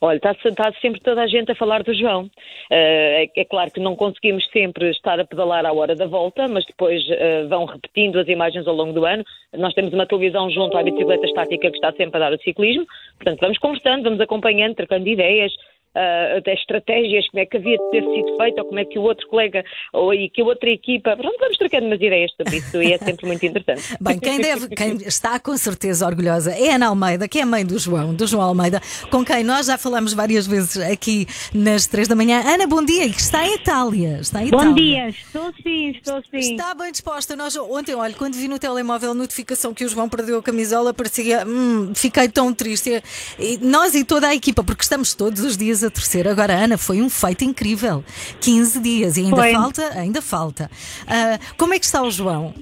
Olha, 0.00 0.16
está, 0.16 0.32
está 0.32 0.72
sempre 0.80 1.00
toda 1.00 1.22
a 1.22 1.26
gente 1.26 1.50
a 1.52 1.54
falar 1.54 1.82
do 1.82 1.94
João. 1.94 2.30
Eh, 2.70 3.28
é, 3.36 3.40
é 3.40 3.44
claro 3.44 3.70
que 3.70 3.80
não 3.80 3.96
conseguimos 3.96 4.46
sempre 4.50 4.90
estar 4.90 5.18
a 5.18 5.24
pedalar 5.24 5.64
à 5.64 5.72
hora 5.72 5.94
da 5.94 6.06
volta, 6.06 6.46
mas 6.48 6.64
depois 6.66 7.02
eh, 7.08 7.44
vão 7.44 7.64
repetindo 7.64 8.18
as 8.18 8.28
imagens 8.28 8.66
ao 8.66 8.74
longo 8.74 8.92
do 8.92 9.04
ano. 9.04 9.24
Nós 9.56 9.74
temos 9.74 9.92
uma 9.92 10.06
televisão 10.06 10.50
junto 10.50 10.76
à 10.76 10.82
bicicleta 10.82 11.26
estática 11.26 11.70
que 11.70 11.76
está 11.76 11.92
sempre 11.92 12.16
a 12.16 12.20
dar 12.20 12.32
o 12.32 12.42
ciclismo. 12.42 12.86
Portanto, 13.16 13.40
vamos 13.40 13.58
conversando, 13.58 14.04
vamos 14.04 14.20
acompanhando, 14.20 14.74
trocando 14.74 15.08
ideias. 15.08 15.52
Eh, 15.98 16.37
até 16.37 16.52
estratégias, 16.52 17.26
como 17.30 17.42
é 17.42 17.46
que 17.46 17.56
havia 17.56 17.78
de 17.78 17.90
ter 17.90 18.02
sido 18.02 18.37
feito, 18.37 18.59
ou 18.59 18.64
como 18.66 18.78
é 18.78 18.85
que 18.85 18.98
o 18.98 19.02
outro 19.02 19.26
colega, 19.28 19.64
ou 19.94 20.12
e 20.12 20.28
que 20.28 20.42
a 20.42 20.44
outra 20.44 20.68
equipa, 20.68 21.16
pronto, 21.16 21.37
vamos 21.40 21.56
trocando 21.56 21.87
umas 21.87 21.96
ideias 21.96 22.30
sobre 22.37 22.59
isso 22.59 22.82
e 22.82 22.92
é 22.92 22.98
sempre 22.98 23.26
muito 23.26 23.46
interessante. 23.46 23.82
Bem, 23.98 24.18
quem, 24.18 24.38
deve, 24.38 24.68
quem 24.68 24.96
está 24.96 25.40
com 25.40 25.56
certeza 25.56 26.06
orgulhosa 26.06 26.52
é 26.52 26.72
a 26.72 26.74
Ana 26.74 26.88
Almeida, 26.88 27.26
que 27.26 27.38
é 27.38 27.42
a 27.42 27.46
mãe 27.46 27.64
do 27.64 27.78
João, 27.78 28.14
do 28.14 28.26
João 28.26 28.42
Almeida, 28.42 28.78
com 29.11 29.24
quem 29.24 29.42
nós 29.42 29.66
já 29.66 29.78
falamos 29.78 30.12
várias 30.12 30.46
vezes 30.46 30.76
aqui 30.76 31.26
nas 31.54 31.87
três 31.87 32.06
da 32.06 32.14
manhã. 32.14 32.42
Ana, 32.46 32.66
bom 32.66 32.85
dia, 32.85 33.06
e 33.06 33.11
que 33.11 33.20
está 33.20 33.46
em 33.46 33.54
Itália. 33.54 34.18
Está 34.20 34.42
em 34.42 34.50
Bom 34.50 34.59
Itália. 34.59 34.74
dia, 34.74 35.09
estou 35.09 35.52
sim, 35.62 35.90
estou 35.92 36.22
sim. 36.30 36.52
Está 36.52 36.74
bem 36.74 36.92
disposta. 36.92 37.35
Nós, 37.35 37.56
ontem, 37.56 37.94
olha, 37.94 38.12
quando 38.12 38.35
vi 38.35 38.48
no 38.48 38.59
telemóvel 38.59 39.12
a 39.12 39.14
notificação 39.14 39.72
que 39.72 39.85
o 39.85 39.88
João 39.88 40.11
perdeu 40.11 40.38
a 40.38 40.42
camisola, 40.42 40.92
parecia. 40.92 41.46
Hum, 41.46 41.92
fiquei 41.94 42.28
tão 42.28 42.52
triste. 42.52 43.02
E 43.38 43.59
nós 43.62 43.94
e 43.94 44.04
toda 44.04 44.28
a 44.28 44.35
equipa, 44.35 44.62
porque 44.62 44.82
estamos 44.82 45.14
todos 45.14 45.42
os 45.42 45.56
dias 45.56 45.82
a 45.82 45.86
torcer. 45.90 46.27
Agora, 46.29 46.53
Ana, 46.53 46.77
foi 46.79 47.01
um 47.03 47.09
feito 47.09 47.44
incrível. 47.44 48.05
15 48.40 48.81
dias 48.81 49.16
e 49.16 49.20
ainda 49.22 49.37
Foi. 49.37 49.53
falta, 49.53 49.83
ainda 49.99 50.22
falta. 50.22 50.70
Ah, 51.07 51.38
como 51.57 51.75
é 51.75 51.79
que 51.79 51.85
está 51.85 52.03
o 52.03 52.11
João? 52.11 52.55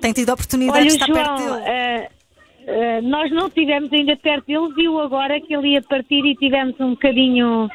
Tem 0.00 0.12
tido 0.12 0.30
a 0.30 0.34
oportunidade 0.34 0.78
Olha, 0.78 0.88
de 0.88 0.92
estar 0.94 1.06
João, 1.06 1.24
perto 1.36 1.38
dele. 1.54 1.62
eh, 1.66 2.08
eh, 2.66 3.00
nós 3.02 3.30
não 3.30 3.46
estivemos 3.46 3.92
ainda 3.92 4.16
perto 4.16 4.46
dele, 4.46 4.72
viu 4.74 4.98
agora 5.00 5.40
que 5.40 5.54
ele 5.54 5.68
ia 5.74 5.82
partir 5.82 6.24
e 6.26 6.34
tivemos 6.36 6.74
um 6.80 6.90
bocadinho. 6.90 7.68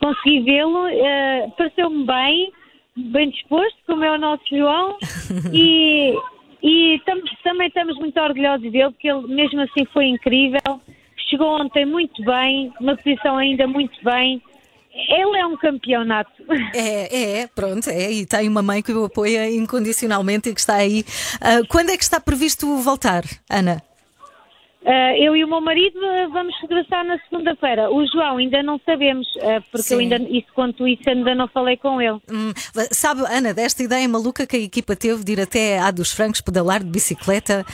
Consegui 0.00 0.40
vê-lo, 0.40 0.86
eh, 0.88 1.48
pareceu-me 1.56 2.04
bem, 2.04 2.52
bem 2.96 3.30
disposto, 3.30 3.76
como 3.86 4.02
é 4.04 4.12
o 4.12 4.18
nosso 4.18 4.42
João, 4.50 4.96
e, 5.52 6.14
e 6.62 6.96
estamos- 6.96 7.30
também 7.44 7.68
estamos 7.68 7.96
muito 7.98 8.18
orgulhosos 8.20 8.70
dele, 8.72 8.90
porque 8.90 9.08
ele 9.08 9.26
mesmo 9.28 9.60
assim 9.60 9.84
foi 9.92 10.06
incrível. 10.06 10.80
Chegou 11.28 11.60
ontem 11.60 11.84
muito 11.84 12.24
bem, 12.24 12.72
uma 12.80 12.96
posição 12.96 13.36
ainda 13.36 13.66
muito 13.66 14.02
bem. 14.02 14.42
Ele 14.92 15.38
é 15.38 15.46
um 15.46 15.56
campeão 15.56 16.04
nato. 16.04 16.32
É, 16.74 17.40
é, 17.40 17.46
pronto, 17.46 17.88
é, 17.88 18.10
e 18.10 18.26
tem 18.26 18.48
uma 18.48 18.62
mãe 18.62 18.82
que 18.82 18.92
o 18.92 19.04
apoia 19.04 19.48
incondicionalmente 19.50 20.48
e 20.48 20.54
que 20.54 20.60
está 20.60 20.76
aí. 20.76 21.04
Ah, 21.40 21.60
quando 21.68 21.90
é 21.90 21.96
que 21.96 22.02
está 22.02 22.18
previsto 22.18 22.66
voltar, 22.78 23.22
Ana? 23.48 23.82
Uh, 24.80 25.10
eu 25.18 25.36
e 25.36 25.44
o 25.44 25.48
meu 25.48 25.60
marido 25.60 25.98
uh, 25.98 26.30
vamos 26.30 26.54
regressar 26.62 27.04
na 27.04 27.18
segunda-feira. 27.28 27.90
O 27.90 28.06
João 28.06 28.36
ainda 28.36 28.62
não 28.62 28.80
sabemos, 28.86 29.26
uh, 29.36 29.62
porque 29.72 29.92
eu 29.92 29.98
Sim. 29.98 30.12
ainda, 30.12 30.16
isso 30.30 30.46
quanto 30.54 30.86
isso 30.86 31.02
ainda 31.10 31.34
não 31.34 31.48
falei 31.48 31.76
com 31.76 32.00
ele. 32.00 32.18
Hum, 32.30 32.52
sabe, 32.92 33.22
Ana, 33.28 33.52
desta 33.52 33.82
ideia 33.82 34.08
maluca 34.08 34.46
que 34.46 34.56
a 34.56 34.60
equipa 34.60 34.94
teve 34.94 35.24
de 35.24 35.32
ir 35.32 35.40
até 35.40 35.80
à 35.80 35.90
dos 35.90 36.12
Francos 36.12 36.40
pedalar 36.40 36.82
de 36.82 36.90
bicicleta 36.90 37.66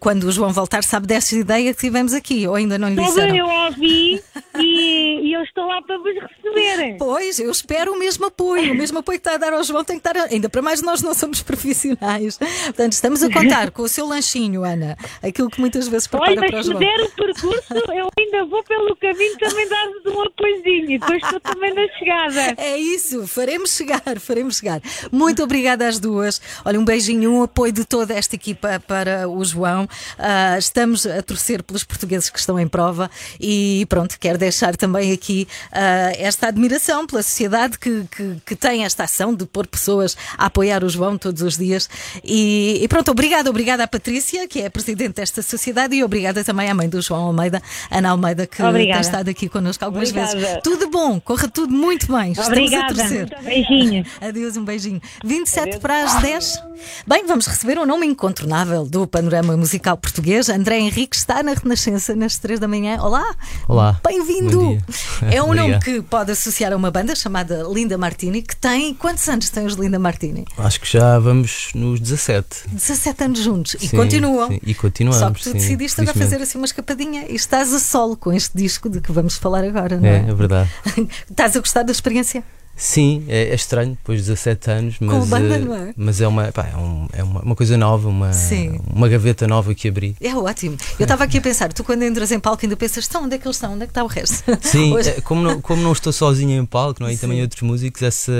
quando 0.00 0.24
o 0.24 0.32
João 0.32 0.52
voltar, 0.52 0.84
sabe 0.84 1.06
desta 1.06 1.34
ideia 1.34 1.72
que 1.72 1.80
tivemos 1.80 2.12
aqui? 2.12 2.46
Ou 2.46 2.54
ainda 2.54 2.78
não 2.78 2.88
lhe 2.88 2.96
Toda 2.96 3.08
disseram? 3.08 3.36
eu 3.36 3.46
ouvi 3.46 4.20
e, 4.58 5.20
e 5.22 5.32
eu 5.32 5.42
estou 5.42 5.66
lá 5.66 5.80
para 5.82 5.96
vos 5.98 6.14
receber. 6.14 6.96
Pois, 6.98 7.38
eu 7.38 7.50
espero 7.50 7.92
o 7.92 7.98
mesmo 7.98 8.26
apoio. 8.26 8.72
O 8.72 8.74
mesmo 8.74 8.98
apoio 8.98 9.18
que 9.18 9.26
está 9.26 9.34
a 9.34 9.38
dar 9.38 9.52
ao 9.52 9.64
João 9.64 9.82
tem 9.82 9.98
que 9.98 10.06
estar. 10.06 10.28
Ainda 10.30 10.48
para 10.48 10.62
mais 10.62 10.82
nós 10.82 11.02
não 11.02 11.14
somos 11.14 11.40
profissionais. 11.42 12.38
Portanto, 12.38 12.92
estamos 12.92 13.22
a 13.22 13.32
contar 13.32 13.70
com 13.70 13.82
o 13.82 13.88
seu 13.88 14.06
lanchinho, 14.06 14.62
Ana. 14.64 14.96
Aquilo 15.22 15.48
que 15.48 15.60
muitas 15.60 15.88
vezes 15.88 16.06
prepara 16.06 16.33
Olha, 16.38 16.50
mas 16.52 16.66
se 16.66 16.74
der 16.74 17.00
o 17.00 17.10
percurso, 17.10 17.74
eu 17.92 18.08
ainda 18.18 18.44
vou 18.46 18.62
pelo 18.64 18.96
caminho 18.96 19.38
também 19.38 19.68
dar-vos 19.68 20.06
um 20.06 20.22
apoiozinho. 20.22 21.00
Depois 21.00 21.22
estou 21.22 21.40
também 21.40 21.74
na 21.74 21.88
chegada. 21.98 22.54
É 22.56 22.76
isso, 22.76 23.26
faremos 23.26 23.74
chegar, 23.74 24.18
faremos 24.18 24.56
chegar. 24.56 24.80
Muito 25.10 25.42
obrigada 25.42 25.86
às 25.86 25.98
duas. 25.98 26.40
Olha, 26.64 26.78
um 26.78 26.84
beijinho, 26.84 27.32
um 27.32 27.42
apoio 27.42 27.72
de 27.72 27.84
toda 27.84 28.14
esta 28.14 28.34
equipa 28.34 28.82
para 28.86 29.28
o 29.28 29.44
João. 29.44 29.88
Ah, 30.18 30.56
estamos 30.58 31.06
a 31.06 31.22
torcer 31.22 31.62
pelos 31.62 31.84
portugueses 31.84 32.30
que 32.30 32.38
estão 32.38 32.58
em 32.58 32.68
prova 32.68 33.10
e 33.40 33.86
pronto, 33.88 34.18
quero 34.18 34.38
deixar 34.38 34.76
também 34.76 35.12
aqui 35.12 35.46
ah, 35.72 36.12
esta 36.16 36.48
admiração 36.48 37.06
pela 37.06 37.22
sociedade 37.22 37.78
que, 37.78 38.04
que, 38.10 38.36
que 38.44 38.56
tem 38.56 38.84
esta 38.84 39.04
ação 39.04 39.34
de 39.34 39.46
pôr 39.46 39.66
pessoas 39.66 40.16
a 40.36 40.46
apoiar 40.46 40.82
o 40.84 40.88
João 40.88 41.16
todos 41.16 41.42
os 41.42 41.56
dias. 41.56 41.88
E, 42.22 42.78
e 42.82 42.88
pronto, 42.88 43.10
obrigada, 43.10 43.48
obrigada 43.50 43.84
à 43.84 43.88
Patrícia, 43.88 44.46
que 44.48 44.60
é 44.60 44.66
a 44.66 44.70
presidente 44.70 45.14
desta 45.14 45.42
sociedade, 45.42 45.94
e 45.94 46.02
obrigada 46.02 46.23
também 46.32 46.70
à 46.70 46.74
mãe 46.74 46.88
do 46.88 47.02
João 47.02 47.26
Almeida, 47.26 47.60
Ana 47.90 48.10
Almeida, 48.10 48.46
que 48.46 48.62
Obrigada. 48.62 49.00
tem 49.00 49.06
estado 49.08 49.28
aqui 49.28 49.48
connosco 49.48 49.84
algumas 49.84 50.10
Obrigada. 50.10 50.36
vezes. 50.38 50.60
Tudo 50.62 50.88
bom, 50.88 51.20
corra 51.20 51.48
tudo 51.48 51.72
muito 51.74 52.06
bem. 52.10 52.30
Estamos 52.32 52.48
a 52.48 52.52
Obrigada. 52.52 52.94
torcer. 52.94 53.36
Beijinho. 53.42 54.06
Adeus, 54.20 54.56
um 54.56 54.64
beijinho. 54.64 55.00
27 55.24 55.78
para 55.80 56.04
as 56.04 56.14
10. 56.22 56.62
Bem, 57.06 57.26
vamos 57.26 57.46
receber 57.46 57.78
um 57.78 57.84
nome 57.86 58.06
incontornável 58.06 58.84
do 58.86 59.06
panorama 59.06 59.56
musical 59.56 59.96
português. 59.96 60.48
André 60.48 60.78
Henrique 60.78 61.16
está 61.16 61.42
na 61.42 61.52
Renascença 61.52 62.14
nas 62.14 62.38
3 62.38 62.60
da 62.60 62.68
manhã. 62.68 62.98
Olá! 63.00 63.34
Olá. 63.68 64.00
Bem-vindo! 64.06 64.78
É 65.30 65.42
um 65.42 65.54
nome 65.54 65.78
que 65.80 66.02
pode 66.02 66.32
associar 66.32 66.72
a 66.72 66.76
uma 66.76 66.90
banda 66.90 67.14
chamada 67.14 67.62
Linda 67.72 67.96
Martini, 67.96 68.42
que 68.42 68.54
tem. 68.54 68.92
Quantos 68.94 69.26
anos 69.28 69.48
tem 69.48 69.64
os 69.64 69.74
Linda 69.74 69.98
Martini? 69.98 70.44
Acho 70.58 70.80
que 70.80 70.90
já 70.92 71.18
vamos 71.18 71.70
nos 71.74 71.98
17. 72.00 72.68
17 72.70 73.24
anos 73.24 73.38
juntos. 73.40 73.74
E 73.80 73.88
Sim, 73.88 73.96
continuam. 73.96 74.48
sim, 74.48 74.60
E 74.64 74.74
continuamos. 74.74 75.18
Só 75.20 75.30
que 75.30 75.40
tu 75.40 75.44
sim, 75.44 75.52
decidiste 75.54 76.00
agora 76.00 76.13
felizmente. 76.14 76.30
fazer 76.30 76.42
assim 76.42 76.58
uma 76.58 76.64
escapadinha 76.66 77.26
e 77.28 77.34
estás 77.34 77.72
a 77.74 77.78
solo 77.78 78.16
com 78.16 78.32
este 78.32 78.56
disco 78.56 78.88
de 78.88 79.00
que 79.00 79.12
vamos 79.12 79.36
falar 79.36 79.64
agora, 79.64 79.98
não 79.98 80.08
É, 80.08 80.26
é? 80.26 80.30
é 80.30 80.34
verdade. 80.34 80.70
estás 81.30 81.56
a 81.56 81.60
gostar 81.60 81.82
da 81.82 81.92
experiência? 81.92 82.42
Sim, 82.76 83.24
é, 83.28 83.50
é 83.50 83.54
estranho, 83.54 83.90
depois 83.90 84.20
de 84.20 84.26
17 84.30 84.70
anos, 84.70 84.94
mas, 85.00 85.22
a 85.22 85.26
banda, 85.26 85.54
eh, 85.54 85.58
não 85.60 85.74
é? 85.76 85.94
mas 85.96 86.20
é, 86.20 86.26
uma, 86.26 86.50
pá, 86.52 86.68
é, 86.72 86.76
um- 86.76 87.06
é 87.12 87.22
uma, 87.22 87.40
uma 87.42 87.54
coisa 87.54 87.76
nova, 87.76 88.08
uma, 88.08 88.32
Sim. 88.32 88.80
uma 88.92 89.08
gaveta 89.08 89.46
nova 89.46 89.74
que 89.74 89.88
abri. 89.88 90.16
É 90.20 90.34
ótimo. 90.34 90.76
Eu 90.98 91.04
estava 91.04 91.24
aqui 91.24 91.38
a 91.38 91.40
pensar, 91.40 91.72
tu 91.72 91.84
quando 91.84 92.02
entras 92.02 92.32
em 92.32 92.40
palco 92.40 92.64
ainda 92.64 92.76
pensas, 92.76 93.06
então 93.08 93.24
onde 93.24 93.36
é 93.36 93.38
que 93.38 93.46
eles 93.46 93.56
estão? 93.56 93.74
Onde 93.74 93.84
é 93.84 93.86
que 93.86 93.90
está 93.92 94.02
o 94.02 94.06
resto? 94.08 94.42
Sim, 94.60 94.92
Hoje- 94.92 95.10
é, 95.10 95.20
como, 95.20 95.42
não, 95.42 95.60
como 95.60 95.82
não 95.82 95.92
estou 95.92 96.12
sozinho 96.12 96.60
em 96.60 96.64
palco, 96.66 97.00
não 97.02 97.08
é? 97.08 97.14
E 97.14 97.16
também 97.16 97.40
outros 97.42 97.62
músicos, 97.62 98.02
essa, 98.02 98.32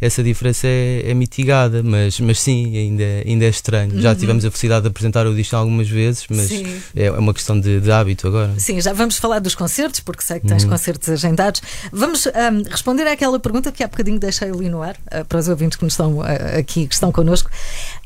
essa 0.00 0.22
diferença 0.22 0.66
é, 0.66 1.10
é 1.10 1.14
mitigada, 1.14 1.82
mas, 1.82 2.18
mas 2.18 2.40
sim, 2.40 2.76
ainda, 2.76 3.04
ainda 3.24 3.44
é 3.44 3.48
estranho. 3.48 4.00
Já 4.00 4.10
Uhum. 4.10 4.16
tivemos 4.16 4.44
a 4.44 4.50
felicidade 4.50 4.82
de 4.82 4.88
apresentar 4.88 5.26
o 5.26 5.34
disco 5.34 5.54
algumas 5.54 5.88
vezes, 5.88 6.24
mas 6.28 6.48
Sim. 6.48 6.64
é 6.94 7.10
uma 7.12 7.32
questão 7.32 7.58
de, 7.58 7.80
de 7.80 7.90
hábito 7.92 8.26
agora. 8.26 8.52
Sim, 8.58 8.80
já 8.80 8.92
vamos 8.92 9.16
falar 9.16 9.38
dos 9.38 9.54
concertos, 9.54 10.00
porque 10.00 10.22
sei 10.22 10.40
que 10.40 10.46
tens 10.46 10.64
Uhum. 10.64 10.70
concertos 10.70 11.08
agendados. 11.08 11.62
Vamos 11.92 12.26
ahm, 12.26 12.62
responder 12.68 13.06
àquela 13.06 13.38
pergunta 13.38 13.70
que 13.76 13.84
há 13.84 13.88
bocadinho 13.88 14.18
deixei 14.18 14.50
ali 14.50 14.68
no 14.68 14.82
ar, 14.82 14.96
ah, 15.10 15.24
para 15.24 15.38
os 15.38 15.48
ouvintes 15.48 15.76
que 15.76 15.86
estão 15.86 16.22
ah, 16.22 16.58
aqui, 16.58 16.86
que 16.86 16.94
estão 16.94 17.12
connosco. 17.12 17.50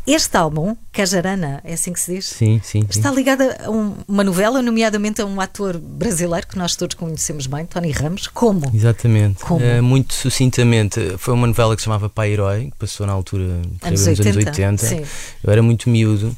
Este 0.06 0.36
álbum, 0.36 0.74
Cajarana, 0.92 1.60
é 1.62 1.74
assim 1.74 1.92
que 1.92 2.00
se 2.00 2.14
diz? 2.16 2.26
Sim, 2.26 2.60
sim. 2.64 2.84
Está 2.88 3.10
ligada 3.10 3.56
a 3.64 3.70
um- 3.70 3.94
uma 4.08 4.24
novela, 4.24 4.60
nomeadamente 4.62 5.20
a 5.20 5.26
um 5.26 5.40
ator 5.40 5.78
brasileiro 5.78 6.46
que 6.48 6.56
nós 6.58 6.74
todos 6.74 6.94
conhecemos 6.96 7.46
bem, 7.46 7.64
Tony 7.66 7.92
Ramos. 7.92 8.26
Como? 8.26 8.70
Exatamente. 8.74 9.44
Como? 9.44 9.64
Eh, 9.64 9.80
muito 9.80 10.14
sucintamente, 10.14 11.14
foi 11.18 11.34
uma 11.34 11.46
novela 11.46 11.76
que 11.76 11.82
se 11.82 11.84
chamava 11.84 12.08
Pai 12.08 12.32
Herói, 12.32 12.70
que 12.72 12.76
passou 12.78 13.06
na 13.06 13.12
altura 13.12 13.44
Anos 13.82 14.00
nos 14.06 14.18
80, 14.18 14.28
anos 14.30 14.82
80. 14.82 14.86
sim. 14.86 15.02
Eu 15.44 15.52
era 15.52 15.62
muito 15.62 15.88
miúdo 15.88 16.34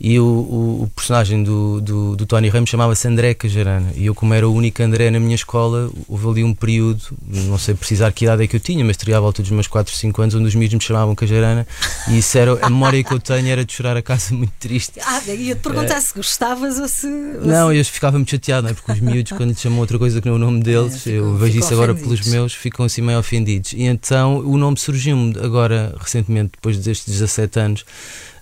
e 0.00 0.18
o, 0.18 0.24
o- 0.24 0.82
o 0.84 0.88
personagem 0.94 1.42
do, 1.42 1.80
do, 1.80 2.16
do 2.16 2.24
Tony 2.26 2.48
Ramos 2.48 2.70
chamava-se 2.70 3.06
André 3.06 3.34
Cajarana. 3.34 3.92
E 3.96 4.06
eu, 4.06 4.14
como 4.14 4.32
era 4.32 4.48
o 4.48 4.54
único 4.54 4.82
André 4.82 5.10
na 5.10 5.20
minha 5.20 5.34
escola, 5.34 5.90
houve 6.08 6.26
ali 6.28 6.44
um 6.44 6.54
período, 6.54 7.02
não 7.28 7.58
sei 7.58 7.74
precisar 7.74 8.10
que 8.12 8.24
idade 8.24 8.44
é 8.44 8.46
que 8.46 8.56
eu 8.56 8.60
tinha, 8.60 8.84
mas 8.84 8.96
teria 8.96 9.18
à 9.18 9.20
volta 9.20 9.42
dos 9.42 9.50
meus 9.50 9.66
4, 9.66 9.94
5 9.94 10.22
anos, 10.22 10.34
onde 10.34 10.46
os 10.46 10.54
miúdos 10.54 10.74
me 10.74 10.80
chamavam 10.82 11.14
Cajarana. 11.14 11.66
E 12.08 12.18
isso 12.18 12.38
era, 12.38 12.56
a 12.64 12.70
memória 12.70 12.99
que 13.04 13.12
eu 13.12 13.20
tenho 13.20 13.46
era 13.48 13.64
de 13.64 13.72
chorar 13.72 13.96
a 13.96 14.02
casa 14.02 14.34
muito 14.34 14.52
triste. 14.58 15.00
Ah, 15.04 15.20
ia-te 15.26 15.60
perguntar 15.60 16.00
se 16.00 16.14
gostavas 16.14 16.78
ou 16.78 16.88
se. 16.88 17.06
ou 17.06 17.46
Não, 17.46 17.72
eu 17.72 17.84
ficava 17.84 18.18
muito 18.18 18.30
chateado, 18.30 18.62
não 18.62 18.70
é? 18.70 18.74
Porque 18.74 18.92
os 18.92 19.00
miúdos, 19.00 19.32
quando 19.32 19.56
chamam 19.58 19.78
outra 19.78 19.98
coisa 19.98 20.20
que 20.20 20.26
não 20.26 20.34
é 20.34 20.36
o 20.36 20.40
nome 20.40 20.62
deles, 20.62 21.06
eu 21.06 21.36
vejo 21.36 21.58
isso 21.58 21.72
agora 21.72 21.92
ofendidos. 21.92 22.20
pelos 22.20 22.32
meus, 22.32 22.54
ficam 22.54 22.84
assim 22.84 23.02
meio 23.02 23.18
ofendidos. 23.18 23.72
E 23.72 23.82
então 23.82 24.38
o 24.38 24.56
nome 24.56 24.78
surgiu-me 24.78 25.34
agora, 25.42 25.94
recentemente, 25.98 26.52
depois 26.54 26.76
destes 26.78 27.12
17 27.12 27.58
anos, 27.58 27.84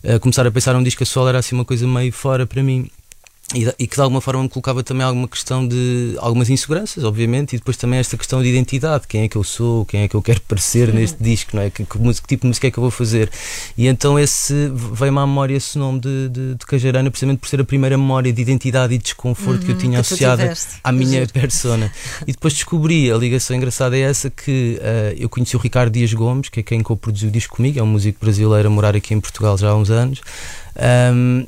a 0.05 0.19
começar 0.19 0.47
a 0.47 0.51
pensar 0.51 0.77
um 0.77 0.83
disco 0.83 1.03
a 1.03 1.07
solo 1.07 1.29
era 1.29 1.39
assim 1.39 1.55
uma 1.55 1.65
coisa 1.65 1.87
meio 1.87 2.13
fora 2.13 2.47
para 2.47 2.63
mim. 2.63 2.91
E, 3.55 3.87
que 3.87 3.97
de 3.97 4.03
alguma 4.03 4.21
forma 4.21 4.43
me 4.43 4.49
colocava 4.51 4.83
também 4.83 5.07
alguma 5.07 5.27
questão 5.27 5.67
de 5.67 6.15
algumas 6.19 6.51
inseguranças, 6.51 7.03
obviamente, 7.03 7.55
e 7.55 7.59
depois 7.59 7.79
também 7.79 7.99
esta 7.99 8.15
questão 8.19 8.43
de 8.43 8.49
identidade: 8.49 9.07
quem 9.09 9.23
é 9.23 9.29
que 9.29 9.37
eu 9.37 9.43
sou, 9.43 9.87
quem 9.87 10.03
é 10.03 10.09
que 10.09 10.15
eu 10.15 10.21
quero 10.21 10.43
parecer 10.43 10.93
neste 10.93 11.23
disco, 11.23 11.57
não 11.57 11.63
é? 11.63 11.71
Que, 11.71 11.83
que 11.85 11.99
que 11.99 12.27
tipo 12.27 12.43
de 12.43 12.49
música 12.49 12.67
é 12.67 12.71
que 12.71 12.79
eu 12.79 12.83
vou 12.83 12.91
fazer? 12.91 13.31
E 13.77 13.87
então 13.87 14.19
esse 14.19 14.71
veio-me 14.93 15.19
à 15.19 15.27
memória 15.27 15.55
esse 15.57 15.79
nome 15.79 15.99
de, 15.99 16.29
de, 16.29 16.55
de 16.57 16.67
Cajarana, 16.67 17.11
precisamente 17.11 17.39
por 17.39 17.49
ser 17.49 17.59
a 17.61 17.65
primeira 17.65 17.97
memória 17.97 18.31
de 18.31 18.43
identidade 18.43 18.93
e 18.95 18.99
desconforto 18.99 19.65
que 19.65 19.73
eu 19.73 19.77
Uhum, 19.77 19.81
tinha 19.81 19.95
que 19.95 20.01
associada 20.01 20.53
à 20.85 20.93
minha 20.93 21.21
Giro. 21.21 21.33
persona. 21.33 21.91
E 22.27 22.33
depois 22.33 22.53
descobri 22.53 23.11
a 23.11 23.17
ligação 23.17 23.57
engraçada 23.57 23.97
é 23.97 24.01
essa 24.01 24.29
que 24.29 24.79
eh, 24.83 25.15
eu 25.19 25.29
conheci 25.29 25.57
o 25.57 25.59
Ricardo 25.59 25.93
Dias 25.93 26.13
Gomes, 26.13 26.51
que 26.51 26.61
é 26.61 26.63
quem 26.63 26.83
co-produziu 26.83 27.29
o 27.31 27.33
disco 27.33 27.57
comigo, 27.57 27.79
é 27.79 27.83
um 27.83 27.87
músico 27.87 28.19
brasileiro 28.21 28.69
a 28.69 28.71
morar 28.71 28.95
aqui 28.95 29.15
em 29.15 29.21
Portugal 29.21 29.57
já 29.57 29.71
há 29.71 29.75
uns 29.77 29.91
anos. 29.91 30.21
Ahm, 30.77 31.43
eh, 31.43 31.47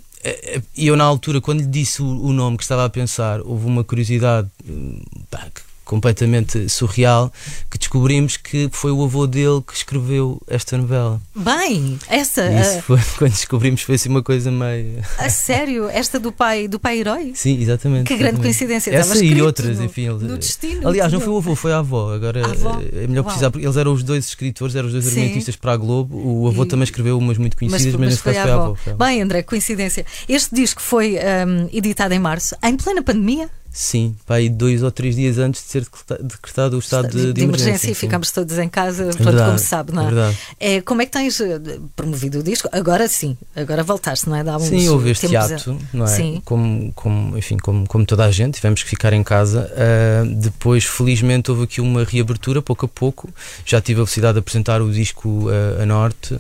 e 0.76 0.86
eu, 0.86 0.96
na 0.96 1.04
altura, 1.04 1.40
quando 1.40 1.60
lhe 1.60 1.66
disse 1.66 2.02
o, 2.02 2.06
o 2.06 2.32
nome 2.32 2.56
que 2.56 2.62
estava 2.62 2.84
a 2.84 2.90
pensar, 2.90 3.40
houve 3.40 3.66
uma 3.66 3.82
curiosidade 3.84 4.48
hum, 4.68 5.00
pá, 5.30 5.46
que- 5.54 5.62
completamente 5.90 6.68
surreal 6.68 7.32
que 7.68 7.76
descobrimos 7.76 8.36
que 8.36 8.68
foi 8.70 8.92
o 8.92 9.02
avô 9.02 9.26
dele 9.26 9.60
que 9.66 9.74
escreveu 9.74 10.40
esta 10.46 10.78
novela. 10.78 11.20
Bem, 11.34 11.98
essa. 12.08 12.48
Isso 12.48 12.78
ah, 12.78 12.82
foi, 12.82 12.98
quando 13.18 13.32
descobrimos, 13.32 13.82
foi 13.82 13.96
assim 13.96 14.08
uma 14.08 14.22
coisa 14.22 14.52
meio. 14.52 15.02
a 15.18 15.28
sério, 15.28 15.88
esta 15.88 16.20
do 16.20 16.30
pai, 16.30 16.68
do 16.68 16.78
pai 16.78 17.00
herói? 17.00 17.32
Sim, 17.34 17.60
exatamente. 17.60 18.06
Que 18.06 18.14
grande 18.14 18.36
exatamente. 18.36 18.42
coincidência, 18.42 18.94
Essa 18.94 19.24
e 19.24 19.42
outras, 19.42 19.78
no- 19.78 19.84
enfim. 19.84 20.08
no 20.08 20.38
destino, 20.38 20.86
Aliás, 20.88 21.12
não 21.12 21.18
foi 21.20 21.32
o 21.32 21.38
avô, 21.38 21.56
foi 21.56 21.72
a 21.72 21.78
avó. 21.78 22.14
Agora 22.14 22.46
A 22.46 22.50
avó? 22.52 22.80
é 22.80 23.06
melhor 23.08 23.22
Uau. 23.22 23.24
precisar, 23.24 23.50
porque 23.50 23.66
eles 23.66 23.76
eram 23.76 23.92
os 23.92 24.04
dois 24.04 24.24
escritores, 24.26 24.76
eram 24.76 24.86
os 24.86 24.92
dois 24.92 25.04
Sim. 25.06 25.10
argumentistas 25.22 25.56
para 25.56 25.72
a 25.72 25.76
Globo. 25.76 26.16
O 26.16 26.46
avô 26.46 26.62
E- 26.62 26.68
também 26.68 26.84
escreveu 26.84 27.18
umas 27.18 27.36
muito 27.36 27.56
conhecidas, 27.56 27.94
mas, 27.96 28.10
nesse 28.10 28.22
foi 28.22 28.34
caso 28.34 28.48
a 28.48 28.52
foi 28.76 28.92
a 28.92 28.94
avó. 28.94 29.04
Bem, 29.04 29.22
André, 29.22 29.42
coincidência. 29.42 30.06
Este 30.28 30.54
disco 30.54 30.80
foi 30.80 31.16
hum, 31.16 31.68
editado 31.72 32.14
em 32.14 32.20
março, 32.20 32.54
em 32.62 32.76
plena 32.76 33.02
pandemia. 33.02 33.50
Sim, 33.72 34.16
pá, 34.26 34.34
aí 34.36 34.48
dois 34.48 34.82
ou 34.82 34.90
três 34.90 35.14
dias 35.14 35.38
antes 35.38 35.62
de 35.62 35.68
ser 35.68 35.82
decreta- 35.84 36.20
decretado 36.22 36.76
o 36.76 36.78
estado 36.80 37.08
de, 37.08 37.32
de 37.32 37.42
emergência. 37.42 37.86
e 37.86 37.94
sim. 37.94 37.94
ficamos 37.94 38.32
todos 38.32 38.58
em 38.58 38.68
casa, 38.68 39.04
pronto, 39.04 39.22
verdade, 39.22 39.46
como 39.46 39.58
se 39.60 39.66
sabe, 39.66 39.92
não 39.92 40.02
é? 40.02 40.06
é 40.06 40.08
verdade. 40.10 40.38
É, 40.58 40.80
como 40.80 41.02
é 41.02 41.06
que 41.06 41.12
tens 41.12 41.40
eh, 41.40 41.60
promovido 41.94 42.40
o 42.40 42.42
disco? 42.42 42.68
Agora 42.72 43.06
sim, 43.06 43.38
agora 43.54 43.84
voltaste, 43.84 44.28
não 44.28 44.34
é? 44.36 44.42
Dá 44.42 44.58
Sim, 44.58 44.88
houve 44.88 45.10
este 45.10 45.28
tempos 45.28 45.52
a- 45.52 45.54
ato, 45.54 45.78
não 45.92 46.04
é? 46.04 46.08
Sim. 46.08 46.42
Como, 46.44 46.92
como, 46.94 47.38
enfim, 47.38 47.56
como, 47.58 47.86
como 47.86 48.04
toda 48.04 48.24
a 48.24 48.30
gente, 48.32 48.54
tivemos 48.56 48.82
que 48.82 48.88
ficar 48.88 49.12
em 49.12 49.22
casa. 49.22 49.70
Ah, 49.76 50.24
depois, 50.26 50.84
felizmente, 50.84 51.50
houve 51.50 51.62
aqui 51.64 51.80
uma 51.80 52.02
reabertura, 52.02 52.60
pouco 52.60 52.86
a 52.86 52.88
pouco. 52.88 53.30
Já 53.64 53.80
tive 53.80 54.00
a 54.00 54.04
felicidade 54.04 54.34
de 54.34 54.38
apresentar 54.40 54.82
o 54.82 54.90
disco 54.90 55.46
ah, 55.48 55.82
a 55.82 55.86
Norte 55.86 56.36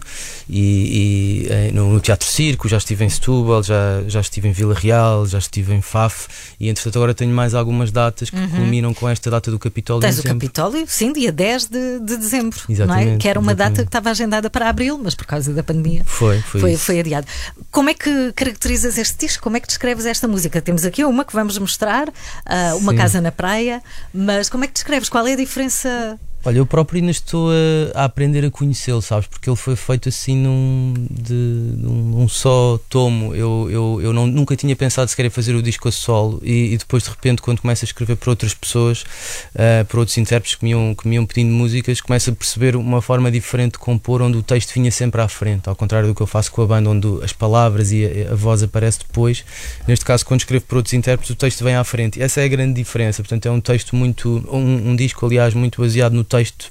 e, 0.48 1.46
e, 1.68 1.72
no, 1.72 1.92
no 1.92 2.00
Teatro 2.00 2.26
Circo, 2.28 2.68
já 2.68 2.78
estive 2.78 3.04
em 3.04 3.08
Setúbal, 3.08 3.62
já, 3.62 4.02
já 4.08 4.20
estive 4.20 4.48
em 4.48 4.52
Vila 4.52 4.74
Real, 4.74 5.26
já 5.26 5.38
estive 5.38 5.72
em 5.74 5.80
Faf 5.80 6.26
e, 6.58 6.68
entretanto, 6.68 6.96
agora 6.96 7.14
tenho 7.20 7.34
mais 7.34 7.54
algumas 7.54 7.92
datas 7.92 8.30
que 8.30 8.36
Uhum. 8.36 8.48
culminam 8.48 8.94
com 8.94 9.08
esta 9.08 9.30
data 9.30 9.50
do 9.50 9.58
Capitólio. 9.58 10.00
Tens 10.00 10.18
o. 10.18 10.22
Capitólio, 10.22 10.84
sim, 10.88 11.12
dia 11.12 11.30
10 11.30 11.66
de, 11.66 11.98
de 12.00 12.16
dezembro, 12.16 12.58
não 12.68 12.70
é? 12.70 12.72
Exatamente, 12.72 13.18
Que 13.18 13.28
era 13.28 13.38
uma 13.38 13.54
data 13.54 13.62
exatamente. 13.72 13.76
que 13.84 13.88
estava 13.88 14.10
agendada 14.10 14.48
para 14.50 14.68
abril, 14.68 14.98
mas 15.02 15.14
por 15.14 15.26
causa 15.26 15.52
da 15.52 15.62
pandemia 15.62 16.02
Foi, 16.06 16.40
foi, 16.40 16.60
foi, 16.60 16.76
foi 16.76 17.00
adiado. 17.00 17.26
Como 17.70 17.90
é 17.90 17.94
que 17.94 18.32
caracterizas 18.32 18.96
este 18.98 19.26
disco? 19.26 19.42
Como 19.42 19.56
é 19.56 19.60
que 19.60 19.66
descreves 19.68 20.06
esta 20.06 20.26
música? 20.26 20.60
Temos 20.62 20.84
aqui 20.84 21.04
uma 21.04 21.24
que 21.24 21.32
vamos 21.34 21.58
mostrar, 21.58 22.08
ah, 22.46 22.74
uma 22.76 22.94
casa 22.94 23.20
na 23.20 23.30
praia, 23.30 23.82
mas 24.14 24.48
como 24.48 24.64
é 24.64 24.66
que 24.66 24.72
descreves? 24.74 25.08
Qual 25.08 25.26
é 25.26 25.34
a 25.34 25.36
diferença? 25.36 26.18
Olha, 26.42 26.56
eu 26.56 26.64
próprio 26.64 26.98
ainda 27.00 27.10
estou 27.10 27.50
a, 27.50 28.00
a 28.00 28.04
aprender 28.04 28.44
a 28.46 28.50
conhecê-lo, 28.50 29.02
sabes? 29.02 29.26
Porque 29.26 29.48
ele 29.48 29.56
foi 29.56 29.76
feito 29.76 30.08
assim 30.08 30.34
num, 30.34 30.94
de, 31.10 31.34
num, 31.34 32.18
num 32.18 32.28
só 32.28 32.80
tomo. 32.88 33.34
Eu, 33.34 33.68
eu, 33.70 34.00
eu 34.02 34.12
não, 34.12 34.26
nunca 34.26 34.56
tinha 34.56 34.74
pensado 34.74 35.10
sequer 35.10 35.26
em 35.26 35.30
fazer 35.30 35.54
o 35.54 35.62
disco 35.62 35.88
a 35.88 35.92
solo 35.92 36.40
e, 36.42 36.72
e 36.72 36.78
depois 36.78 37.02
de 37.02 37.10
repente, 37.10 37.42
quando 37.42 37.60
começo 37.60 37.84
a 37.84 37.86
escrever 37.86 38.16
para 38.16 38.30
outras 38.30 38.54
pessoas, 38.54 39.04
ah, 39.54 39.84
para 39.84 39.98
outros 40.00 40.16
intérpretes 40.16 40.56
que 40.56 40.64
me, 40.64 40.70
iam, 40.70 40.94
que 40.94 41.06
me 41.06 41.16
iam 41.16 41.26
pedindo 41.26 41.52
músicas, 41.52 42.00
começo 42.00 42.30
a 42.30 42.32
perceber 42.32 42.74
uma 42.74 43.02
forma 43.02 43.30
diferente 43.30 43.72
de 43.72 43.78
compor 43.78 44.22
onde 44.22 44.38
o 44.38 44.42
texto 44.42 44.72
vinha 44.72 44.90
sempre 44.90 45.20
à 45.20 45.28
frente, 45.28 45.68
ao 45.68 45.76
contrário 45.76 46.08
do 46.08 46.14
que 46.14 46.22
eu 46.22 46.26
faço 46.26 46.50
com 46.52 46.62
a 46.62 46.66
banda, 46.66 46.88
onde 46.88 47.22
as 47.22 47.34
palavras 47.34 47.92
e 47.92 48.26
a, 48.28 48.32
a 48.32 48.34
voz 48.34 48.62
aparece 48.62 49.00
depois. 49.00 49.44
Neste 49.86 50.06
caso, 50.06 50.24
quando 50.24 50.40
escrevo 50.40 50.64
para 50.64 50.78
outros 50.78 50.94
intérpretes, 50.94 51.30
o 51.30 51.36
texto 51.36 51.62
vem 51.62 51.74
à 51.74 51.84
frente. 51.84 52.20
Essa 52.22 52.40
é 52.40 52.44
a 52.44 52.48
grande 52.48 52.72
diferença. 52.74 53.22
Portanto, 53.22 53.44
é 53.44 53.50
um 53.50 53.60
texto 53.60 53.94
muito. 53.94 54.42
Um, 54.50 54.90
um 54.90 54.96
disco, 54.96 55.26
aliás, 55.26 55.52
muito 55.52 55.82
baseado 55.82 56.14
no 56.14 56.24
texto. 56.30 56.70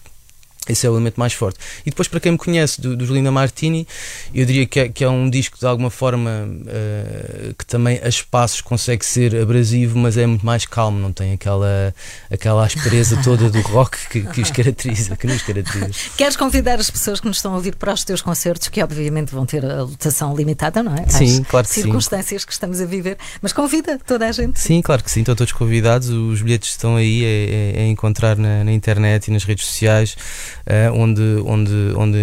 Esse 0.69 0.85
é 0.85 0.89
o 0.89 0.93
elemento 0.93 1.19
mais 1.19 1.33
forte. 1.33 1.59
E 1.85 1.89
depois, 1.89 2.07
para 2.07 2.19
quem 2.19 2.31
me 2.31 2.37
conhece 2.37 2.79
do, 2.79 2.95
do 2.95 3.05
Linda 3.13 3.31
Martini, 3.31 3.87
eu 4.33 4.45
diria 4.45 4.65
que 4.65 4.79
é, 4.79 4.89
que 4.89 5.03
é 5.03 5.09
um 5.09 5.29
disco 5.29 5.57
de 5.59 5.65
alguma 5.65 5.89
forma 5.89 6.47
eh, 6.67 7.53
que 7.57 7.65
também 7.65 7.99
a 8.03 8.07
espaços 8.07 8.61
consegue 8.61 9.05
ser 9.05 9.35
abrasivo, 9.35 9.97
mas 9.97 10.17
é 10.17 10.25
muito 10.25 10.45
mais 10.45 10.65
calmo, 10.65 10.99
não 10.99 11.11
tem 11.11 11.33
aquela, 11.33 11.93
aquela 12.31 12.65
aspereza 12.65 13.19
toda 13.23 13.49
do 13.49 13.61
rock 13.61 13.97
que, 14.09 14.21
que 14.21 14.41
os 14.41 14.51
caracteriza, 14.51 15.15
que 15.15 15.27
nos 15.27 15.41
caracteriza. 15.41 15.91
Queres 16.17 16.35
convidar 16.35 16.79
as 16.79 16.89
pessoas 16.89 17.19
que 17.19 17.27
nos 17.27 17.37
estão 17.37 17.53
a 17.53 17.55
ouvir 17.55 17.75
para 17.75 17.93
os 17.93 18.03
teus 18.03 18.21
concertos, 18.21 18.67
que 18.67 18.81
obviamente 18.83 19.31
vão 19.33 19.45
ter 19.45 19.65
a 19.65 19.83
lotação 19.83 20.35
limitada, 20.35 20.83
não 20.83 20.95
é? 20.95 21.07
Sim, 21.09 21.43
claro 21.43 21.67
que 21.67 21.73
sim. 21.73 21.81
circunstâncias 21.81 22.45
que 22.45 22.51
estamos 22.53 22.79
a 22.81 22.85
viver, 22.85 23.17
mas 23.41 23.51
convida 23.53 23.99
toda 24.05 24.27
a 24.27 24.31
gente. 24.31 24.59
Sim, 24.59 24.81
claro 24.81 25.03
que 25.03 25.11
sim, 25.11 25.21
estão 25.21 25.35
todos 25.35 25.53
convidados. 25.53 26.09
Os 26.09 26.41
bilhetes 26.41 26.69
estão 26.71 26.95
aí, 26.95 27.23
é, 27.23 27.27
é- 27.27 27.81
é 27.83 27.87
encontrar 27.87 28.37
na, 28.37 28.63
na 28.63 28.71
internet 28.71 29.27
e 29.27 29.31
nas 29.31 29.43
redes 29.43 29.65
sociais, 29.65 30.15
onde, 30.93 31.21
onde, 31.45 31.73
onde 31.95 32.17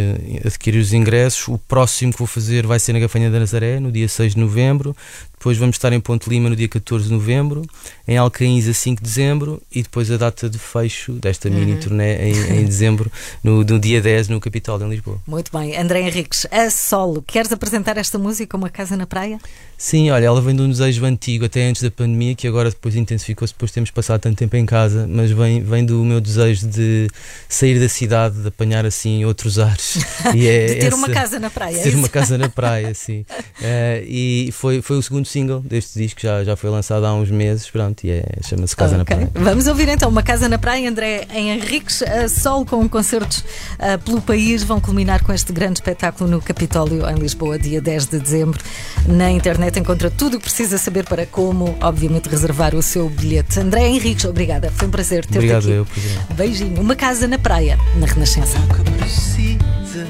adquirir 0.44 0.78
os 0.78 0.92
ingressos. 0.92 1.48
O 1.48 1.58
próximo 1.58 2.12
que 2.12 2.18
vou 2.18 2.26
fazer 2.26 2.66
vai 2.66 2.78
ser 2.78 2.92
na 2.92 2.98
Gafanha 2.98 3.30
da 3.30 3.38
Nazaré, 3.40 3.80
no 3.80 3.90
dia 3.90 4.08
6 4.08 4.34
de 4.34 4.40
novembro. 4.40 4.96
Depois 5.38 5.58
vamos 5.58 5.76
estar 5.76 5.92
em 5.92 6.00
Ponte 6.00 6.28
Lima 6.30 6.48
no 6.48 6.56
dia 6.56 6.66
14 6.66 7.04
de 7.06 7.12
novembro, 7.12 7.62
em 8.08 8.16
Alcaíns 8.16 8.66
a 8.66 8.72
5 8.72 9.00
de 9.02 9.06
dezembro 9.08 9.62
e 9.70 9.82
depois 9.82 10.10
a 10.10 10.16
data 10.16 10.48
de 10.48 10.58
fecho 10.58 11.12
desta 11.12 11.48
mini 11.50 11.72
Uhum. 11.72 11.78
turnê 11.80 12.16
em, 12.30 12.60
em 12.60 12.64
dezembro, 12.66 13.12
no, 13.44 13.62
no 13.62 13.78
dia 13.78 14.00
10, 14.00 14.28
no 14.28 14.40
Capitólio, 14.40 14.86
em 14.86 14.90
Lisboa. 14.90 15.20
Muito 15.26 15.56
bem, 15.56 15.76
André 15.76 16.00
Henriques, 16.00 16.46
a 16.50 16.70
solo, 16.70 17.22
queres 17.22 17.52
apresentar 17.52 17.96
esta 17.98 18.18
música, 18.18 18.56
Uma 18.56 18.70
Casa 18.70 18.96
na 18.96 19.06
Praia? 19.06 19.38
Sim, 19.78 20.10
olha, 20.10 20.24
ela 20.24 20.40
vem 20.40 20.56
de 20.56 20.62
um 20.62 20.70
desejo 20.70 21.04
antigo, 21.04 21.44
até 21.44 21.68
antes 21.68 21.82
da 21.82 21.90
pandemia, 21.90 22.34
que 22.34 22.48
agora 22.48 22.70
depois 22.70 22.96
intensificou-se 22.96 23.52
depois 23.52 23.70
de 23.70 23.74
termos 23.74 23.90
passado 23.90 24.22
tanto 24.22 24.38
tempo 24.38 24.56
em 24.56 24.64
casa, 24.64 25.06
mas 25.06 25.30
vem, 25.30 25.62
vem 25.62 25.84
do 25.84 26.02
meu 26.02 26.18
desejo 26.20 26.66
de 26.66 27.08
sair 27.46 27.78
da 27.78 27.88
cidade, 27.88 28.35
de 28.42 28.48
apanhar 28.48 28.84
assim 28.86 29.24
outros 29.24 29.58
ares. 29.58 29.98
E 30.34 30.46
é 30.46 30.66
De 30.66 30.74
ter 30.76 30.86
essa- 30.86 30.96
uma 30.96 31.08
casa 31.08 31.38
na 31.38 31.50
praia, 31.50 31.72
de 31.74 31.78
é 31.80 31.82
ter 31.84 31.88
isso? 31.90 31.98
uma 31.98 32.08
casa 32.08 32.36
na 32.38 32.48
praia, 32.48 32.92
sim. 32.94 33.24
Eh, 33.62 34.04
e 34.06 34.50
foi, 34.52 34.82
foi 34.82 34.98
o 34.98 35.02
segundo 35.02 35.26
single 35.26 35.60
deste 35.60 35.98
disco, 35.98 36.20
já, 36.20 36.42
já 36.44 36.56
foi 36.56 36.68
lançado 36.70 37.04
há 37.06 37.14
uns 37.14 37.30
meses, 37.30 37.68
pronto, 37.70 38.04
e 38.04 38.10
é, 38.10 38.24
chama-se 38.46 38.74
Casa 38.76 38.96
na 38.96 39.02
Ok. 39.02 39.16
Praia. 39.16 39.30
Vamos 39.34 39.66
ouvir 39.66 39.88
então 39.88 40.08
Uma 40.08 40.22
Casa 40.22 40.48
na 40.48 40.58
Praia, 40.58 40.88
André 40.90 41.26
Henriques, 41.32 42.02
a 42.02 42.28
solo 42.28 42.66
com 42.66 42.86
concertos 42.88 43.44
ah, 43.78 43.98
pelo 43.98 44.20
país, 44.20 44.62
vão 44.62 44.80
culminar 44.80 45.22
com 45.24 45.32
este 45.32 45.52
grande 45.52 45.74
espetáculo 45.78 46.28
no 46.30 46.40
Capitólio, 46.42 47.08
em 47.08 47.14
Lisboa, 47.14 47.58
dia 47.58 47.80
10 47.80 48.06
de 48.06 48.18
dezembro. 48.18 48.60
Na 49.06 49.30
internet 49.30 49.78
encontra 49.78 50.10
tudo 50.10 50.34
o 50.36 50.38
que 50.38 50.44
precisa 50.44 50.76
saber 50.78 51.04
para 51.04 51.24
como, 51.26 51.76
obviamente, 51.80 52.28
reservar 52.28 52.74
o 52.74 52.82
seu 52.82 53.08
bilhete. 53.08 53.60
André 53.60 53.86
Henriques, 53.88 54.24
obrigada, 54.24 54.70
foi 54.74 54.88
um 54.88 54.90
prazer 54.90 55.24
ter-te 55.24 55.36
Obrigado 55.38 55.62
aqui. 55.64 55.70
eu, 55.72 55.86
prazer. 55.86 56.12
Beijinho. 56.34 56.80
Uma 56.80 56.96
Casa 56.96 57.26
na 57.28 57.38
Praia, 57.38 57.78
na 57.96 58.06
Renascença. 58.16 58.58
precisas, 58.96 60.08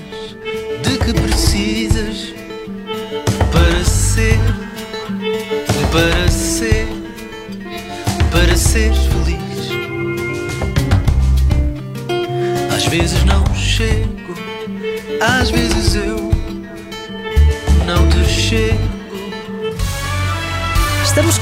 de 0.81 0.97
que 0.97 1.13
precisas 1.13 2.33
para 3.51 3.85
ser, 3.85 4.39
para 5.91 6.26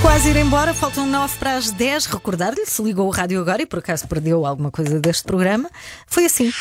quase 0.05 0.29
ir 0.29 0.37
embora, 0.37 0.75
faltam 0.75 1.07
9 1.07 1.39
para 1.39 1.57
as 1.57 1.71
10. 1.71 2.05
Recordar-lhe, 2.07 2.67
se 2.67 2.83
ligou 2.83 3.07
o 3.07 3.11
rádio 3.11 3.41
agora 3.41 3.63
e 3.63 3.67
por 3.67 3.79
acaso 3.79 4.07
perdeu 4.07 4.45
alguma 4.45 4.71
coisa 4.71 5.01
deste 5.01 5.25
programa, 5.25 5.71
foi 6.07 6.27
assim. 6.27 6.53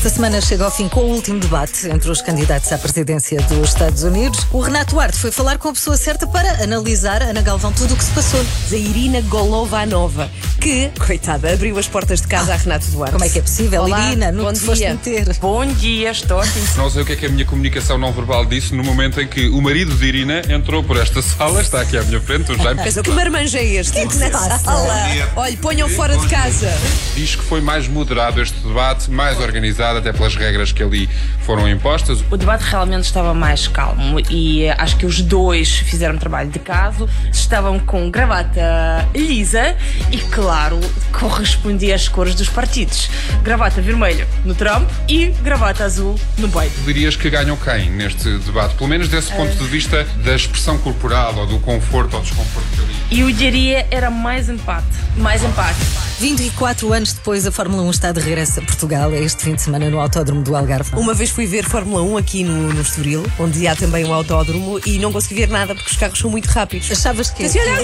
Esta 0.00 0.08
semana 0.08 0.40
chega 0.40 0.64
ao 0.64 0.70
fim 0.70 0.88
com 0.88 1.00
o 1.00 1.10
último 1.10 1.38
debate 1.38 1.86
entre 1.86 2.10
os 2.10 2.22
candidatos 2.22 2.72
à 2.72 2.78
presidência 2.78 3.38
dos 3.42 3.68
Estados 3.68 4.02
Unidos. 4.02 4.46
O 4.50 4.58
Renato 4.58 4.94
Duarte 4.94 5.18
foi 5.18 5.30
falar 5.30 5.58
com 5.58 5.68
a 5.68 5.72
pessoa 5.74 5.94
certa 5.94 6.26
para 6.26 6.64
analisar, 6.64 7.20
Ana 7.20 7.42
Galvão, 7.42 7.70
tudo 7.70 7.92
o 7.92 7.96
que 7.98 8.04
se 8.04 8.10
passou. 8.12 8.42
Da 8.70 8.78
Irina 8.78 9.20
Golovanova, 9.20 10.30
que, 10.58 10.90
coitada, 10.98 11.52
abriu 11.52 11.78
as 11.78 11.86
portas 11.86 12.22
de 12.22 12.28
casa 12.28 12.54
a 12.54 12.56
Renato 12.56 12.86
Duarte. 12.86 13.12
Como 13.12 13.24
é 13.26 13.28
que 13.28 13.40
é 13.40 13.42
possível, 13.42 13.82
Olá, 13.82 14.06
Irina? 14.06 14.32
No 14.32 14.44
bom 14.44 14.52
que 14.54 14.58
te 14.58 14.64
foste 14.64 14.80
dia. 14.80 14.90
meter? 14.94 15.36
Bom 15.38 15.66
dia, 15.66 16.10
estou 16.12 16.40
aqui. 16.40 16.60
Não 16.78 16.88
sei 16.88 17.02
o 17.02 17.04
que 17.04 17.12
é 17.12 17.16
que 17.16 17.26
a 17.26 17.28
minha 17.28 17.44
comunicação 17.44 17.98
não 17.98 18.10
verbal 18.10 18.46
disse 18.46 18.74
no 18.74 18.82
momento 18.82 19.20
em 19.20 19.28
que 19.28 19.48
o 19.50 19.60
marido 19.60 19.94
de 19.94 20.06
Irina 20.06 20.40
entrou 20.48 20.82
por 20.82 20.96
esta 20.96 21.20
sala, 21.20 21.60
está 21.60 21.82
aqui 21.82 21.98
à 21.98 22.02
minha 22.04 22.22
frente, 22.22 22.50
o 22.50 22.56
Jaime. 22.56 22.80
Mas 22.82 22.96
que 22.98 23.10
marmanjo 23.10 23.58
é 23.58 23.64
este? 23.64 24.06
que 24.06 24.14
se 24.14 24.30
passa? 24.30 24.58
Sala. 24.60 24.94
Olha, 25.36 25.56
ponham 25.58 25.90
fora 25.90 26.16
de 26.16 26.26
casa. 26.26 26.72
Diz 27.14 27.36
que 27.36 27.42
foi 27.42 27.60
mais 27.60 27.86
moderado 27.86 28.40
este 28.40 28.58
debate, 28.60 29.10
mais 29.10 29.38
organizado, 29.38 29.89
até 29.98 30.12
pelas 30.12 30.34
regras 30.36 30.72
que 30.72 30.82
ali 30.82 31.08
foram 31.40 31.68
impostas. 31.68 32.24
O 32.30 32.36
debate 32.36 32.62
realmente 32.62 33.04
estava 33.04 33.34
mais 33.34 33.68
calmo 33.68 34.20
e 34.30 34.64
eh, 34.64 34.74
acho 34.78 34.96
que 34.96 35.06
os 35.06 35.20
dois 35.20 35.78
fizeram 35.78 36.16
trabalho 36.18 36.50
de 36.50 36.58
caso. 36.58 37.08
Estavam 37.32 37.78
com 37.78 38.10
gravata 38.10 39.08
lisa 39.14 39.76
e, 40.10 40.18
claro, 40.18 40.78
correspondia 41.12 41.94
às 41.94 42.08
cores 42.08 42.34
dos 42.34 42.48
partidos. 42.48 43.10
Gravata 43.42 43.80
vermelha 43.80 44.26
no 44.44 44.54
Trump 44.54 44.88
e 45.08 45.26
gravata 45.42 45.84
azul 45.84 46.18
no 46.38 46.48
Biden. 46.48 46.70
Dirias 46.84 47.16
que 47.16 47.30
ganham 47.30 47.56
quem 47.56 47.90
neste 47.90 48.38
debate? 48.38 48.74
Pelo 48.74 48.88
menos 48.88 49.08
desse 49.08 49.32
ponto 49.32 49.54
de 49.54 49.64
vista 49.64 50.04
da 50.24 50.34
expressão 50.34 50.78
corporal 50.78 51.34
ou 51.36 51.46
do 51.46 51.58
conforto 51.58 52.16
ou 52.16 52.22
desconforto 52.22 52.66
que 52.74 52.80
ali. 52.80 52.94
E 53.10 53.20
eu 53.20 53.30
diria 53.32 53.86
era 53.90 54.10
mais 54.10 54.48
empate. 54.48 54.86
Mais 55.16 55.42
empate. 55.42 56.09
24 56.20 56.92
anos 56.92 57.14
depois, 57.14 57.46
a 57.46 57.50
Fórmula 57.50 57.82
1 57.84 57.90
está 57.92 58.12
de 58.12 58.20
regresso 58.20 58.60
a 58.60 58.62
Portugal. 58.62 59.10
É 59.10 59.22
este 59.22 59.42
fim 59.42 59.54
de 59.54 59.62
semana 59.62 59.88
no 59.88 59.98
Autódromo 59.98 60.42
do 60.42 60.54
Algarve. 60.54 60.94
Uma 60.94 61.14
vez 61.14 61.30
fui 61.30 61.46
ver 61.46 61.64
Fórmula 61.64 62.02
1 62.02 62.16
aqui 62.18 62.44
no, 62.44 62.74
no 62.74 62.82
Estoril, 62.82 63.24
onde 63.38 63.66
há 63.66 63.74
também 63.74 64.04
um 64.04 64.12
autódromo, 64.12 64.78
e 64.84 64.98
não 64.98 65.10
consegui 65.10 65.36
ver 65.36 65.48
nada 65.48 65.74
porque 65.74 65.90
os 65.90 65.96
carros 65.96 66.18
são 66.18 66.28
muito 66.28 66.44
rápidos. 66.44 66.90
Achavas 66.90 67.30
que. 67.30 67.44
Mas 67.44 67.56
olha, 67.56 67.72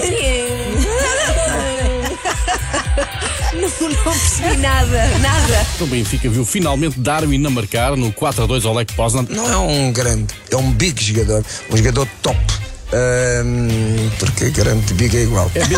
não, 3.59 3.89
não 3.89 4.03
percebi 4.03 4.57
nada, 4.57 5.07
nada. 5.17 5.67
O 5.81 5.87
Benfica 5.87 6.29
viu 6.29 6.45
finalmente 6.45 6.99
Darwin 6.99 7.43
a 7.43 7.49
marcar 7.49 7.97
no 7.97 8.13
4 8.13 8.43
a 8.43 8.45
2 8.45 8.65
ao 8.67 8.75
Lech 8.75 8.93
Poznan. 8.93 9.25
Não 9.31 9.51
é 9.51 9.57
um 9.57 9.91
grande, 9.91 10.31
é 10.51 10.55
um 10.55 10.71
big 10.73 11.03
jogador, 11.03 11.43
um 11.71 11.77
jogador 11.77 12.07
top. 12.21 12.66
Ahm, 12.93 14.09
porque 14.17 14.49
grande 14.49 14.93
biga 14.93 15.17
é 15.17 15.23
igual. 15.23 15.51
É 15.55 15.65
big, 15.65 15.75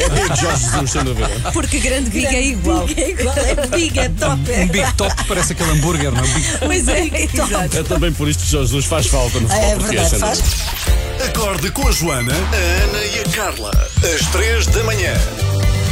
é 0.00 0.08
big 0.08 0.36
Jorge 0.40 0.64
Jesus, 0.64 0.90
sem 0.90 1.04
dúvida. 1.04 1.28
Porque 1.52 1.78
grande 1.78 2.08
biga 2.10 2.28
é 2.34 2.42
igual. 2.46 2.86
Big 2.86 3.02
é 3.02 3.10
igual, 3.10 3.34
é 3.36 3.66
big, 3.66 3.98
é 3.98 4.08
top. 4.08 4.50
Um 4.52 4.68
Big 4.68 4.92
Top 4.94 5.14
parece 5.28 5.52
aquele 5.52 5.70
hambúrguer, 5.72 6.10
não 6.12 6.20
é? 6.20 6.22
Um 6.22 6.32
Big 6.34 6.58
Pois 6.60 6.88
é. 6.88 7.78
É 7.78 7.82
também 7.82 8.12
por 8.12 8.28
isto 8.28 8.42
que 8.44 8.50
Jorge 8.50 8.68
Jesus 8.68 8.86
faz 8.86 9.06
falta 9.06 9.38
no 9.38 9.48
futebol 9.48 9.70
É 9.70 9.76
português. 9.76 10.10
verdade, 10.10 10.40
faz. 10.42 11.28
Acorde 11.28 11.70
com 11.70 11.88
a 11.88 11.92
Joana, 11.92 12.32
a 12.32 12.84
Ana 12.84 13.04
e 13.04 13.20
a 13.20 13.24
Carla. 13.36 13.70
Às 14.02 14.26
três 14.28 14.66
da 14.66 14.82
manhã. 14.84 15.12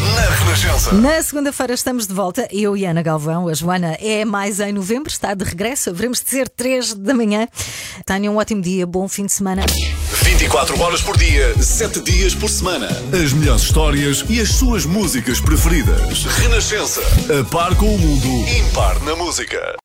Na 0.04 0.28
Renascença. 0.28 0.92
Na 0.92 1.22
segunda-feira 1.22 1.72
estamos 1.72 2.06
de 2.06 2.12
volta, 2.12 2.46
eu 2.52 2.76
e 2.76 2.84
Ana 2.84 3.00
Galvão. 3.00 3.48
A 3.48 3.54
Joana 3.54 3.96
é 4.00 4.24
mais 4.24 4.60
em 4.60 4.72
novembro, 4.72 5.10
está 5.10 5.32
de 5.32 5.44
regresso. 5.44 5.88
Haveremos 5.88 6.20
de 6.20 6.28
ser 6.28 6.48
3 6.48 6.94
da 6.94 7.14
manhã. 7.14 7.48
Tenham 8.04 8.34
um 8.34 8.36
ótimo 8.36 8.60
dia, 8.60 8.86
bom 8.86 9.08
fim 9.08 9.24
de 9.24 9.32
semana. 9.32 9.64
24 10.22 10.78
horas 10.80 11.00
por 11.00 11.16
dia, 11.16 11.54
7 11.58 12.00
dias 12.00 12.34
por 12.34 12.50
semana. 12.50 12.88
As 13.12 13.32
melhores 13.32 13.62
histórias 13.62 14.24
e 14.28 14.40
as 14.40 14.50
suas 14.50 14.84
músicas 14.84 15.40
preferidas. 15.40 16.24
Renascença. 16.24 17.00
A 17.40 17.44
par 17.50 17.74
com 17.76 17.94
o 17.94 17.98
mundo. 17.98 18.48
Impar 18.48 19.00
na 19.04 19.16
música. 19.16 19.76